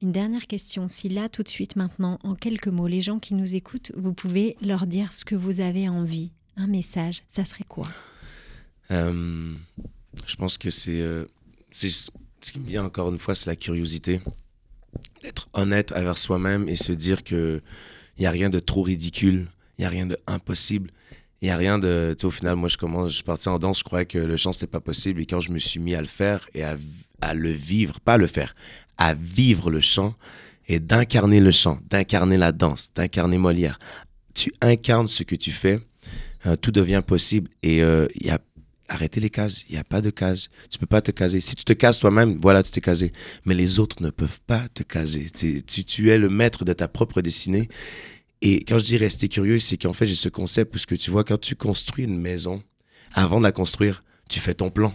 Une 0.00 0.10
dernière 0.12 0.46
question, 0.48 0.88
si 0.88 1.08
là 1.08 1.28
tout 1.28 1.42
de 1.44 1.48
suite 1.48 1.76
maintenant, 1.76 2.18
en 2.24 2.34
quelques 2.34 2.66
mots, 2.68 2.88
les 2.88 3.00
gens 3.00 3.20
qui 3.20 3.34
nous 3.34 3.54
écoutent, 3.54 3.92
vous 3.96 4.12
pouvez 4.12 4.56
leur 4.60 4.86
dire 4.88 5.12
ce 5.12 5.24
que 5.24 5.36
vous 5.36 5.60
avez 5.60 5.88
envie, 5.88 6.32
un 6.56 6.66
message, 6.66 7.22
ça 7.28 7.44
serait 7.44 7.64
quoi? 7.68 7.86
Euh, 8.90 9.54
je 10.26 10.36
pense 10.36 10.58
que 10.58 10.70
c'est 10.70 11.00
euh, 11.00 11.24
ce 11.70 12.10
qui 12.40 12.58
me 12.58 12.66
vient 12.66 12.84
encore 12.84 13.10
une 13.10 13.18
fois, 13.18 13.34
c'est 13.34 13.48
la 13.48 13.56
curiosité. 13.56 14.20
D'être 15.22 15.48
honnête 15.54 15.92
envers 15.92 16.18
soi-même 16.18 16.68
et 16.68 16.74
se 16.74 16.92
dire 16.92 17.24
que 17.24 17.62
il 18.18 18.24
y 18.24 18.26
a 18.26 18.30
rien 18.30 18.50
de 18.50 18.58
trop 18.58 18.82
ridicule, 18.82 19.48
il 19.78 19.82
y 19.82 19.84
a 19.84 19.88
rien 19.88 20.06
de 20.06 20.18
impossible, 20.26 20.90
il 21.40 21.48
y 21.48 21.50
a 21.50 21.56
rien 21.56 21.78
de. 21.78 22.14
Tu 22.18 22.26
au 22.26 22.30
final, 22.30 22.56
moi, 22.56 22.68
je 22.68 22.76
commence, 22.76 23.12
je 23.12 23.22
suis 23.22 23.48
en 23.48 23.58
danse, 23.58 23.78
je 23.78 23.84
croyais 23.84 24.06
que 24.06 24.18
le 24.18 24.36
chant 24.36 24.52
c'était 24.52 24.66
pas 24.66 24.80
possible 24.80 25.20
et 25.20 25.26
quand 25.26 25.40
je 25.40 25.50
me 25.50 25.58
suis 25.58 25.80
mis 25.80 25.94
à 25.94 26.00
le 26.00 26.06
faire 26.06 26.48
et 26.54 26.62
à, 26.62 26.76
à 27.20 27.34
le 27.34 27.50
vivre, 27.50 28.00
pas 28.00 28.18
le 28.18 28.26
faire, 28.26 28.54
à 28.98 29.14
vivre 29.14 29.70
le 29.70 29.80
chant 29.80 30.14
et 30.68 30.78
d'incarner 30.78 31.40
le 31.40 31.50
chant, 31.50 31.78
d'incarner 31.88 32.36
la 32.36 32.52
danse, 32.52 32.90
d'incarner 32.94 33.38
Molière. 33.38 33.78
Tu 34.34 34.52
incarnes 34.60 35.08
ce 35.08 35.22
que 35.22 35.34
tu 35.34 35.50
fais, 35.50 35.80
euh, 36.46 36.56
tout 36.56 36.70
devient 36.70 37.02
possible 37.06 37.50
et 37.62 37.82
euh, 37.82 38.06
il 38.14 38.26
y 38.26 38.30
a 38.30 38.38
arrêtez 38.92 39.20
les 39.20 39.30
cases. 39.30 39.64
Il 39.68 39.72
n'y 39.72 39.78
a 39.78 39.84
pas 39.84 40.00
de 40.00 40.10
cases. 40.10 40.48
Tu 40.70 40.78
peux 40.78 40.86
pas 40.86 41.00
te 41.00 41.10
caser. 41.10 41.40
Si 41.40 41.56
tu 41.56 41.64
te 41.64 41.72
cases 41.72 41.98
toi-même, 41.98 42.38
voilà, 42.40 42.62
tu 42.62 42.70
t'es 42.70 42.80
casé. 42.80 43.12
Mais 43.44 43.54
les 43.54 43.78
autres 43.78 44.02
ne 44.02 44.10
peuvent 44.10 44.40
pas 44.46 44.68
te 44.74 44.82
caser. 44.82 45.28
Tu, 45.34 45.62
tu, 45.62 45.84
tu 45.84 46.10
es 46.10 46.18
le 46.18 46.28
maître 46.28 46.64
de 46.64 46.72
ta 46.72 46.88
propre 46.88 47.22
destinée. 47.22 47.68
Et 48.42 48.64
quand 48.64 48.78
je 48.78 48.84
dis 48.84 48.96
rester 48.96 49.28
curieux, 49.28 49.58
c'est 49.58 49.76
qu'en 49.76 49.92
fait, 49.92 50.06
j'ai 50.06 50.14
ce 50.14 50.28
concept 50.28 50.74
où 50.74 50.78
ce 50.78 50.86
que 50.86 50.94
tu 50.94 51.10
vois, 51.10 51.24
quand 51.24 51.40
tu 51.40 51.56
construis 51.56 52.04
une 52.04 52.18
maison, 52.18 52.62
avant 53.14 53.38
de 53.38 53.44
la 53.44 53.52
construire, 53.52 54.04
tu 54.28 54.40
fais 54.40 54.54
ton 54.54 54.70
plan. 54.70 54.94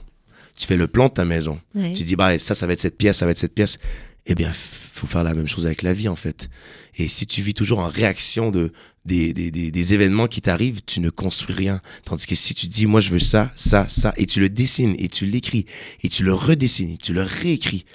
Tu 0.56 0.68
fais 0.68 0.78
le 0.78 0.88
plan 0.88 1.08
de 1.08 1.14
ta 1.14 1.26
maison. 1.26 1.60
Ouais. 1.76 1.94
Tu 1.94 2.04
dis, 2.04 2.16
bah, 2.16 2.38
ça, 2.40 2.56
ça 2.56 2.68
va 2.68 2.74
être 2.74 2.80
cette 2.80 2.98
pièce, 2.98 3.18
ça 3.18 3.26
va 3.26 3.32
être 3.32 3.38
cette 3.38 3.54
pièce. 3.54 3.78
Eh 4.26 4.36
bien, 4.36 4.52
faut 4.54 5.08
faire 5.08 5.24
la 5.24 5.34
même 5.34 5.48
chose 5.48 5.66
avec 5.66 5.82
la 5.82 5.94
vie, 5.94 6.08
en 6.08 6.16
fait. 6.16 6.50
Et 6.98 7.08
si 7.08 7.26
tu 7.28 7.42
vis 7.42 7.54
toujours 7.54 7.80
en 7.80 7.88
réaction 7.88 8.52
de, 8.52 8.74
des, 9.08 9.34
des, 9.34 9.50
des, 9.50 9.72
des 9.72 9.94
événements 9.94 10.28
qui 10.28 10.42
t'arrivent, 10.42 10.82
tu 10.86 11.00
ne 11.00 11.10
construis 11.10 11.56
rien. 11.56 11.82
Tandis 12.04 12.28
que 12.28 12.36
si 12.36 12.54
tu 12.54 12.68
dis, 12.68 12.86
moi, 12.86 13.02
je 13.02 13.12
veux 13.12 13.20
ça, 13.20 13.52
ça, 13.56 13.88
ça, 13.90 14.14
et 14.18 14.26
tu 14.26 14.40
le 14.40 14.50
dessines, 14.50 14.96
et 15.00 15.08
tu 15.08 15.26
l'écris, 15.26 15.66
et 16.04 16.10
tu 16.10 16.24
le 16.24 16.34
redessines, 16.34 16.92
et 16.92 16.98
tu 16.98 17.14
le 17.14 17.24
réécris, 17.24 17.86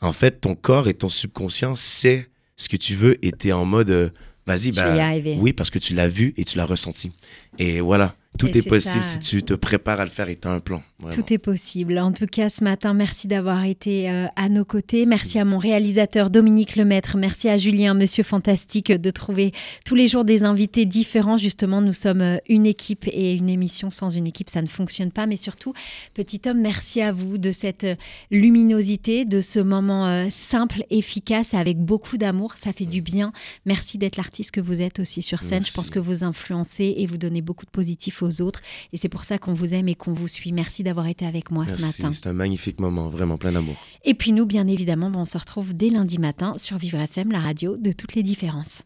en 0.00 0.12
fait, 0.12 0.40
ton 0.40 0.54
corps 0.54 0.88
et 0.88 0.94
ton 0.94 1.08
subconscient 1.08 1.76
sait 1.76 2.28
ce 2.56 2.68
que 2.68 2.76
tu 2.76 2.94
veux, 2.94 3.24
et 3.24 3.32
tu 3.32 3.48
es 3.48 3.52
en 3.52 3.64
mode, 3.64 3.90
euh, 3.90 4.10
vas-y, 4.46 4.72
bah, 4.72 4.96
oui, 5.38 5.52
parce 5.52 5.70
que 5.70 5.78
tu 5.78 5.94
l'as 5.94 6.08
vu 6.08 6.34
et 6.36 6.44
tu 6.44 6.56
l'as 6.56 6.64
ressenti. 6.64 7.12
Et 7.58 7.80
voilà, 7.80 8.16
tout 8.38 8.48
Et 8.48 8.58
est 8.58 8.68
possible 8.68 9.04
ça. 9.04 9.10
si 9.10 9.18
tu 9.18 9.42
te 9.42 9.54
prépares 9.54 10.00
à 10.00 10.04
le 10.04 10.10
faire 10.10 10.28
et 10.28 10.36
tu 10.36 10.48
as 10.48 10.52
un 10.52 10.60
plan. 10.60 10.82
vraiment. 10.98 11.14
Tout 11.14 11.32
est 11.32 11.38
possible. 11.38 11.98
En 11.98 12.12
tout 12.12 12.26
cas, 12.26 12.48
ce 12.48 12.64
matin, 12.64 12.94
merci 12.94 13.28
d'avoir 13.28 13.64
été 13.64 14.10
euh, 14.10 14.26
à 14.36 14.48
nos 14.48 14.64
côtés. 14.64 15.06
Merci 15.06 15.38
à 15.38 15.44
mon 15.44 15.58
réalisateur 15.58 16.30
Dominique 16.30 16.76
Lemaître. 16.76 17.16
Merci 17.16 17.48
à 17.48 17.58
Julien, 17.58 17.94
monsieur 17.94 18.22
fantastique, 18.22 18.92
de 18.92 19.10
trouver 19.10 19.52
tous 19.84 19.94
les 19.94 20.08
jours 20.08 20.24
des 20.24 20.44
invités 20.44 20.86
différents. 20.86 21.36
Justement, 21.36 21.80
nous 21.80 21.92
sommes 21.92 22.22
euh, 22.22 22.36
une 22.48 22.66
équipe 22.66 23.06
et 23.08 23.34
une 23.34 23.48
émission 23.48 23.90
sans 23.90 24.10
une 24.10 24.26
équipe, 24.26 24.50
ça 24.50 24.62
ne 24.62 24.66
fonctionne 24.66 25.10
pas. 25.10 25.26
Mais 25.26 25.36
surtout, 25.36 25.72
petit 26.14 26.40
homme, 26.46 26.60
merci 26.60 27.02
à 27.02 27.12
vous 27.12 27.38
de 27.38 27.50
cette 27.50 27.84
euh, 27.84 27.94
luminosité, 28.30 29.24
de 29.24 29.40
ce 29.40 29.58
moment 29.58 30.06
euh, 30.06 30.26
simple, 30.30 30.84
efficace, 30.90 31.54
avec 31.54 31.78
beaucoup 31.78 32.16
d'amour. 32.16 32.54
Ça 32.56 32.72
fait 32.72 32.86
du 32.86 33.02
bien. 33.02 33.32
Merci 33.66 33.98
d'être 33.98 34.16
l'artiste 34.16 34.52
que 34.52 34.60
vous 34.60 34.80
êtes 34.80 35.00
aussi 35.00 35.22
sur 35.22 35.42
scène. 35.42 35.64
Je 35.64 35.72
pense 35.72 35.90
que 35.90 35.98
vous 35.98 36.24
influencez 36.24 36.94
et 36.96 37.06
vous 37.06 37.18
donnez 37.18 37.42
beaucoup 37.42 37.66
de 37.66 37.70
positif 37.70 38.22
aux 38.22 38.27
autres. 38.40 38.60
Et 38.92 38.96
c'est 38.96 39.08
pour 39.08 39.24
ça 39.24 39.38
qu'on 39.38 39.54
vous 39.54 39.74
aime 39.74 39.88
et 39.88 39.94
qu'on 39.94 40.12
vous 40.12 40.28
suit. 40.28 40.52
Merci 40.52 40.82
d'avoir 40.82 41.06
été 41.06 41.26
avec 41.26 41.50
moi 41.50 41.66
ce 41.66 41.80
matin. 41.80 42.12
c'est 42.12 42.26
un 42.26 42.32
magnifique 42.32 42.80
moment, 42.80 43.08
vraiment 43.08 43.38
plein 43.38 43.52
d'amour. 43.52 43.76
Et 44.04 44.14
puis 44.14 44.32
nous, 44.32 44.46
bien 44.46 44.66
évidemment, 44.66 45.10
on 45.14 45.24
se 45.24 45.38
retrouve 45.38 45.74
dès 45.74 45.90
lundi 45.90 46.18
matin 46.18 46.54
sur 46.56 46.78
Vivre 46.78 46.98
FM, 46.98 47.32
la 47.32 47.40
radio 47.40 47.76
de 47.76 47.92
toutes 47.92 48.14
les 48.14 48.22
différences. 48.22 48.84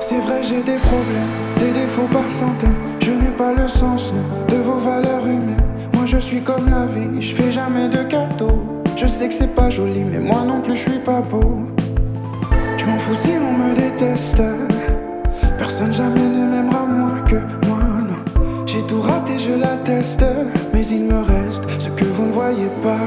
C'est 0.00 0.18
vrai, 0.18 0.42
j'ai 0.42 0.62
des 0.64 0.78
problèmes, 0.78 1.30
des 1.58 1.72
défauts 1.72 2.08
par 2.08 2.28
centaines. 2.28 2.89
Je 3.00 3.12
n'ai 3.12 3.30
pas 3.30 3.52
le 3.52 3.66
sens 3.66 4.12
de 4.48 4.56
vos 4.56 4.78
valeurs 4.78 5.26
humaines. 5.26 5.64
Moi, 5.94 6.04
je 6.06 6.18
suis 6.18 6.42
comme 6.42 6.68
la 6.68 6.86
vie, 6.86 7.20
je 7.20 7.34
fais 7.34 7.50
jamais 7.50 7.88
de 7.88 8.02
cadeaux. 8.02 8.82
Je 8.96 9.06
sais 9.06 9.28
que 9.28 9.34
c'est 9.34 9.54
pas 9.54 9.70
joli, 9.70 10.04
mais 10.04 10.18
moi 10.18 10.42
non 10.46 10.60
plus, 10.60 10.74
je 10.74 10.90
suis 10.90 10.98
pas 10.98 11.20
beau. 11.22 11.66
Je 12.76 12.84
m'en 12.86 12.98
fous 12.98 13.14
si 13.14 13.32
on 13.32 13.52
me 13.52 13.74
déteste. 13.74 14.42
Personne 15.58 15.92
jamais 15.92 16.28
ne 16.28 16.44
m'aimera 16.44 16.86
moins 16.86 17.22
que 17.26 17.36
moi, 17.66 17.78
non. 18.08 18.22
J'ai 18.66 18.82
tout 18.82 19.00
raté, 19.00 19.38
je 19.38 19.52
l'atteste. 19.52 20.24
Mais 20.72 20.86
il 20.86 21.04
me 21.04 21.20
reste 21.20 21.64
ce 21.78 21.88
que 21.88 22.04
vous 22.04 22.26
ne 22.26 22.32
voyez 22.32 22.70
pas. 22.82 23.06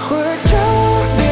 Regardez-moi, 0.00 1.23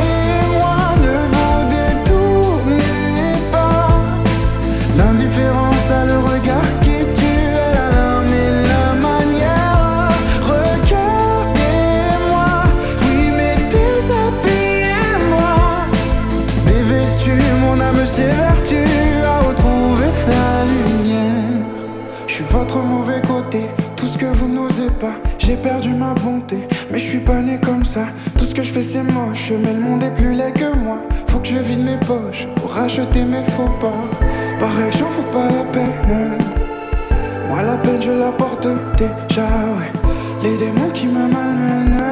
J'ai 25.38 25.56
perdu 25.56 25.90
ma 25.90 26.14
bonté, 26.14 26.58
mais 26.90 26.98
je 26.98 27.04
suis 27.04 27.18
pas 27.18 27.40
né 27.40 27.58
comme 27.58 27.84
ça. 27.84 28.06
Tout 28.38 28.44
ce 28.44 28.54
que 28.54 28.62
je 28.62 28.70
fais 28.70 28.82
c'est 28.82 29.02
moche, 29.02 29.52
mais 29.62 29.72
le 29.72 29.80
monde 29.80 30.02
est 30.02 30.14
plus 30.14 30.32
laid 30.32 30.52
que 30.52 30.76
moi. 30.76 30.98
Faut 31.28 31.40
que 31.40 31.48
je 31.48 31.58
vide 31.58 31.84
mes 31.84 31.96
poches 31.98 32.46
pour 32.56 32.72
racheter 32.72 33.24
mes 33.24 33.42
faux 33.42 33.70
pas. 33.80 34.08
Pareil, 34.58 34.92
j'en 34.98 35.10
fous 35.10 35.22
pas 35.32 35.50
la 35.50 35.64
peine. 35.64 36.38
Moi 37.48 37.62
la 37.62 37.76
peine 37.78 38.00
je 38.00 38.12
la 38.12 38.30
porte 38.32 38.66
déjà, 38.96 39.42
ouais. 39.42 39.92
Les 40.42 40.56
démons 40.56 40.90
qui 40.90 41.06
me 41.06 41.26
malmènent 41.26 42.11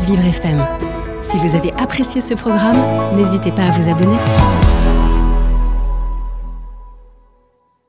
Vivre 0.00 0.24
FM. 0.24 0.58
Si 1.20 1.36
vous 1.36 1.54
avez 1.54 1.70
apprécié 1.74 2.22
ce 2.22 2.32
programme, 2.32 2.78
n'hésitez 3.14 3.52
pas 3.52 3.64
à 3.64 3.70
vous 3.72 3.90
abonner. 3.90 4.16